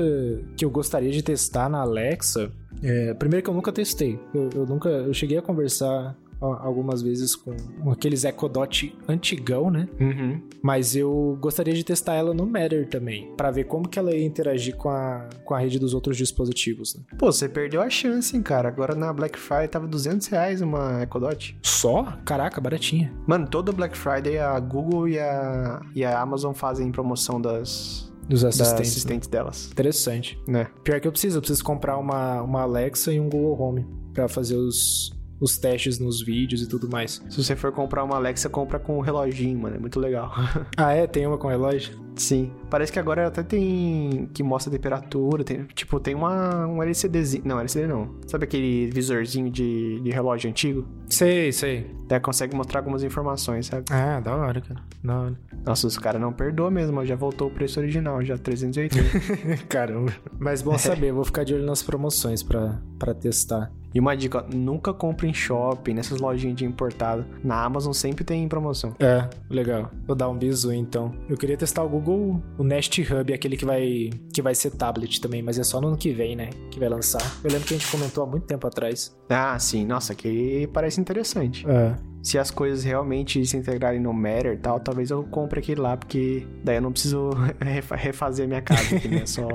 que 0.55 0.63
eu 0.63 0.69
gostaria 0.69 1.11
de 1.11 1.23
testar 1.23 1.69
na 1.69 1.79
Alexa. 1.79 2.51
É, 2.83 3.13
primeiro 3.13 3.43
que 3.43 3.49
eu 3.49 3.53
nunca 3.53 3.71
testei. 3.71 4.19
Eu, 4.33 4.49
eu 4.53 4.65
nunca. 4.65 4.89
Eu 4.89 5.13
cheguei 5.13 5.37
a 5.37 5.41
conversar 5.41 6.15
algumas 6.39 7.01
vezes 7.01 7.35
com 7.35 7.55
aqueles 7.91 8.23
Echo 8.23 8.47
Dot 8.47 8.95
antigão, 9.07 9.71
né? 9.71 9.87
Uhum. 9.99 10.41
Mas 10.61 10.95
eu 10.95 11.37
gostaria 11.41 11.73
de 11.73 11.83
testar 11.83 12.13
ela 12.13 12.33
no 12.33 12.45
Matter 12.45 12.87
também, 12.87 13.31
Pra 13.35 13.51
ver 13.51 13.65
como 13.65 13.87
que 13.87 13.97
ela 13.97 14.13
ia 14.13 14.25
interagir 14.25 14.75
com 14.75 14.89
a, 14.89 15.27
com 15.43 15.53
a 15.53 15.59
rede 15.59 15.79
dos 15.79 15.93
outros 15.93 16.17
dispositivos. 16.17 16.95
Né? 16.95 17.03
Pô, 17.17 17.31
você 17.31 17.49
perdeu 17.49 17.81
a 17.81 17.89
chance, 17.89 18.35
hein, 18.35 18.43
cara. 18.43 18.67
Agora 18.67 18.93
na 18.95 19.11
Black 19.11 19.37
Friday 19.37 19.67
tava 19.67 19.87
200 19.87 20.27
reais 20.27 20.61
uma 20.61 21.03
Echo 21.03 21.19
Dot. 21.19 21.57
Só? 21.63 22.17
Caraca, 22.25 22.61
baratinha. 22.61 23.11
Mano, 23.25 23.47
toda 23.47 23.71
Black 23.71 23.97
Friday 23.97 24.37
a 24.37 24.59
Google 24.59 25.07
e 25.07 25.19
a, 25.19 25.81
e 25.95 26.03
a 26.03 26.19
Amazon 26.19 26.53
fazem 26.53 26.91
promoção 26.91 27.41
das, 27.41 28.11
Dos 28.27 28.43
assistentes. 28.43 29.05
né? 29.05 29.19
delas. 29.29 29.69
Interessante. 29.71 30.39
Né? 30.47 30.67
Pior 30.83 30.99
que 30.99 31.07
eu 31.07 31.11
preciso, 31.11 31.37
eu 31.37 31.41
preciso 31.41 31.63
comprar 31.63 31.97
uma, 31.97 32.41
uma 32.41 32.61
Alexa 32.61 33.13
e 33.13 33.19
um 33.19 33.29
Google 33.29 33.59
Home 33.61 33.87
pra 34.13 34.27
fazer 34.27 34.55
os, 34.55 35.11
os 35.39 35.57
testes 35.57 35.99
nos 35.99 36.21
vídeos 36.21 36.61
e 36.61 36.67
tudo 36.67 36.89
mais. 36.89 37.23
Se 37.29 37.43
você 37.43 37.55
for 37.55 37.71
comprar 37.71 38.03
uma 38.03 38.15
Alexa, 38.15 38.49
compra 38.49 38.79
com 38.79 38.97
um 38.97 39.01
reloginho, 39.01 39.59
mano. 39.59 39.75
É 39.75 39.79
muito 39.79 39.99
legal. 39.99 40.31
Ah, 40.75 40.93
é? 40.93 41.07
Tem 41.07 41.25
uma 41.25 41.37
com 41.37 41.47
relógio? 41.47 42.06
Sim. 42.17 42.51
Parece 42.69 42.91
que 42.91 42.99
agora 42.99 43.27
até 43.27 43.43
tem. 43.43 44.29
que 44.33 44.43
mostra 44.43 44.71
a 44.71 44.75
temperatura. 44.75 45.43
Tem, 45.43 45.63
tipo, 45.75 45.99
tem 45.99 46.15
uma, 46.15 46.65
um 46.67 46.81
LCDzinho. 46.83 47.43
Não, 47.45 47.59
LCD 47.59 47.87
não. 47.87 48.15
Sabe 48.27 48.43
aquele 48.45 48.87
visorzinho 48.91 49.49
de, 49.49 49.99
de 50.01 50.09
relógio 50.11 50.49
antigo? 50.49 50.85
Sei, 51.09 51.51
sei. 51.51 51.89
Daí 52.07 52.19
consegue 52.19 52.55
mostrar 52.55 52.79
algumas 52.79 53.03
informações, 53.03 53.67
sabe? 53.67 53.85
Ah, 53.91 54.19
da 54.19 54.35
hora, 54.35 54.59
cara. 54.61 54.79
Da 55.03 55.19
hora. 55.19 55.39
Nossa, 55.65 55.87
os 55.87 55.97
caras 55.97 56.21
não 56.21 56.33
perdoam 56.33 56.71
mesmo. 56.71 57.05
Já 57.05 57.15
voltou 57.15 57.47
o 57.47 57.51
preço 57.51 57.79
original, 57.79 58.23
já 58.23 58.37
380. 58.37 58.95
Caramba. 59.69 60.13
Mas 60.39 60.61
bom 60.61 60.77
saber, 60.77 61.11
vou 61.11 61.23
ficar 61.23 61.43
de 61.43 61.53
olho 61.53 61.65
nas 61.65 61.83
promoções 61.83 62.41
pra, 62.43 62.79
pra 62.97 63.13
testar. 63.13 63.71
e 63.93 63.99
uma 63.99 64.15
dica: 64.15 64.39
ó, 64.39 64.55
nunca 64.55 64.93
compre 64.93 65.27
em 65.27 65.33
shopping, 65.33 65.93
nessas 65.93 66.19
lojinhas 66.19 66.55
de 66.55 66.65
importado. 66.65 67.25
Na 67.43 67.63
Amazon 67.63 67.91
sempre 67.93 68.23
tem 68.23 68.47
promoção. 68.47 68.95
É, 68.99 69.27
legal. 69.49 69.91
Vou 70.05 70.15
dar 70.15 70.29
um 70.29 70.37
bisu 70.37 70.71
então. 70.73 71.13
Eu 71.29 71.37
queria 71.37 71.57
testar 71.57 71.83
o 71.83 71.89
Google, 71.89 72.06
o 72.11 72.63
Nest 72.63 72.99
Hub, 73.01 73.33
aquele 73.33 73.57
que 73.57 73.65
vai 73.65 74.09
que 74.33 74.41
vai 74.41 74.53
ser 74.55 74.71
tablet 74.71 75.19
também, 75.21 75.41
mas 75.41 75.57
é 75.59 75.63
só 75.63 75.79
no 75.81 75.87
ano 75.89 75.97
que 75.97 76.11
vem, 76.11 76.35
né? 76.35 76.49
Que 76.71 76.79
vai 76.79 76.89
lançar. 76.89 77.21
Eu 77.43 77.51
lembro 77.51 77.67
que 77.67 77.73
a 77.73 77.77
gente 77.77 77.89
comentou 77.91 78.23
há 78.23 78.27
muito 78.27 78.45
tempo 78.45 78.65
atrás. 78.67 79.15
Ah, 79.29 79.57
sim. 79.59 79.85
Nossa, 79.85 80.13
que 80.15 80.67
parece 80.73 80.99
interessante. 81.01 81.65
É. 81.67 81.95
Se 82.23 82.37
as 82.37 82.51
coisas 82.51 82.83
realmente 82.83 83.45
se 83.45 83.55
integrarem 83.55 84.01
no 84.01 84.11
Matter 84.13 84.53
e 84.53 84.57
tal, 84.57 84.79
talvez 84.79 85.09
eu 85.11 85.23
compre 85.23 85.59
aquele 85.59 85.79
lá, 85.79 85.95
porque 85.95 86.45
daí 86.63 86.75
eu 86.77 86.81
não 86.81 86.91
preciso 86.91 87.29
refa- 87.61 87.95
refazer 87.95 88.45
a 88.45 88.47
minha 88.47 88.61
casa 88.61 88.95
aqui, 88.95 89.07
né? 89.07 89.25
Só 89.25 89.47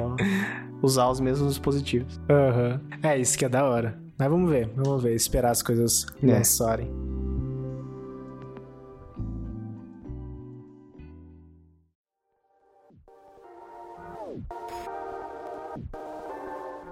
usar 0.82 1.08
os 1.10 1.20
mesmos 1.20 1.48
dispositivos. 1.50 2.18
Aham. 2.30 2.80
É, 3.02 3.18
isso 3.18 3.36
que 3.36 3.44
é 3.44 3.48
da 3.48 3.64
hora. 3.64 4.00
Mas 4.18 4.28
vamos 4.30 4.50
ver, 4.50 4.70
vamos 4.76 5.02
ver, 5.02 5.14
esperar 5.14 5.50
as 5.50 5.62
coisas 5.62 6.06
É. 6.22 6.26
lançarem. 6.26 6.90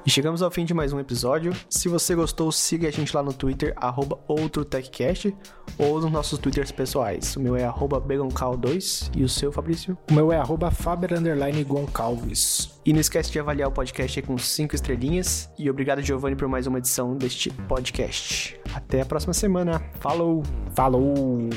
E 0.04 0.10
chegamos 0.10 0.40
ao 0.40 0.50
fim 0.50 0.64
de 0.64 0.72
mais 0.72 0.92
um 0.92 0.98
episódio. 0.98 1.52
Se 1.68 1.88
você 1.88 2.14
gostou, 2.14 2.50
siga 2.50 2.88
a 2.88 2.90
gente 2.90 3.14
lá 3.14 3.22
no 3.22 3.34
Twitter, 3.34 3.74
arroba 3.76 4.18
OutroTechCast, 4.26 5.36
ou 5.78 6.00
nos 6.00 6.10
nossos 6.10 6.38
Twitters 6.38 6.72
pessoais. 6.72 7.36
O 7.36 7.40
meu 7.40 7.54
é 7.54 7.64
arroba 7.64 8.00
BegonCal2 8.00 9.10
e 9.14 9.22
o 9.22 9.28
seu, 9.28 9.52
Fabrício? 9.52 9.96
O 10.10 10.14
meu 10.14 10.32
é 10.32 10.38
arroba 10.38 10.70
Faber 10.70 11.12
underline 11.12 11.62
Goncalves. 11.64 12.80
E 12.84 12.92
não 12.94 13.00
esquece 13.00 13.30
de 13.30 13.38
avaliar 13.38 13.68
o 13.68 13.72
podcast 13.72 14.22
com 14.22 14.38
5 14.38 14.74
estrelinhas. 14.74 15.50
E 15.58 15.68
obrigado, 15.68 16.00
Giovanni, 16.00 16.34
por 16.34 16.48
mais 16.48 16.66
uma 16.66 16.78
edição 16.78 17.14
deste 17.14 17.50
podcast. 17.50 18.58
Até 18.74 19.02
a 19.02 19.06
próxima 19.06 19.34
semana. 19.34 19.82
Falou! 20.00 20.42
Falou! 20.74 21.50